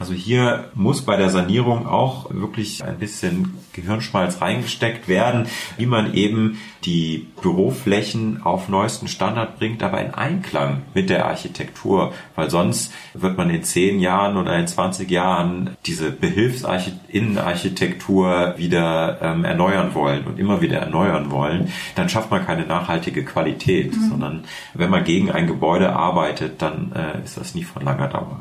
Also 0.00 0.12
hier 0.12 0.70
muss 0.74 1.02
bei 1.02 1.16
der 1.16 1.30
Sanierung 1.30 1.86
auch 1.86 2.26
wirklich 2.30 2.82
ein 2.82 2.98
bisschen 2.98 3.54
Gehirnschmalz 3.72 4.40
reingesteckt 4.40 5.06
werden, 5.06 5.46
wie 5.76 5.86
man 5.86 6.14
eben 6.14 6.58
die 6.84 7.28
Büroflächen 7.42 8.42
auf 8.42 8.68
neuesten 8.68 9.08
Standard 9.08 9.58
bringt, 9.58 9.82
aber 9.82 10.00
in 10.00 10.14
Einklang 10.14 10.82
mit 10.94 11.10
der 11.10 11.26
Architektur, 11.26 12.12
weil 12.36 12.48
sonst 12.50 12.94
wird 13.12 13.36
man 13.36 13.50
in 13.50 13.64
zehn 13.64 13.98
Jahren 14.00 14.36
oder 14.36 14.56
in 14.56 14.68
20 14.68 15.10
Jahren 15.10 15.76
diese 15.84 16.12
Behilfsinnenarchitektur 16.12 18.54
wieder 18.56 19.18
ähm, 19.20 19.44
erneuern 19.44 19.94
wollen 19.94 20.24
und 20.24 20.38
immer 20.38 20.60
wieder 20.60 20.78
erneuern 20.78 21.30
wollen, 21.30 21.72
dann 21.96 22.08
schafft 22.08 22.30
man 22.30 22.46
keine 22.46 22.66
nachhaltige 22.96 23.24
Qualität, 23.24 23.96
mhm. 23.96 24.08
sondern 24.08 24.44
wenn 24.74 24.90
man 24.90 25.04
gegen 25.04 25.30
ein 25.30 25.46
Gebäude 25.46 25.90
arbeitet, 25.90 26.62
dann 26.62 26.92
äh, 26.92 27.24
ist 27.24 27.36
das 27.36 27.54
nie 27.54 27.64
von 27.64 27.84
langer 27.84 28.08
Dauer. 28.08 28.40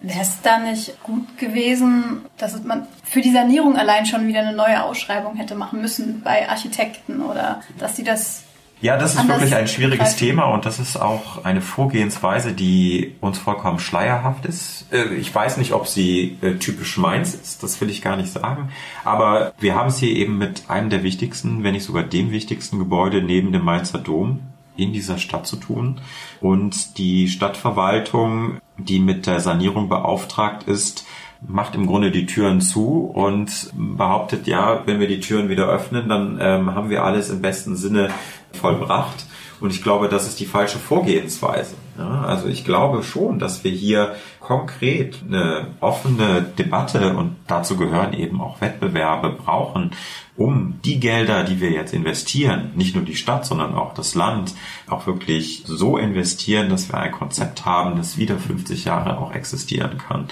Wäre 0.00 0.20
es 0.20 0.42
da 0.42 0.58
nicht 0.58 1.02
gut 1.02 1.38
gewesen, 1.38 2.26
dass 2.36 2.62
man 2.62 2.86
für 3.04 3.22
die 3.22 3.32
Sanierung 3.32 3.76
allein 3.76 4.04
schon 4.04 4.26
wieder 4.26 4.40
eine 4.40 4.54
neue 4.54 4.82
Ausschreibung 4.82 5.36
hätte 5.36 5.54
machen 5.54 5.80
müssen 5.80 6.20
bei 6.22 6.48
Architekten 6.48 7.22
oder 7.22 7.62
dass 7.78 7.96
sie 7.96 8.04
das 8.04 8.44
ja, 8.84 8.98
das 8.98 9.14
ist 9.14 9.26
wirklich 9.26 9.54
ein 9.54 9.66
schwieriges 9.66 10.10
greifen. 10.10 10.18
Thema 10.18 10.44
und 10.44 10.66
das 10.66 10.78
ist 10.78 10.98
auch 10.98 11.42
eine 11.42 11.62
Vorgehensweise, 11.62 12.52
die 12.52 13.14
uns 13.22 13.38
vollkommen 13.38 13.78
schleierhaft 13.78 14.44
ist. 14.44 14.84
Äh, 14.92 15.14
ich 15.14 15.34
weiß 15.34 15.56
nicht, 15.56 15.72
ob 15.72 15.86
sie 15.86 16.36
äh, 16.42 16.56
typisch 16.56 16.98
meins 16.98 17.34
ist, 17.34 17.62
das 17.62 17.80
will 17.80 17.88
ich 17.88 18.02
gar 18.02 18.18
nicht 18.18 18.30
sagen. 18.30 18.68
Aber 19.02 19.54
wir 19.58 19.74
haben 19.74 19.88
es 19.88 19.96
hier 19.96 20.14
eben 20.14 20.36
mit 20.36 20.64
einem 20.68 20.90
der 20.90 21.02
wichtigsten, 21.02 21.64
wenn 21.64 21.72
nicht 21.72 21.84
sogar 21.84 22.02
dem 22.02 22.30
wichtigsten 22.30 22.78
Gebäude 22.78 23.22
neben 23.22 23.52
dem 23.52 23.64
Mainzer 23.64 24.00
Dom 24.00 24.40
in 24.76 24.92
dieser 24.92 25.16
Stadt 25.16 25.46
zu 25.46 25.56
tun. 25.56 26.02
Und 26.42 26.98
die 26.98 27.28
Stadtverwaltung, 27.28 28.58
die 28.76 28.98
mit 28.98 29.26
der 29.26 29.40
Sanierung 29.40 29.88
beauftragt 29.88 30.64
ist, 30.64 31.06
macht 31.46 31.74
im 31.74 31.86
Grunde 31.86 32.10
die 32.10 32.26
Türen 32.26 32.60
zu 32.60 33.10
und 33.14 33.70
behauptet, 33.74 34.46
ja, 34.46 34.82
wenn 34.86 35.00
wir 35.00 35.08
die 35.08 35.20
Türen 35.20 35.48
wieder 35.48 35.68
öffnen, 35.68 36.08
dann 36.08 36.38
ähm, 36.40 36.74
haben 36.74 36.90
wir 36.90 37.04
alles 37.04 37.30
im 37.30 37.42
besten 37.42 37.76
Sinne 37.76 38.10
vollbracht. 38.54 39.26
Und 39.60 39.70
ich 39.70 39.82
glaube, 39.82 40.08
das 40.08 40.26
ist 40.26 40.40
die 40.40 40.46
falsche 40.46 40.78
Vorgehensweise. 40.78 41.74
Ja, 41.96 42.22
also 42.22 42.48
ich 42.48 42.64
glaube 42.64 43.02
schon, 43.02 43.38
dass 43.38 43.64
wir 43.64 43.70
hier 43.70 44.16
konkret 44.44 45.22
eine 45.26 45.68
offene 45.80 46.42
Debatte 46.42 47.16
und 47.16 47.36
dazu 47.46 47.76
gehören 47.76 48.12
eben 48.12 48.42
auch 48.42 48.60
Wettbewerbe 48.60 49.30
brauchen, 49.30 49.92
um 50.36 50.80
die 50.84 51.00
Gelder, 51.00 51.44
die 51.44 51.60
wir 51.60 51.70
jetzt 51.70 51.94
investieren, 51.94 52.72
nicht 52.74 52.94
nur 52.94 53.04
die 53.04 53.16
Stadt, 53.16 53.46
sondern 53.46 53.74
auch 53.74 53.94
das 53.94 54.14
Land, 54.14 54.54
auch 54.88 55.06
wirklich 55.06 55.62
so 55.66 55.96
investieren, 55.96 56.68
dass 56.68 56.90
wir 56.90 56.98
ein 56.98 57.12
Konzept 57.12 57.64
haben, 57.64 57.96
das 57.96 58.18
wieder 58.18 58.36
50 58.36 58.84
Jahre 58.84 59.18
auch 59.18 59.32
existieren 59.32 59.96
kann. 59.96 60.26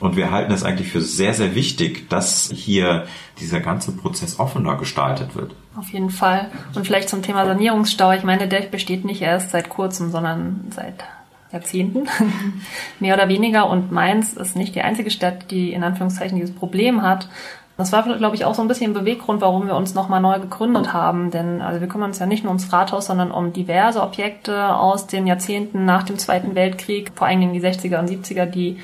Und 0.00 0.16
wir 0.16 0.30
halten 0.30 0.52
es 0.52 0.64
eigentlich 0.64 0.90
für 0.90 1.02
sehr, 1.02 1.34
sehr 1.34 1.54
wichtig, 1.54 2.08
dass 2.08 2.50
hier 2.52 3.06
dieser 3.38 3.60
ganze 3.60 3.92
Prozess 3.92 4.40
offener 4.40 4.76
gestaltet 4.76 5.36
wird. 5.36 5.54
Auf 5.76 5.90
jeden 5.90 6.10
Fall. 6.10 6.50
Und 6.74 6.86
vielleicht 6.86 7.08
zum 7.08 7.22
Thema 7.22 7.46
Sanierungsstau. 7.46 8.12
Ich 8.12 8.24
meine, 8.24 8.48
der 8.48 8.62
besteht 8.62 9.04
nicht 9.04 9.22
erst 9.22 9.50
seit 9.50 9.68
kurzem, 9.68 10.10
sondern 10.10 10.66
seit 10.70 11.04
Jahrzehnten, 11.52 12.08
mehr 13.00 13.14
oder 13.14 13.28
weniger. 13.28 13.68
Und 13.68 13.92
Mainz 13.92 14.32
ist 14.34 14.56
nicht 14.56 14.74
die 14.74 14.82
einzige 14.82 15.10
Stadt, 15.10 15.50
die 15.50 15.72
in 15.72 15.84
Anführungszeichen 15.84 16.38
dieses 16.38 16.54
Problem 16.54 17.02
hat. 17.02 17.28
Das 17.76 17.90
war, 17.90 18.02
glaube 18.02 18.36
ich, 18.36 18.44
auch 18.44 18.54
so 18.54 18.62
ein 18.62 18.68
bisschen 18.68 18.90
ein 18.90 18.94
Beweggrund, 18.94 19.40
warum 19.40 19.66
wir 19.66 19.74
uns 19.74 19.94
nochmal 19.94 20.20
neu 20.20 20.38
gegründet 20.38 20.92
haben. 20.92 21.30
Denn 21.30 21.62
also 21.62 21.80
wir 21.80 21.88
kümmern 21.88 22.10
uns 22.10 22.18
ja 22.18 22.26
nicht 22.26 22.44
nur 22.44 22.50
ums 22.50 22.72
Rathaus, 22.72 23.06
sondern 23.06 23.30
um 23.30 23.52
diverse 23.52 24.02
Objekte 24.02 24.74
aus 24.74 25.06
den 25.06 25.26
Jahrzehnten 25.26 25.84
nach 25.84 26.02
dem 26.02 26.18
Zweiten 26.18 26.54
Weltkrieg, 26.54 27.12
vor 27.14 27.26
allen 27.26 27.40
Dingen 27.40 27.54
die 27.54 27.62
60er 27.62 27.98
und 27.98 28.10
70er, 28.10 28.46
die 28.46 28.78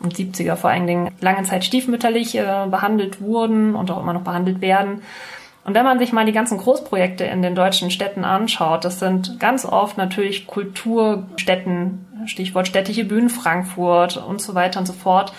und 0.00 0.14
70er 0.14 0.56
vor 0.56 0.70
allen 0.70 0.86
Dingen 0.86 1.10
lange 1.20 1.44
Zeit 1.44 1.64
stiefmütterlich 1.64 2.36
äh, 2.36 2.66
behandelt 2.70 3.20
wurden 3.20 3.74
und 3.74 3.90
auch 3.90 4.02
immer 4.02 4.12
noch 4.12 4.22
behandelt 4.22 4.60
werden. 4.60 5.02
Und 5.66 5.74
wenn 5.74 5.84
man 5.84 5.98
sich 5.98 6.12
mal 6.12 6.24
die 6.24 6.32
ganzen 6.32 6.58
Großprojekte 6.58 7.24
in 7.24 7.42
den 7.42 7.56
deutschen 7.56 7.90
Städten 7.90 8.24
anschaut, 8.24 8.84
das 8.84 9.00
sind 9.00 9.40
ganz 9.40 9.64
oft 9.64 9.98
natürlich 9.98 10.46
Kulturstätten, 10.46 12.06
Stichwort 12.26 12.68
städtische 12.68 13.04
Bühnen 13.04 13.30
Frankfurt 13.30 14.16
und 14.16 14.40
so 14.40 14.54
weiter 14.54 14.78
und 14.78 14.86
so 14.86 14.92
fort. 14.92 15.32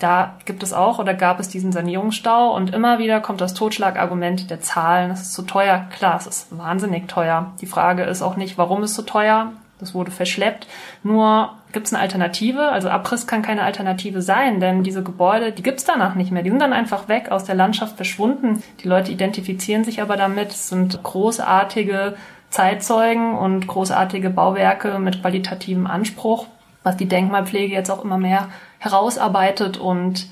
Da 0.00 0.34
gibt 0.46 0.64
es 0.64 0.72
auch 0.72 0.98
oder 0.98 1.14
gab 1.14 1.38
es 1.38 1.48
diesen 1.48 1.70
Sanierungsstau 1.70 2.56
und 2.56 2.74
immer 2.74 2.98
wieder 2.98 3.20
kommt 3.20 3.40
das 3.40 3.54
Totschlagargument 3.54 4.50
der 4.50 4.60
Zahlen. 4.60 5.12
Es 5.12 5.22
ist 5.22 5.34
zu 5.34 5.42
teuer. 5.42 5.86
Klar, 5.96 6.16
es 6.16 6.26
ist 6.26 6.58
wahnsinnig 6.58 7.06
teuer. 7.06 7.52
Die 7.60 7.66
Frage 7.66 8.02
ist 8.02 8.20
auch 8.20 8.34
nicht, 8.34 8.58
warum 8.58 8.82
es 8.82 8.96
so 8.96 9.02
teuer. 9.02 9.52
Das 9.78 9.94
wurde 9.94 10.10
verschleppt. 10.10 10.66
Nur 11.04 11.52
gibt 11.72 11.86
es 11.86 11.92
eine 11.92 12.02
Alternative? 12.02 12.68
Also 12.70 12.88
Abriss 12.88 13.26
kann 13.26 13.42
keine 13.42 13.62
Alternative 13.62 14.22
sein, 14.22 14.60
denn 14.60 14.82
diese 14.82 15.02
Gebäude, 15.02 15.52
die 15.52 15.62
gibt 15.62 15.78
es 15.78 15.84
danach 15.84 16.14
nicht 16.14 16.32
mehr. 16.32 16.42
Die 16.42 16.50
sind 16.50 16.60
dann 16.60 16.72
einfach 16.72 17.08
weg, 17.08 17.30
aus 17.30 17.44
der 17.44 17.54
Landschaft 17.54 17.96
verschwunden. 17.96 18.62
Die 18.82 18.88
Leute 18.88 19.12
identifizieren 19.12 19.84
sich 19.84 20.00
aber 20.00 20.16
damit. 20.16 20.50
Es 20.50 20.68
sind 20.68 21.02
großartige 21.02 22.16
Zeitzeugen 22.50 23.36
und 23.36 23.66
großartige 23.66 24.30
Bauwerke 24.30 24.98
mit 24.98 25.20
qualitativem 25.20 25.86
Anspruch, 25.86 26.46
was 26.82 26.96
die 26.96 27.08
Denkmalpflege 27.08 27.74
jetzt 27.74 27.90
auch 27.90 28.04
immer 28.04 28.18
mehr 28.18 28.48
herausarbeitet 28.78 29.76
und 29.76 30.28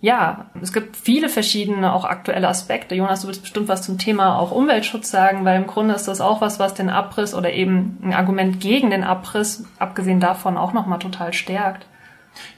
ja, 0.00 0.46
es 0.62 0.72
gibt 0.72 0.96
viele 0.96 1.28
verschiedene 1.28 1.92
auch 1.92 2.04
aktuelle 2.04 2.48
Aspekte. 2.48 2.94
Jonas, 2.94 3.22
du 3.22 3.26
willst 3.28 3.42
bestimmt 3.42 3.68
was 3.68 3.82
zum 3.82 3.98
Thema 3.98 4.38
auch 4.38 4.52
Umweltschutz 4.52 5.10
sagen, 5.10 5.44
weil 5.44 5.60
im 5.60 5.66
Grunde 5.66 5.94
ist 5.94 6.06
das 6.06 6.20
auch 6.20 6.40
was, 6.40 6.60
was 6.60 6.74
den 6.74 6.88
Abriss 6.88 7.34
oder 7.34 7.52
eben 7.52 7.98
ein 8.02 8.14
Argument 8.14 8.60
gegen 8.60 8.90
den 8.90 9.02
Abriss, 9.02 9.64
abgesehen 9.78 10.20
davon, 10.20 10.56
auch 10.56 10.72
nochmal 10.72 11.00
total 11.00 11.32
stärkt. 11.32 11.86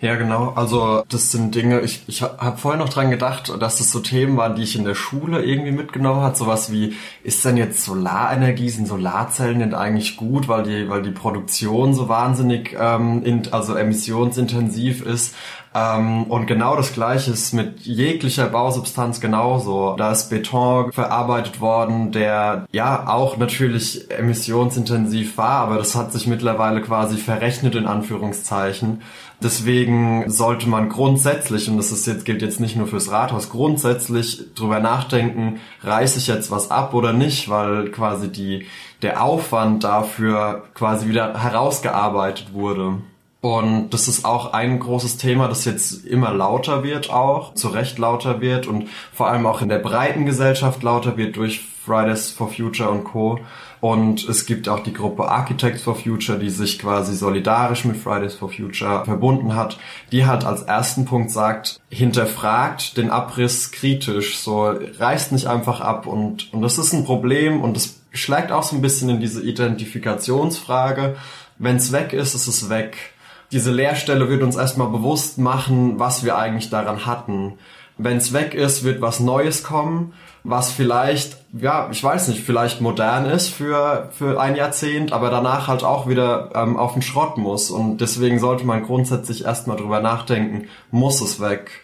Ja, 0.00 0.16
genau. 0.16 0.52
Also 0.56 1.04
das 1.08 1.30
sind 1.30 1.54
Dinge, 1.54 1.80
ich, 1.80 2.04
ich 2.06 2.22
habe 2.22 2.56
vorher 2.56 2.78
noch 2.78 2.88
dran 2.88 3.10
gedacht, 3.10 3.52
dass 3.60 3.76
das 3.76 3.90
so 3.90 4.00
Themen 4.00 4.36
waren, 4.36 4.54
die 4.54 4.62
ich 4.62 4.76
in 4.76 4.84
der 4.84 4.94
Schule 4.94 5.42
irgendwie 5.42 5.72
mitgenommen 5.72 6.22
hat. 6.22 6.36
Sowas 6.36 6.72
wie, 6.72 6.96
ist 7.22 7.44
denn 7.44 7.56
jetzt 7.56 7.84
Solarenergie, 7.84 8.70
sind 8.70 8.88
Solarzellen 8.88 9.60
denn 9.60 9.74
eigentlich 9.74 10.16
gut, 10.16 10.48
weil 10.48 10.62
die, 10.62 10.88
weil 10.88 11.02
die 11.02 11.10
Produktion 11.10 11.94
so 11.94 12.08
wahnsinnig, 12.08 12.76
ähm, 12.78 13.22
in, 13.24 13.52
also 13.52 13.74
emissionsintensiv 13.74 15.04
ist. 15.04 15.34
Ähm, 15.72 16.24
und 16.24 16.46
genau 16.46 16.74
das 16.76 16.92
Gleiche 16.92 17.30
ist 17.30 17.52
mit 17.52 17.80
jeglicher 17.82 18.46
Bausubstanz 18.48 19.20
genauso. 19.20 19.94
Da 19.96 20.10
ist 20.10 20.28
Beton 20.28 20.92
verarbeitet 20.92 21.60
worden, 21.60 22.10
der 22.10 22.66
ja 22.72 23.06
auch 23.08 23.36
natürlich 23.36 24.10
emissionsintensiv 24.10 25.38
war, 25.38 25.60
aber 25.60 25.76
das 25.76 25.94
hat 25.94 26.12
sich 26.12 26.26
mittlerweile 26.26 26.80
quasi 26.82 27.16
verrechnet 27.16 27.76
in 27.76 27.86
Anführungszeichen. 27.86 29.02
Deswegen 29.42 30.28
sollte 30.28 30.68
man 30.68 30.88
grundsätzlich, 30.88 31.68
und 31.70 31.78
das 31.78 31.92
ist 31.92 32.06
jetzt, 32.06 32.24
gilt 32.24 32.42
jetzt 32.42 32.60
nicht 32.60 32.76
nur 32.76 32.88
fürs 32.88 33.10
Rathaus, 33.10 33.48
grundsätzlich 33.48 34.52
drüber 34.54 34.80
nachdenken, 34.80 35.60
reiße 35.82 36.18
ich 36.18 36.26
jetzt 36.26 36.50
was 36.50 36.70
ab 36.70 36.94
oder 36.94 37.12
nicht, 37.12 37.48
weil 37.48 37.90
quasi 37.90 38.30
die, 38.30 38.66
der 39.02 39.22
Aufwand 39.22 39.84
dafür 39.84 40.64
quasi 40.74 41.08
wieder 41.08 41.40
herausgearbeitet 41.40 42.52
wurde. 42.52 42.98
Und 43.40 43.90
das 43.90 44.06
ist 44.06 44.26
auch 44.26 44.52
ein 44.52 44.78
großes 44.78 45.16
Thema, 45.16 45.48
das 45.48 45.64
jetzt 45.64 46.04
immer 46.04 46.34
lauter 46.34 46.82
wird 46.82 47.10
auch, 47.10 47.54
zu 47.54 47.68
Recht 47.68 47.98
lauter 47.98 48.42
wird 48.42 48.66
und 48.66 48.88
vor 49.14 49.28
allem 49.28 49.46
auch 49.46 49.62
in 49.62 49.70
der 49.70 49.78
breiten 49.78 50.26
Gesellschaft 50.26 50.82
lauter 50.82 51.16
wird 51.16 51.36
durch 51.36 51.62
Fridays 51.84 52.30
for 52.30 52.50
Future 52.50 52.90
und 52.90 53.04
Co. 53.04 53.40
Und 53.80 54.28
es 54.28 54.44
gibt 54.44 54.68
auch 54.68 54.80
die 54.80 54.92
Gruppe 54.92 55.26
Architects 55.26 55.82
for 55.82 55.94
Future, 55.94 56.38
die 56.38 56.50
sich 56.50 56.78
quasi 56.78 57.16
solidarisch 57.16 57.86
mit 57.86 57.96
Fridays 57.96 58.34
for 58.34 58.50
Future 58.50 59.06
verbunden 59.06 59.56
hat, 59.56 59.78
die 60.12 60.26
halt 60.26 60.44
als 60.44 60.60
ersten 60.62 61.06
Punkt 61.06 61.30
sagt, 61.30 61.80
hinterfragt 61.88 62.98
den 62.98 63.10
Abriss 63.10 63.72
kritisch, 63.72 64.36
so 64.38 64.64
reißt 64.98 65.32
nicht 65.32 65.46
einfach 65.46 65.80
ab 65.80 66.06
und, 66.06 66.52
und 66.52 66.60
das 66.60 66.76
ist 66.76 66.92
ein 66.92 67.06
Problem 67.06 67.62
und 67.62 67.74
das 67.74 68.00
schlägt 68.12 68.52
auch 68.52 68.64
so 68.64 68.76
ein 68.76 68.82
bisschen 68.82 69.08
in 69.08 69.20
diese 69.20 69.42
Identifikationsfrage. 69.42 71.16
Wenn 71.58 71.76
es 71.76 71.90
weg 71.90 72.12
ist, 72.12 72.34
ist 72.34 72.48
es 72.48 72.68
weg 72.68 73.14
diese 73.52 73.72
Leerstelle 73.72 74.28
wird 74.28 74.42
uns 74.42 74.56
erstmal 74.56 74.88
bewusst 74.88 75.38
machen, 75.38 75.98
was 75.98 76.24
wir 76.24 76.36
eigentlich 76.38 76.70
daran 76.70 77.06
hatten. 77.06 77.54
Wenn 77.98 78.16
es 78.16 78.32
weg 78.32 78.54
ist, 78.54 78.84
wird 78.84 79.00
was 79.00 79.20
Neues 79.20 79.62
kommen, 79.62 80.14
was 80.42 80.70
vielleicht, 80.70 81.36
ja, 81.52 81.88
ich 81.90 82.02
weiß 82.02 82.28
nicht, 82.28 82.42
vielleicht 82.42 82.80
modern 82.80 83.26
ist 83.26 83.48
für, 83.48 84.08
für 84.12 84.40
ein 84.40 84.56
Jahrzehnt, 84.56 85.12
aber 85.12 85.30
danach 85.30 85.68
halt 85.68 85.84
auch 85.84 86.08
wieder 86.08 86.50
ähm, 86.54 86.78
auf 86.78 86.94
den 86.94 87.02
Schrott 87.02 87.36
muss. 87.36 87.70
Und 87.70 87.98
deswegen 88.00 88.38
sollte 88.38 88.64
man 88.64 88.84
grundsätzlich 88.84 89.44
erstmal 89.44 89.76
drüber 89.76 90.00
nachdenken, 90.00 90.68
muss 90.90 91.20
es 91.20 91.40
weg? 91.40 91.82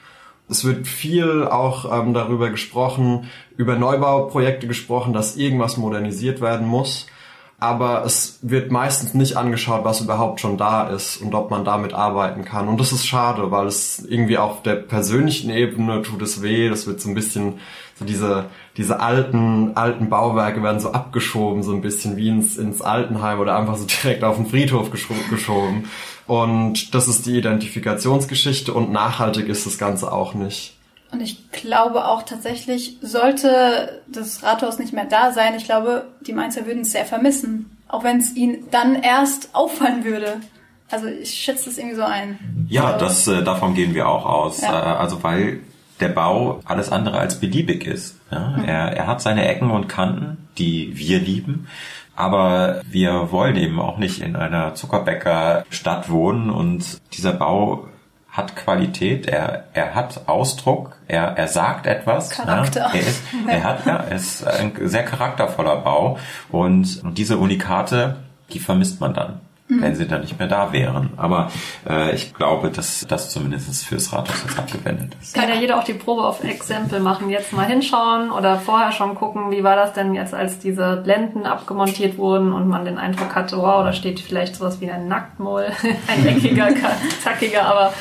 Es 0.49 0.65
wird 0.65 0.87
viel 0.87 1.45
auch 1.45 1.93
ähm, 1.93 2.15
darüber 2.15 2.49
gesprochen, 2.51 3.29
über 3.57 3.75
Neubauprojekte 3.77 4.69
gesprochen, 4.69 5.13
dass 5.13 5.37
irgendwas 5.37 5.77
modernisiert 5.77 6.41
werden 6.41 6.67
muss 6.67 7.09
aber 7.59 8.05
es 8.05 8.39
wird 8.43 8.71
meistens 8.71 9.15
nicht 9.15 9.37
angeschaut, 9.37 9.85
was 9.85 10.03
überhaupt 10.03 10.41
schon 10.41 10.59
da 10.59 10.89
ist 10.89 11.23
und 11.23 11.35
ob 11.35 11.51
man 11.51 11.65
damit 11.65 11.95
arbeiten 11.95 12.45
kann. 12.45 12.69
Und 12.69 12.79
das 12.79 12.93
ist 12.93 13.07
schade, 13.07 13.51
weil 13.51 13.67
es 13.67 14.05
irgendwie 14.07 14.37
auf 14.37 14.63
der 14.63 14.75
persönlichen 14.75 15.49
Ebene 15.49 16.03
tut 16.03 16.21
es 16.21 16.43
weh. 16.43 16.69
Das 16.69 16.87
wird 16.87 17.01
so 17.01 17.09
ein 17.09 17.15
bisschen, 17.15 17.55
so 17.99 18.05
diese, 18.05 18.45
diese 18.77 19.01
alten, 19.01 19.75
alten 19.75 20.11
Bauwerke 20.11 20.63
werden 20.63 20.81
so 20.81 20.93
abgeschoben, 20.93 21.63
so 21.63 21.73
ein 21.73 21.81
bisschen 21.81 22.19
wie 22.19 22.29
ins, 22.29 22.59
ins 22.59 22.83
Altenheim 22.83 23.41
oder 23.41 23.57
einfach 23.57 23.77
so 23.77 23.87
direkt 24.03 24.23
auf 24.23 24.37
den 24.37 24.47
Friedhof 24.47 24.91
geschoben. 24.91 25.89
Und 26.27 26.95
das 26.95 27.09
ist 27.09 27.25
die 27.25 27.39
Identifikationsgeschichte 27.39 28.75
und 28.75 28.93
nachhaltig 28.93 29.49
ist 29.49 29.65
das 29.65 29.79
Ganze 29.79 30.13
auch 30.13 30.35
nicht. 30.35 30.76
Und 31.17 31.23
ich 31.23 31.51
glaube 31.51 32.05
auch 32.05 32.25
tatsächlich, 32.25 32.99
sollte 33.01 34.03
das 34.07 34.43
Rathaus 34.43 34.79
nicht 34.79 34.93
mehr 34.93 35.07
da 35.07 35.33
sein, 35.33 35.55
ich 35.55 35.65
glaube, 35.65 36.09
die 36.21 36.35
Mainzer 36.35 36.67
würden 36.67 36.83
es 36.83 36.93
sehr 36.93 37.07
vermissen. 37.07 37.75
Auch 37.89 38.05
wenn 38.05 38.19
es 38.19 38.37
ihnen 38.37 38.65
dann 38.71 38.97
erst 38.97 39.55
auffallen 39.55 40.05
würde. 40.05 40.35
Also 40.91 41.07
ich 41.07 41.31
schätze 41.31 41.71
das 41.71 41.79
irgendwie 41.79 41.97
so 41.97 42.03
ein. 42.03 42.67
Ja, 42.69 42.99
das, 42.99 43.27
äh, 43.29 43.43
davon 43.43 43.73
gehen 43.73 43.95
wir 43.95 44.11
auch 44.11 44.27
aus. 44.27 44.61
Ja. 44.61 44.79
Äh, 44.79 44.97
also 44.99 45.23
weil 45.23 45.61
der 46.01 46.11
Bau 46.11 46.61
alles 46.67 46.93
andere 46.93 47.19
als 47.19 47.41
beliebig 47.41 47.87
ist. 47.87 48.17
Ja? 48.31 48.51
Mhm. 48.51 48.65
Er, 48.65 48.93
er 48.95 49.07
hat 49.07 49.23
seine 49.23 49.49
Ecken 49.49 49.71
und 49.71 49.89
Kanten, 49.89 50.49
die 50.59 50.99
wir 50.99 51.19
lieben. 51.19 51.67
Aber 52.15 52.83
wir 52.91 53.33
wollen 53.33 53.57
eben 53.57 53.81
auch 53.81 53.97
nicht 53.97 54.21
in 54.21 54.37
einer 54.37 54.75
Zuckerbäckerstadt 54.75 56.11
wohnen 56.11 56.51
und 56.51 57.01
dieser 57.15 57.33
Bau 57.33 57.89
hat 58.37 58.57
Qualität, 58.57 59.27
er, 59.27 59.65
er 59.73 59.95
hat 59.95 60.29
Ausdruck, 60.29 60.97
er, 61.09 61.37
er 61.37 61.49
sagt 61.49 61.87
etwas. 61.87 62.31
Charakter. 62.31 62.91
Ja, 62.93 62.95
er, 62.95 63.01
ist, 63.01 63.23
er 63.47 63.65
hat, 63.65 63.87
ja, 63.87 63.97
er 63.97 64.17
ist 64.17 64.47
ein 64.47 64.73
sehr 64.83 65.05
charaktervoller 65.05 65.77
Bau 65.77 66.19
und 66.51 67.01
diese 67.17 67.39
Unikate, 67.39 68.17
die 68.53 68.61
vermisst 68.61 69.01
man 69.01 69.15
dann 69.15 69.41
wenn 69.69 69.95
sie 69.95 70.07
dann 70.07 70.21
nicht 70.21 70.39
mehr 70.39 70.49
da 70.49 70.73
wären. 70.73 71.11
Aber 71.17 71.51
äh, 71.89 72.15
ich 72.15 72.35
glaube, 72.35 72.71
dass 72.71 73.05
das 73.09 73.31
zumindest 73.31 73.85
fürs 73.85 74.13
Rathaus 74.13 74.43
jetzt 74.45 74.59
abgewendet 74.59 75.17
ist. 75.21 75.35
Kann 75.35 75.49
ja 75.49 75.57
jeder 75.57 75.79
auch 75.79 75.85
die 75.85 75.95
Probe 75.95 76.25
auf 76.25 76.45
Exempel 76.45 77.01
machen. 77.01 77.31
Jetzt 77.31 77.53
mal 77.53 77.67
hinschauen 77.67 78.31
oder 78.31 78.59
vorher 78.59 78.93
schon 78.93 79.15
gucken, 79.15 79.51
wie 79.51 79.65
war 79.65 79.77
das 79.77 79.93
denn 79.93 80.15
jetzt, 80.15 80.35
als 80.35 80.59
diese 80.59 80.97
Blenden 81.03 81.47
abgemontiert 81.47 82.17
wurden 82.17 82.53
und 82.53 82.69
man 82.69 82.85
den 82.85 82.99
Eindruck 82.99 83.35
hatte, 83.35 83.57
wow, 83.59 83.83
da 83.85 83.93
steht 83.93 84.21
vielleicht 84.21 84.57
sowas 84.57 84.81
wie 84.81 84.91
ein 84.91 85.09
Nacktmull, 85.09 85.67
ein 86.07 86.27
eckiger, 86.27 86.69
zackiger, 87.23 87.67
aber 87.67 87.93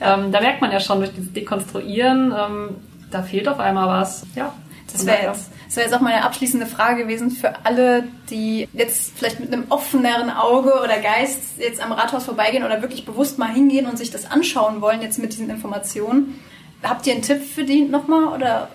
ähm, 0.00 0.32
da 0.32 0.40
merkt 0.40 0.60
man 0.60 0.72
ja 0.72 0.80
schon 0.80 0.98
durch 0.98 1.12
dieses 1.14 1.32
Dekonstruieren, 1.32 2.32
ähm, 2.36 2.76
da 3.10 3.22
fehlt 3.22 3.48
auf 3.48 3.60
einmal 3.60 3.88
was. 3.88 4.26
Ja, 4.34 4.52
das 4.92 5.06
wäre 5.06 5.26
jetzt, 5.28 5.50
das 5.66 5.76
wäre 5.76 5.86
jetzt 5.86 5.94
auch 5.96 6.00
meine 6.00 6.24
abschließende 6.24 6.66
Frage 6.66 7.02
gewesen 7.02 7.30
für 7.30 7.64
alle, 7.64 8.04
die 8.30 8.68
jetzt 8.72 9.16
vielleicht 9.16 9.40
mit 9.40 9.52
einem 9.52 9.64
offeneren 9.70 10.30
Auge 10.30 10.72
oder 10.82 10.98
Geist 10.98 11.58
jetzt 11.58 11.82
am 11.82 11.92
Rathaus 11.92 12.24
vorbeigehen 12.24 12.64
oder 12.64 12.80
wirklich 12.82 13.04
bewusst 13.04 13.38
mal 13.38 13.52
hingehen 13.52 13.86
und 13.86 13.98
sich 13.98 14.10
das 14.10 14.30
anschauen 14.30 14.80
wollen 14.80 15.02
jetzt 15.02 15.18
mit 15.18 15.32
diesen 15.32 15.50
Informationen. 15.50 16.40
Habt 16.82 17.06
ihr 17.06 17.14
einen 17.14 17.22
Tipp 17.22 17.42
für 17.42 17.64
die 17.64 17.82
nochmal 17.82 18.28
oder? 18.28 18.68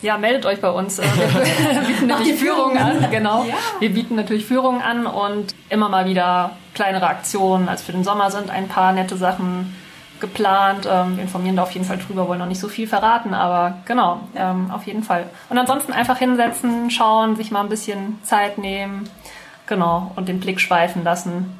Ja, 0.00 0.16
meldet 0.16 0.46
euch 0.46 0.60
bei 0.60 0.70
uns. 0.70 0.98
Wir 0.98 1.06
bieten 1.86 2.06
natürlich 2.06 2.38
Führungen 2.38 2.78
an, 2.78 3.10
genau. 3.10 3.44
Ja. 3.44 3.54
Wir 3.80 3.90
bieten 3.92 4.14
natürlich 4.14 4.46
Führungen 4.46 4.80
an 4.80 5.06
und 5.06 5.54
immer 5.68 5.88
mal 5.88 6.06
wieder 6.06 6.56
kleinere 6.74 7.06
Aktionen. 7.06 7.68
Also 7.68 7.84
für 7.84 7.92
den 7.92 8.04
Sommer 8.04 8.30
sind 8.30 8.50
ein 8.50 8.68
paar 8.68 8.92
nette 8.92 9.16
Sachen 9.16 9.74
geplant. 10.20 10.88
Ähm, 10.90 11.16
wir 11.16 11.22
informieren 11.22 11.56
da 11.56 11.62
auf 11.62 11.72
jeden 11.72 11.86
Fall 11.86 11.98
drüber, 11.98 12.28
wollen 12.28 12.38
noch 12.38 12.46
nicht 12.46 12.60
so 12.60 12.68
viel 12.68 12.86
verraten, 12.86 13.34
aber 13.34 13.78
genau, 13.86 14.20
ähm, 14.34 14.70
auf 14.70 14.86
jeden 14.86 15.02
Fall. 15.02 15.26
Und 15.48 15.58
ansonsten 15.58 15.92
einfach 15.92 16.18
hinsetzen, 16.18 16.90
schauen, 16.90 17.36
sich 17.36 17.50
mal 17.50 17.60
ein 17.60 17.68
bisschen 17.68 18.18
Zeit 18.22 18.58
nehmen, 18.58 19.08
genau, 19.66 20.12
und 20.16 20.28
den 20.28 20.40
Blick 20.40 20.60
schweifen 20.60 21.04
lassen. 21.04 21.58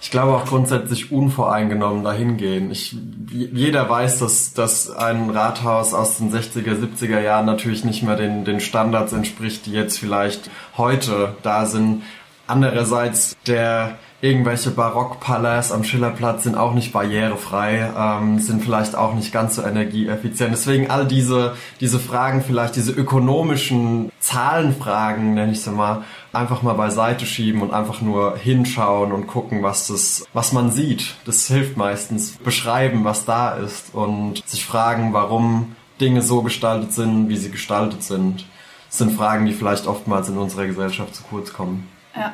Ich 0.00 0.10
glaube 0.10 0.36
auch 0.36 0.44
grundsätzlich 0.44 1.10
unvoreingenommen 1.10 2.04
dahin 2.04 2.36
gehen. 2.36 2.70
Ich, 2.70 2.96
jeder 3.30 3.88
weiß, 3.88 4.18
dass, 4.18 4.52
dass 4.52 4.90
ein 4.90 5.30
Rathaus 5.30 5.94
aus 5.94 6.18
den 6.18 6.32
60er, 6.32 6.76
70er 6.76 7.20
Jahren 7.20 7.46
natürlich 7.46 7.84
nicht 7.84 8.02
mehr 8.02 8.16
den, 8.16 8.44
den 8.44 8.60
Standards 8.60 9.12
entspricht, 9.12 9.66
die 9.66 9.72
jetzt 9.72 9.98
vielleicht 9.98 10.50
heute 10.76 11.34
da 11.42 11.66
sind. 11.66 12.02
Andererseits 12.46 13.36
der 13.46 13.98
irgendwelche 14.20 14.70
Barockpalais 14.70 15.72
am 15.72 15.84
Schillerplatz 15.84 16.44
sind 16.44 16.56
auch 16.56 16.72
nicht 16.72 16.92
barrierefrei, 16.92 17.92
ähm, 17.96 18.38
sind 18.38 18.64
vielleicht 18.64 18.94
auch 18.94 19.14
nicht 19.14 19.32
ganz 19.32 19.56
so 19.56 19.62
energieeffizient. 19.62 20.52
Deswegen 20.52 20.90
all 20.90 21.06
diese, 21.06 21.54
diese 21.80 21.98
Fragen, 21.98 22.42
vielleicht 22.42 22.76
diese 22.76 22.92
ökonomischen 22.92 24.10
Zahlenfragen, 24.18 25.34
nenne 25.34 25.52
ich 25.52 25.60
sie 25.60 25.70
mal, 25.70 26.04
einfach 26.32 26.62
mal 26.62 26.74
beiseite 26.74 27.26
schieben 27.26 27.62
und 27.62 27.72
einfach 27.72 28.00
nur 28.00 28.36
hinschauen 28.38 29.12
und 29.12 29.26
gucken, 29.26 29.62
was 29.62 29.88
das, 29.88 30.24
was 30.32 30.52
man 30.52 30.70
sieht. 30.70 31.16
Das 31.24 31.46
hilft 31.46 31.76
meistens. 31.76 32.32
Beschreiben, 32.38 33.04
was 33.04 33.24
da 33.24 33.50
ist 33.54 33.94
und 33.94 34.46
sich 34.46 34.64
fragen, 34.64 35.12
warum 35.12 35.76
Dinge 36.00 36.22
so 36.22 36.42
gestaltet 36.42 36.92
sind, 36.92 37.28
wie 37.28 37.36
sie 37.36 37.50
gestaltet 37.50 38.02
sind. 38.02 38.46
Das 38.88 38.98
sind 38.98 39.16
Fragen, 39.16 39.46
die 39.46 39.52
vielleicht 39.52 39.86
oftmals 39.86 40.28
in 40.28 40.38
unserer 40.38 40.66
Gesellschaft 40.66 41.14
zu 41.14 41.22
kurz 41.24 41.52
kommen. 41.52 41.88
Ja. 42.14 42.32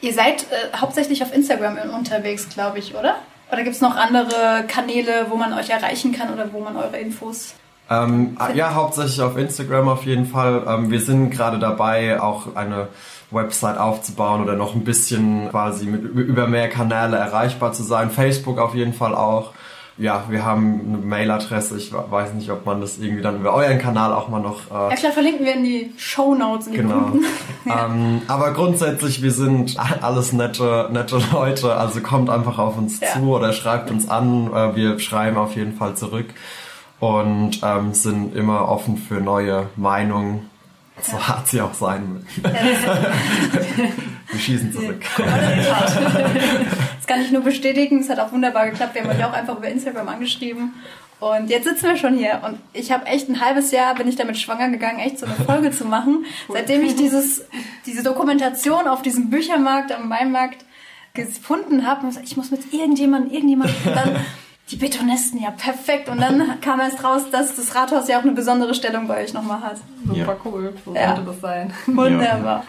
Ihr 0.00 0.12
seid 0.12 0.42
äh, 0.42 0.76
hauptsächlich 0.76 1.22
auf 1.22 1.34
Instagram 1.34 1.78
unterwegs, 1.96 2.48
glaube 2.48 2.78
ich, 2.78 2.94
oder? 2.94 3.16
Oder 3.50 3.62
gibt 3.62 3.74
es 3.74 3.80
noch 3.80 3.96
andere 3.96 4.64
Kanäle, 4.68 5.26
wo 5.30 5.36
man 5.36 5.52
euch 5.54 5.70
erreichen 5.70 6.12
kann 6.12 6.32
oder 6.32 6.52
wo 6.52 6.60
man 6.60 6.76
eure 6.76 6.98
Infos 6.98 7.54
ähm, 7.90 8.36
ja, 8.54 8.74
hauptsächlich 8.74 9.22
auf 9.22 9.36
Instagram 9.36 9.88
auf 9.88 10.04
jeden 10.04 10.26
Fall. 10.26 10.62
Ähm, 10.66 10.90
wir 10.90 11.00
sind 11.00 11.30
gerade 11.30 11.58
dabei, 11.58 12.20
auch 12.20 12.54
eine 12.54 12.88
Website 13.30 13.78
aufzubauen 13.78 14.42
oder 14.42 14.56
noch 14.56 14.74
ein 14.74 14.84
bisschen 14.84 15.48
quasi 15.50 15.86
mit, 15.86 16.02
über 16.02 16.46
mehr 16.46 16.68
Kanäle 16.68 17.16
erreichbar 17.16 17.72
zu 17.72 17.82
sein. 17.82 18.10
Facebook 18.10 18.58
auf 18.58 18.74
jeden 18.74 18.92
Fall 18.92 19.14
auch. 19.14 19.52
Ja, 19.98 20.26
wir 20.28 20.44
haben 20.44 20.80
eine 20.86 20.98
Mailadresse. 20.98 21.76
Ich 21.76 21.92
weiß 21.92 22.34
nicht, 22.34 22.50
ob 22.50 22.64
man 22.64 22.80
das 22.80 22.98
irgendwie 22.98 23.20
dann 23.20 23.40
über 23.40 23.52
euren 23.52 23.80
Kanal 23.80 24.12
auch 24.12 24.28
mal 24.28 24.38
noch. 24.38 24.70
Äh, 24.70 24.90
ja 24.90 24.96
klar, 24.96 25.12
verlinken 25.12 25.44
wir 25.44 25.54
in 25.54 25.64
die 25.64 25.92
Show 25.96 26.36
Notes 26.36 26.70
Genau. 26.70 27.12
ja. 27.64 27.86
ähm, 27.86 28.22
aber 28.28 28.52
grundsätzlich, 28.52 29.22
wir 29.22 29.32
sind 29.32 29.76
alles 30.00 30.32
nette, 30.32 30.88
nette 30.92 31.20
Leute. 31.32 31.74
Also 31.74 32.00
kommt 32.00 32.30
einfach 32.30 32.58
auf 32.58 32.78
uns 32.78 33.00
ja. 33.00 33.08
zu 33.08 33.34
oder 33.34 33.52
schreibt 33.52 33.90
uns 33.90 34.08
an. 34.08 34.52
Äh, 34.52 34.76
wir 34.76 34.98
schreiben 35.00 35.36
auf 35.36 35.56
jeden 35.56 35.74
Fall 35.74 35.96
zurück 35.96 36.26
und 37.00 37.60
ähm, 37.64 37.92
sind 37.92 38.36
immer 38.36 38.68
offen 38.68 38.98
für 38.98 39.20
neue 39.20 39.66
Meinungen. 39.74 40.48
So 41.00 41.18
hart 41.18 41.48
sie 41.48 41.60
auch 41.60 41.74
sein 41.74 42.12
mögen. 42.12 42.26
Wir 44.30 44.40
schießen 44.40 44.72
zurück. 44.72 45.02
Das 46.98 47.06
kann 47.06 47.24
ich 47.24 47.32
nur 47.32 47.40
bestätigen. 47.40 48.00
Es 48.00 48.10
hat 48.10 48.20
auch 48.20 48.32
wunderbar 48.32 48.68
geklappt. 48.68 48.94
Wir 48.94 49.02
haben 49.02 49.10
euch 49.10 49.24
auch 49.24 49.32
einfach 49.32 49.56
über 49.56 49.68
Instagram 49.68 50.08
angeschrieben. 50.08 50.74
Und 51.20 51.48
jetzt 51.48 51.64
sitzen 51.64 51.86
wir 51.86 51.96
schon 51.96 52.16
hier. 52.16 52.42
Und 52.44 52.58
ich 52.72 52.92
habe 52.92 53.06
echt 53.06 53.28
ein 53.28 53.40
halbes 53.40 53.70
Jahr, 53.70 53.94
bin 53.94 54.06
ich 54.06 54.16
damit 54.16 54.38
schwanger 54.38 54.68
gegangen, 54.68 54.98
echt 54.98 55.18
so 55.18 55.26
eine 55.26 55.34
Folge 55.34 55.70
zu 55.70 55.84
machen. 55.84 56.26
Seitdem 56.48 56.84
ich 56.84 56.96
dieses, 56.96 57.46
diese 57.86 58.02
Dokumentation 58.02 58.86
auf 58.86 59.02
diesem 59.02 59.30
Büchermarkt, 59.30 59.90
am 59.90 60.10
Weinmarkt 60.10 60.64
gefunden 61.14 61.86
habe. 61.86 62.08
Ich 62.22 62.36
muss 62.36 62.50
mit 62.50 62.72
irgendjemandem, 62.72 63.32
irgendjemandem 63.32 63.76
dann 63.86 64.16
die 64.70 64.76
Betonisten, 64.76 65.42
ja 65.42 65.50
perfekt. 65.50 66.08
Und 66.08 66.20
dann 66.20 66.60
kam 66.60 66.78
erst 66.78 67.02
raus, 67.02 67.22
dass 67.32 67.56
das 67.56 67.74
Rathaus 67.74 68.06
ja 68.06 68.18
auch 68.18 68.22
eine 68.22 68.32
besondere 68.32 68.74
Stellung 68.74 69.08
bei 69.08 69.24
euch 69.24 69.32
nochmal 69.32 69.62
hat. 69.62 69.78
Super 70.06 70.18
ja. 70.18 70.36
cool, 70.44 70.74
so 70.84 70.94
ja. 70.94 71.14
sollte 71.14 71.30
das 71.30 71.40
sein. 71.40 71.72
Wunderbar. 71.86 72.64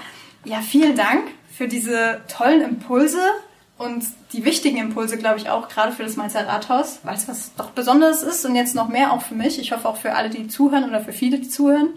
Ja, 0.46 0.62
vielen 0.62 0.96
Dank 0.96 1.24
für 1.60 1.68
diese 1.68 2.22
tollen 2.30 2.62
Impulse 2.62 3.20
und 3.78 4.06
die 4.32 4.46
wichtigen 4.46 4.78
Impulse, 4.78 5.18
glaube 5.18 5.40
ich, 5.40 5.50
auch 5.50 5.68
gerade 5.68 5.92
für 5.92 6.04
das 6.04 6.16
Mainzer 6.16 6.48
Rathaus, 6.48 7.00
weil 7.04 7.16
es 7.16 7.28
was 7.28 7.54
doch 7.56 7.72
Besonderes 7.72 8.24
ist 8.24 8.46
und 8.46 8.56
jetzt 8.56 8.76
noch 8.76 8.88
mehr 8.88 9.12
auch 9.12 9.24
für 9.24 9.36
mich. 9.36 9.60
Ich 9.60 9.74
hoffe 9.74 9.90
auch 9.90 9.98
für 9.98 10.14
alle, 10.14 10.30
die 10.30 10.48
zuhören 10.48 10.86
oder 10.86 11.02
für 11.02 11.12
viele, 11.12 11.38
die 11.38 11.50
zuhören. 11.50 11.90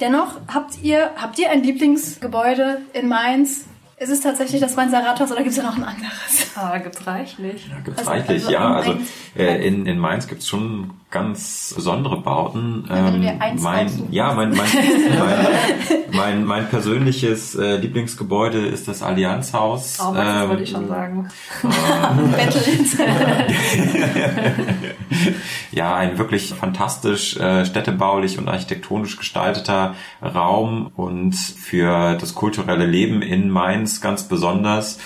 Dennoch, 0.00 0.40
habt 0.52 0.82
ihr, 0.82 1.12
habt 1.14 1.38
ihr 1.38 1.48
ein 1.48 1.62
Lieblingsgebäude 1.62 2.80
in 2.92 3.06
Mainz, 3.06 3.66
ist 4.00 4.10
es 4.10 4.20
tatsächlich 4.20 4.60
das 4.60 4.76
Mainzer 4.76 5.04
Rathaus 5.04 5.32
oder 5.32 5.40
gibt 5.40 5.50
es 5.50 5.56
ja 5.56 5.64
noch 5.64 5.76
ein 5.76 5.84
anderes? 5.84 6.52
Ah, 6.54 6.78
gibt's 6.78 7.06
reichlich. 7.06 7.68
Ja, 7.68 7.80
gibt's 7.84 8.00
also, 8.00 8.10
reichlich, 8.10 8.44
also 8.44 8.52
ja. 8.52 8.74
Also 8.74 8.96
äh, 9.36 9.66
in, 9.66 9.86
in 9.86 9.98
Mainz 9.98 10.28
gibt's 10.28 10.46
schon 10.46 10.90
ganz 11.10 11.72
besondere 11.74 12.20
Bauten. 12.20 12.86
Ähm, 12.90 13.26
mein, 13.60 13.90
ja, 14.10 14.34
mein, 14.34 14.50
mein, 14.50 14.68
mein, 15.18 15.46
mein, 16.12 16.44
mein 16.44 16.68
persönliches 16.68 17.54
äh, 17.54 17.76
Lieblingsgebäude 17.76 18.66
ist 18.66 18.88
das 18.88 19.02
Allianzhaus. 19.02 20.00
Oh, 20.00 20.12
das 20.14 20.42
ähm, 20.42 20.48
wollte 20.50 20.64
ich 20.64 20.70
schon 20.70 20.86
sagen. 20.86 21.28
ja, 25.72 25.96
ein 25.96 26.18
wirklich 26.18 26.52
fantastisch 26.52 27.38
äh, 27.38 27.64
städtebaulich 27.64 28.38
und 28.38 28.48
architektonisch 28.48 29.16
gestalteter 29.16 29.94
Raum 30.22 30.90
und 30.94 31.34
für 31.34 32.16
das 32.16 32.34
kulturelle 32.34 32.84
Leben 32.84 33.22
in 33.22 33.48
Mainz 33.48 33.87
ganz 34.00 34.24
besonders. 34.24 34.98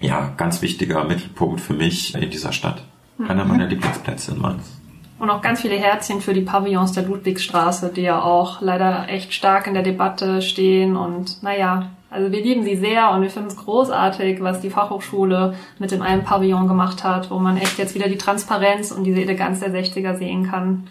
Ja, 0.00 0.32
ganz 0.36 0.62
wichtiger 0.62 1.04
Mittelpunkt 1.04 1.60
für 1.60 1.74
mich 1.74 2.14
in 2.14 2.30
dieser 2.30 2.52
Stadt. 2.52 2.82
Einer 3.28 3.44
meiner 3.44 3.66
Lieblingsplätze 3.66 4.32
in 4.32 4.40
Mainz. 4.40 4.80
Und 5.18 5.28
auch 5.28 5.42
ganz 5.42 5.60
viele 5.60 5.76
Herzchen 5.76 6.22
für 6.22 6.32
die 6.32 6.40
Pavillons 6.40 6.92
der 6.92 7.02
Ludwigstraße, 7.02 7.92
die 7.94 8.00
ja 8.00 8.22
auch 8.22 8.62
leider 8.62 9.08
echt 9.10 9.34
stark 9.34 9.66
in 9.66 9.74
der 9.74 9.82
Debatte 9.82 10.40
stehen. 10.40 10.96
Und 10.96 11.42
naja, 11.42 11.90
also 12.08 12.32
wir 12.32 12.42
lieben 12.42 12.64
sie 12.64 12.76
sehr 12.76 13.10
und 13.10 13.20
wir 13.20 13.28
finden 13.28 13.48
es 13.48 13.56
großartig, 13.56 14.42
was 14.42 14.62
die 14.62 14.70
Fachhochschule 14.70 15.54
mit 15.78 15.90
dem 15.90 16.00
einen 16.00 16.24
Pavillon 16.24 16.66
gemacht 16.66 17.04
hat, 17.04 17.30
wo 17.30 17.38
man 17.38 17.58
echt 17.58 17.76
jetzt 17.76 17.94
wieder 17.94 18.08
die 18.08 18.16
Transparenz 18.16 18.90
und 18.90 19.04
diese 19.04 19.20
Eleganz 19.20 19.60
der 19.60 19.70
60er 19.74 20.16
sehen 20.16 20.50
kann. 20.50 20.88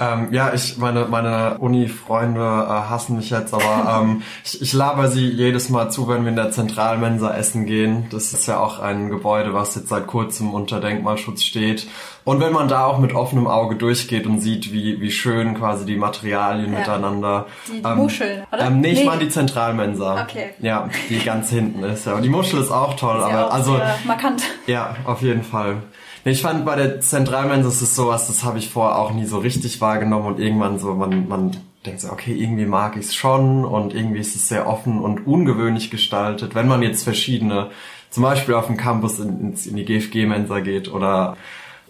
Ähm, 0.00 0.32
ja, 0.32 0.52
ich 0.52 0.76
meine 0.78 1.04
meine 1.04 1.58
Uni-Freunde 1.58 2.40
äh, 2.40 2.90
hassen 2.90 3.16
mich 3.16 3.30
jetzt, 3.30 3.54
aber 3.54 4.00
ähm, 4.02 4.22
ich, 4.44 4.60
ich 4.60 4.72
laber 4.72 5.06
sie 5.08 5.28
jedes 5.28 5.68
Mal 5.68 5.90
zu, 5.90 6.08
wenn 6.08 6.22
wir 6.22 6.30
in 6.30 6.36
der 6.36 6.50
Zentralmensa 6.50 7.32
essen 7.32 7.64
gehen. 7.64 8.06
Das 8.10 8.32
ist 8.32 8.46
ja 8.48 8.58
auch 8.58 8.80
ein 8.80 9.08
Gebäude, 9.08 9.54
was 9.54 9.76
jetzt 9.76 9.88
seit 9.88 10.08
kurzem 10.08 10.52
unter 10.52 10.80
Denkmalschutz 10.80 11.44
steht. 11.44 11.86
Und 12.24 12.40
wenn 12.40 12.52
man 12.52 12.66
da 12.66 12.86
auch 12.86 12.98
mit 12.98 13.14
offenem 13.14 13.46
Auge 13.46 13.76
durchgeht 13.76 14.26
und 14.26 14.40
sieht, 14.40 14.72
wie, 14.72 15.00
wie 15.00 15.10
schön 15.12 15.54
quasi 15.54 15.84
die 15.86 15.96
Materialien 15.96 16.72
ja. 16.72 16.78
miteinander. 16.80 17.46
Die, 17.68 17.80
die 17.80 17.88
ähm, 17.88 17.98
Muscheln, 17.98 18.42
oder? 18.50 18.66
Ähm, 18.66 18.80
nee, 18.80 18.92
ich 18.92 19.00
nee. 19.00 19.04
meine 19.04 19.20
die 19.20 19.28
Zentralmensa. 19.28 20.22
Okay. 20.22 20.54
Ja, 20.58 20.88
die 21.08 21.20
ganz 21.20 21.50
hinten 21.50 21.84
ist. 21.84 22.06
Ja. 22.06 22.14
Und 22.14 22.22
die 22.22 22.30
Muschel 22.30 22.60
ist 22.60 22.72
auch 22.72 22.94
toll, 22.94 23.18
ist 23.18 23.24
aber 23.24 23.32
ja 23.32 23.46
auch 23.46 23.52
also. 23.52 23.80
markant. 24.06 24.42
Ja, 24.66 24.96
auf 25.04 25.22
jeden 25.22 25.44
Fall. 25.44 25.82
Ich 26.26 26.40
fand 26.40 26.64
bei 26.64 26.76
der 26.76 27.00
Zentralmensa 27.00 27.68
ist 27.68 27.82
es 27.82 27.94
sowas, 27.94 28.28
das 28.28 28.44
habe 28.44 28.58
ich 28.58 28.70
vorher 28.70 28.98
auch 28.98 29.12
nie 29.12 29.26
so 29.26 29.38
richtig 29.38 29.82
wahrgenommen 29.82 30.26
und 30.26 30.40
irgendwann 30.40 30.78
so, 30.78 30.94
man, 30.94 31.28
man 31.28 31.56
denkt 31.84 32.00
so, 32.00 32.10
okay, 32.10 32.34
irgendwie 32.34 32.64
mag 32.64 32.96
ich 32.96 33.06
es 33.06 33.14
schon 33.14 33.64
und 33.64 33.94
irgendwie 33.94 34.20
ist 34.20 34.34
es 34.34 34.48
sehr 34.48 34.66
offen 34.66 35.00
und 35.00 35.26
ungewöhnlich 35.26 35.90
gestaltet. 35.90 36.54
Wenn 36.54 36.66
man 36.66 36.82
jetzt 36.82 37.04
verschiedene, 37.04 37.70
zum 38.08 38.22
Beispiel 38.22 38.54
auf 38.54 38.68
dem 38.68 38.78
Campus 38.78 39.18
in, 39.18 39.54
in 39.54 39.76
die 39.76 39.84
GFG-Mensa 39.84 40.60
geht 40.60 40.90
oder 40.90 41.36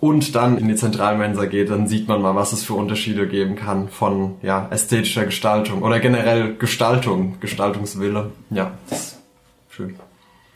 und 0.01 0.35
dann 0.35 0.59
in 0.59 0.67
die 0.67 0.75
Zentralmensa 0.75 1.47
geht, 1.47 1.71
dann 1.71 1.87
sieht 1.87 2.09
man 2.09 2.21
mal, 2.21 2.35
was 2.35 2.53
es 2.53 2.65
für 2.65 2.75
Unterschiede 2.75 3.29
geben 3.29 3.55
kann 3.55 3.89
von 3.89 4.35
ja, 4.43 4.67
ästhetischer 4.71 5.25
Gestaltung 5.25 5.83
oder 5.83 6.01
generell 6.01 6.57
Gestaltung, 6.57 7.37
Gestaltungswille. 7.41 8.33
Ja, 8.51 8.73
das 8.91 8.99
ist 8.99 9.19
schön. 9.71 9.95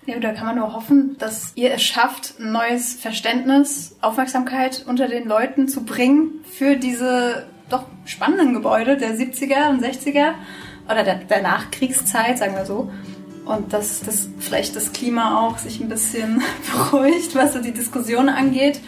Ja, 0.09 0.18
da 0.20 0.32
kann 0.32 0.46
man 0.46 0.56
nur 0.56 0.72
hoffen, 0.72 1.16
dass 1.18 1.52
ihr 1.54 1.70
es 1.74 1.82
schafft, 1.82 2.34
ein 2.40 2.50
neues 2.52 2.94
Verständnis, 2.94 3.94
Aufmerksamkeit 4.00 4.82
unter 4.88 5.06
den 5.06 5.28
Leuten 5.28 5.68
zu 5.68 5.84
bringen 5.84 6.30
für 6.50 6.76
diese 6.76 7.46
doch 7.68 7.84
spannenden 8.06 8.54
Gebäude 8.54 8.96
der 8.96 9.11
70er 9.14 9.68
und 9.68 9.84
60er 9.84 10.32
oder 10.86 11.04
der, 11.04 11.16
der 11.16 11.42
Nachkriegszeit, 11.42 12.38
sagen 12.38 12.54
wir 12.54 12.64
so. 12.64 12.90
Und 13.44 13.74
dass 13.74 14.00
das 14.00 14.30
vielleicht 14.38 14.76
das 14.76 14.94
Klima 14.94 15.46
auch 15.46 15.59
sich 15.59 15.78
ein 15.80 15.90
bisschen 15.90 16.42
beruhigt, 16.90 17.34
was 17.34 17.52
so 17.52 17.61
die 17.61 17.72
Diskussion 17.72 18.30
angeht 18.30 18.80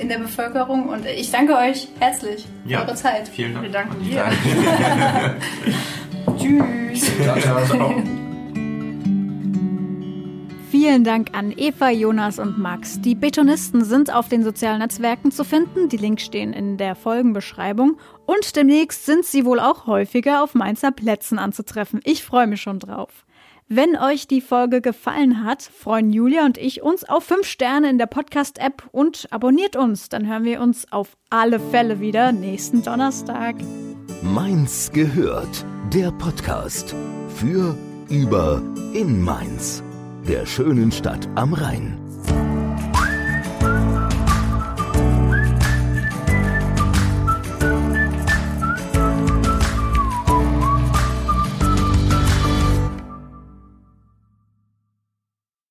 in 0.00 0.08
der 0.08 0.18
Bevölkerung. 0.18 0.88
Und 0.88 1.04
ich 1.04 1.32
danke 1.32 1.56
euch 1.56 1.88
herzlich 1.98 2.46
für 2.64 2.70
Ja. 2.70 2.82
eure 2.82 2.94
Zeit. 2.94 3.26
Vielen 3.28 3.54
Dank. 3.54 3.64
Wir 3.64 3.72
danken 3.72 4.04
dir. 4.04 4.24
Tschüss. 6.38 7.10
Vielen 10.80 11.04
Dank 11.04 11.36
an 11.36 11.52
Eva, 11.54 11.90
Jonas 11.90 12.38
und 12.38 12.58
Max. 12.58 13.02
Die 13.02 13.14
Betonisten 13.14 13.84
sind 13.84 14.14
auf 14.14 14.30
den 14.30 14.42
sozialen 14.42 14.78
Netzwerken 14.78 15.30
zu 15.30 15.44
finden. 15.44 15.90
Die 15.90 15.98
Links 15.98 16.22
stehen 16.22 16.54
in 16.54 16.78
der 16.78 16.94
Folgenbeschreibung. 16.94 17.98
Und 18.24 18.56
demnächst 18.56 19.04
sind 19.04 19.26
sie 19.26 19.44
wohl 19.44 19.60
auch 19.60 19.86
häufiger 19.86 20.42
auf 20.42 20.54
Mainzer 20.54 20.90
Plätzen 20.90 21.38
anzutreffen. 21.38 22.00
Ich 22.04 22.24
freue 22.24 22.46
mich 22.46 22.62
schon 22.62 22.78
drauf. 22.78 23.26
Wenn 23.68 23.94
euch 23.94 24.26
die 24.26 24.40
Folge 24.40 24.80
gefallen 24.80 25.44
hat, 25.44 25.62
freuen 25.62 26.14
Julia 26.14 26.46
und 26.46 26.56
ich 26.56 26.80
uns 26.80 27.06
auf 27.06 27.24
5 27.24 27.46
Sterne 27.46 27.90
in 27.90 27.98
der 27.98 28.06
Podcast-App 28.06 28.88
und 28.90 29.28
abonniert 29.30 29.76
uns. 29.76 30.08
Dann 30.08 30.26
hören 30.26 30.44
wir 30.44 30.62
uns 30.62 30.90
auf 30.90 31.18
alle 31.28 31.60
Fälle 31.60 32.00
wieder 32.00 32.32
nächsten 32.32 32.82
Donnerstag. 32.82 33.56
Mainz 34.22 34.90
gehört. 34.94 35.66
Der 35.92 36.10
Podcast. 36.12 36.96
Für, 37.36 37.76
über, 38.08 38.62
in 38.94 39.22
Mainz. 39.22 39.82
Der 40.30 40.46
schönen 40.46 40.92
Stadt 40.92 41.28
am 41.34 41.54
Rhein. 41.54 41.99